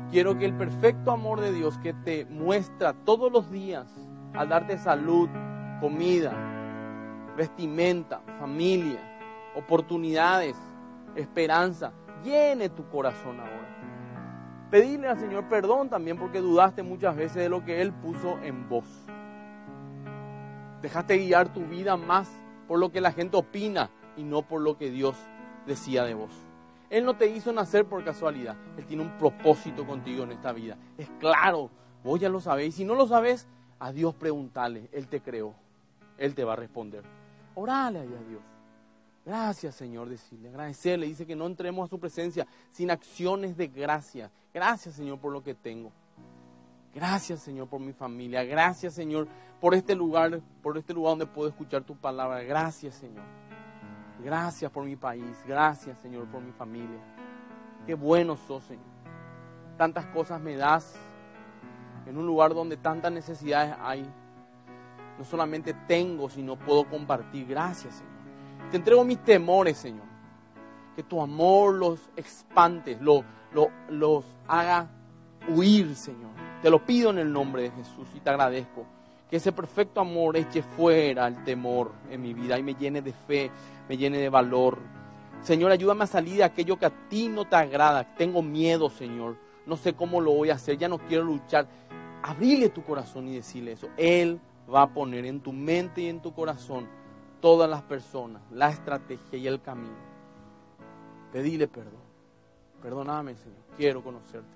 Quiero 0.09 0.35
que 0.39 0.45
el 0.45 0.55
perfecto 0.55 1.11
amor 1.11 1.39
de 1.39 1.53
Dios 1.53 1.77
que 1.77 1.93
te 1.93 2.25
muestra 2.25 2.93
todos 3.05 3.31
los 3.31 3.51
días 3.51 3.85
al 4.33 4.49
darte 4.49 4.77
salud, 4.77 5.29
comida, 5.81 6.31
vestimenta, 7.35 8.21
familia, 8.39 9.01
oportunidades, 9.55 10.55
esperanza, 11.15 11.91
llene 12.23 12.69
tu 12.69 12.87
corazón 12.87 13.39
ahora. 13.39 14.67
Pedirle 14.69 15.09
al 15.09 15.19
Señor 15.19 15.49
perdón 15.49 15.89
también 15.89 16.17
porque 16.17 16.39
dudaste 16.39 16.83
muchas 16.83 17.15
veces 17.17 17.35
de 17.37 17.49
lo 17.49 17.65
que 17.65 17.81
Él 17.81 17.91
puso 17.91 18.37
en 18.43 18.69
vos. 18.69 18.85
Dejaste 20.83 21.17
guiar 21.17 21.51
tu 21.51 21.65
vida 21.65 21.97
más 21.97 22.31
por 22.67 22.79
lo 22.79 22.91
que 22.91 23.01
la 23.01 23.11
gente 23.11 23.35
opina 23.35 23.89
y 24.15 24.23
no 24.23 24.43
por 24.43 24.61
lo 24.61 24.77
que 24.77 24.91
Dios 24.91 25.17
decía 25.65 26.05
de 26.05 26.13
vos. 26.13 26.31
Él 26.91 27.05
no 27.05 27.15
te 27.15 27.27
hizo 27.27 27.51
nacer 27.53 27.85
por 27.85 28.03
casualidad. 28.03 28.55
Él 28.77 28.85
tiene 28.85 29.03
un 29.03 29.17
propósito 29.17 29.85
contigo 29.85 30.23
en 30.23 30.31
esta 30.31 30.53
vida. 30.53 30.77
Es 30.97 31.09
claro, 31.19 31.71
vos 32.03 32.19
ya 32.19 32.29
lo 32.29 32.39
sabéis. 32.39 32.75
Si 32.75 32.85
no 32.85 32.95
lo 32.95 33.07
sabes, 33.07 33.47
a 33.79 33.91
Dios 33.91 34.13
preguntale. 34.13 34.89
Él 34.91 35.07
te 35.07 35.21
creó. 35.21 35.55
Él 36.21 36.35
te 36.35 36.43
va 36.43 36.53
a 36.53 36.55
responder. 36.55 37.03
Orale 37.55 37.99
a 37.99 38.03
Dios. 38.03 38.41
Gracias, 39.25 39.75
Señor, 39.75 40.07
decirle, 40.07 40.49
agradecerle. 40.49 41.07
Dice 41.07 41.25
que 41.25 41.35
no 41.35 41.45
entremos 41.45 41.85
a 41.85 41.89
su 41.89 41.99
presencia 41.99 42.47
sin 42.71 42.91
acciones 42.91 43.57
de 43.57 43.67
gracia. 43.67 44.31
Gracias, 44.53 44.95
Señor, 44.95 45.19
por 45.19 45.31
lo 45.31 45.43
que 45.43 45.53
tengo. 45.53 45.91
Gracias, 46.93 47.39
Señor, 47.41 47.67
por 47.67 47.79
mi 47.79 47.93
familia. 47.93 48.43
Gracias, 48.43 48.93
Señor, 48.93 49.27
por 49.59 49.73
este 49.73 49.95
lugar, 49.95 50.41
por 50.61 50.77
este 50.77 50.93
lugar 50.93 51.11
donde 51.13 51.25
puedo 51.25 51.49
escuchar 51.49 51.83
tu 51.83 51.95
palabra. 51.95 52.41
Gracias, 52.43 52.95
Señor. 52.95 53.23
Gracias 54.23 54.71
por 54.71 54.85
mi 54.85 54.95
país. 54.95 55.37
Gracias, 55.47 55.97
Señor, 55.99 56.27
por 56.27 56.41
mi 56.41 56.51
familia. 56.51 56.99
Qué 57.85 57.95
bueno 57.95 58.35
sos, 58.35 58.63
Señor. 58.65 58.85
Tantas 59.77 60.05
cosas 60.07 60.39
me 60.41 60.55
das 60.55 60.95
en 62.05 62.17
un 62.17 62.27
lugar 62.27 62.53
donde 62.53 62.77
tantas 62.77 63.11
necesidades 63.11 63.75
hay. 63.79 64.05
No 65.21 65.25
solamente 65.25 65.75
tengo, 65.87 66.31
sino 66.31 66.55
puedo 66.55 66.83
compartir. 66.85 67.45
Gracias, 67.45 67.93
Señor. 67.93 68.71
Te 68.71 68.77
entrego 68.77 69.03
mis 69.03 69.23
temores, 69.23 69.77
Señor. 69.77 70.07
Que 70.95 71.03
tu 71.03 71.21
amor 71.21 71.75
los 71.75 71.99
expande, 72.15 72.97
los, 72.99 73.23
los 73.87 74.25
haga 74.47 74.89
huir, 75.47 75.95
Señor. 75.95 76.31
Te 76.63 76.71
lo 76.71 76.83
pido 76.83 77.11
en 77.11 77.19
el 77.19 77.31
nombre 77.31 77.61
de 77.61 77.69
Jesús 77.69 78.07
y 78.15 78.19
te 78.19 78.31
agradezco. 78.31 78.83
Que 79.29 79.35
ese 79.35 79.51
perfecto 79.51 80.01
amor 80.01 80.37
eche 80.37 80.63
fuera 80.63 81.27
el 81.27 81.43
temor 81.43 81.91
en 82.09 82.19
mi 82.19 82.33
vida 82.33 82.57
y 82.57 82.63
me 82.63 82.73
llene 82.73 83.03
de 83.03 83.13
fe, 83.13 83.51
me 83.87 83.97
llene 83.97 84.17
de 84.17 84.29
valor. 84.29 84.79
Señor, 85.43 85.71
ayúdame 85.71 86.05
a 86.05 86.07
salir 86.07 86.37
de 86.37 86.45
aquello 86.45 86.79
que 86.79 86.87
a 86.87 87.07
ti 87.09 87.27
no 87.27 87.45
te 87.45 87.57
agrada. 87.57 88.15
Tengo 88.15 88.41
miedo, 88.41 88.89
Señor. 88.89 89.37
No 89.67 89.77
sé 89.77 89.93
cómo 89.93 90.19
lo 90.19 90.31
voy 90.31 90.49
a 90.49 90.55
hacer, 90.55 90.79
ya 90.79 90.89
no 90.89 90.97
quiero 90.97 91.25
luchar. 91.25 91.67
Abrile 92.23 92.69
tu 92.69 92.81
corazón 92.81 93.27
y 93.27 93.35
decirle 93.35 93.73
eso. 93.73 93.87
Él 93.97 94.39
va 94.73 94.83
a 94.83 94.93
poner 94.93 95.25
en 95.25 95.41
tu 95.41 95.51
mente 95.51 96.01
y 96.01 96.07
en 96.07 96.21
tu 96.21 96.33
corazón 96.33 96.87
todas 97.41 97.69
las 97.69 97.81
personas, 97.81 98.41
la 98.51 98.69
estrategia 98.69 99.37
y 99.37 99.47
el 99.47 99.61
camino. 99.61 100.11
Pedile 101.31 101.67
perdón. 101.67 102.01
Perdóname, 102.81 103.35
Señor. 103.35 103.59
Quiero 103.77 104.03
conocerte. 104.03 104.49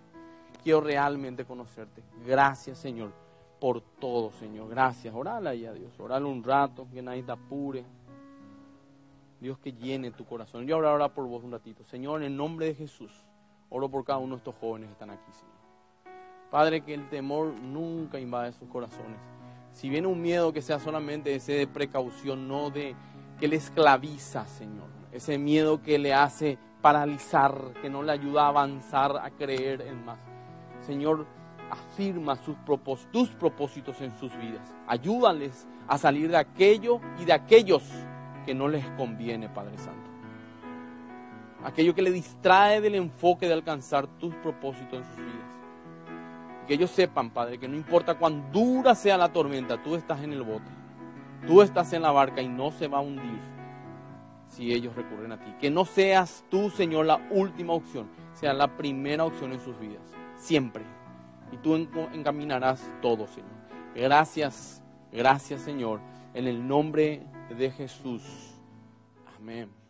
Quiero 0.64 0.82
realmente 0.82 1.46
conocerte. 1.46 2.04
Gracias, 2.26 2.80
Señor, 2.80 3.12
por 3.60 3.82
todo, 3.82 4.32
Señor. 4.32 4.70
Gracias. 4.70 5.14
Orale 5.14 5.50
ahí 5.50 5.66
a 5.66 5.74
Dios. 5.74 6.00
Orale 6.00 6.26
un 6.26 6.44
rato, 6.44 6.88
que 6.92 7.02
nadie 7.02 7.24
te 7.24 7.32
apure. 7.32 7.86
Dios 9.40 9.60
que 9.60 9.74
llene 9.74 10.12
tu 10.12 10.26
corazón. 10.26 10.66
Yo 10.66 10.76
ahora 10.76 11.10
por 11.10 11.28
vos 11.28 11.44
un 11.44 11.52
ratito. 11.52 11.84
Señor, 11.84 12.22
en 12.22 12.32
el 12.32 12.38
nombre 12.38 12.68
de 12.68 12.76
Jesús, 12.76 13.12
oro 13.70 13.90
por 13.90 14.04
cada 14.04 14.20
uno 14.20 14.36
de 14.36 14.38
estos 14.38 14.56
jóvenes 14.56 14.88
que 14.88 14.94
están 14.94 15.12
aquí, 15.12 15.32
Señor. 15.32 15.56
Padre, 16.50 16.82
que 16.82 16.94
el 16.94 17.10
temor 17.10 17.48
nunca 17.48 18.20
invade 18.20 18.54
sus 18.54 18.68
corazones. 18.70 19.35
Si 19.76 19.90
viene 19.90 20.08
un 20.08 20.22
miedo 20.22 20.54
que 20.54 20.62
sea 20.62 20.80
solamente 20.80 21.36
ese 21.36 21.52
de 21.52 21.68
precaución, 21.68 22.48
no 22.48 22.70
de 22.70 22.96
que 23.38 23.50
le 23.50 23.58
esclaviza, 23.58 24.48
Señor. 24.48 24.88
Ese 25.12 25.38
miedo 25.38 25.82
que 25.82 26.00
le 26.00 26.14
hace 26.14 26.58
paralizar, 26.82 27.74
que 27.82 27.90
no 27.90 28.02
le 28.02 28.14
ayuda 28.14 28.46
a 28.46 28.48
avanzar, 28.48 29.18
a 29.18 29.30
creer 29.32 29.82
en 29.82 30.06
más. 30.06 30.18
Señor, 30.80 31.28
afirma 31.70 32.38
sus 32.38 32.56
tus 33.12 33.30
propósitos 33.32 34.00
en 34.00 34.18
sus 34.18 34.34
vidas. 34.38 34.74
Ayúdales 34.88 35.68
a 35.90 35.98
salir 35.98 36.30
de 36.30 36.38
aquello 36.38 37.02
y 37.20 37.26
de 37.26 37.34
aquellos 37.34 37.84
que 38.46 38.56
no 38.56 38.70
les 38.70 38.86
conviene, 38.92 39.50
Padre 39.50 39.78
Santo. 39.78 40.10
Aquello 41.66 41.94
que 41.94 42.02
le 42.02 42.12
distrae 42.12 42.80
del 42.80 42.96
enfoque 42.96 43.46
de 43.46 43.54
alcanzar 43.54 44.08
tus 44.08 44.34
propósitos 44.36 45.00
en 45.00 45.06
sus 45.06 45.18
vidas. 45.18 45.55
Que 46.66 46.74
ellos 46.74 46.92
sepan, 46.92 47.30
Padre, 47.30 47.58
que 47.58 47.68
no 47.68 47.76
importa 47.76 48.16
cuán 48.16 48.52
dura 48.52 48.96
sea 48.96 49.18
la 49.18 49.32
tormenta, 49.32 49.82
tú 49.82 49.96
estás 49.96 50.22
en 50.24 50.34
el 50.34 50.44
bote. 50.44 50.72
Tú 51.46 51.62
estás 51.62 51.94
en 51.94 52.02
la 52.02 52.12
barca 52.12 52.42
y 52.42 52.48
no 52.48 52.72
se 52.72 52.88
va 52.88 52.98
a 52.98 53.02
hundir 53.02 53.40
si 54.48 54.74
ellos 54.74 54.96
recurren 54.96 55.32
a 55.32 55.38
ti. 55.38 55.54
Que 55.60 55.70
no 55.70 55.86
seas 55.86 56.44
tú, 56.50 56.70
Señor, 56.70 57.06
la 57.06 57.22
última 57.30 57.74
opción, 57.74 58.08
sea 58.34 58.54
la 58.54 58.76
primera 58.76 59.26
opción 59.26 59.52
en 59.52 59.60
sus 59.60 59.80
vidas 59.80 60.16
siempre. 60.38 60.84
Y 61.52 61.58
tú 61.58 61.76
encaminarás 61.76 62.90
todo, 63.02 63.28
Señor. 63.28 63.52
Gracias, 63.96 64.84
gracias, 65.12 65.62
Señor, 65.62 66.02
en 66.34 66.48
el 66.48 66.68
nombre 66.68 67.26
de 67.58 67.72
Jesús. 67.72 68.24
Amén. 69.38 69.85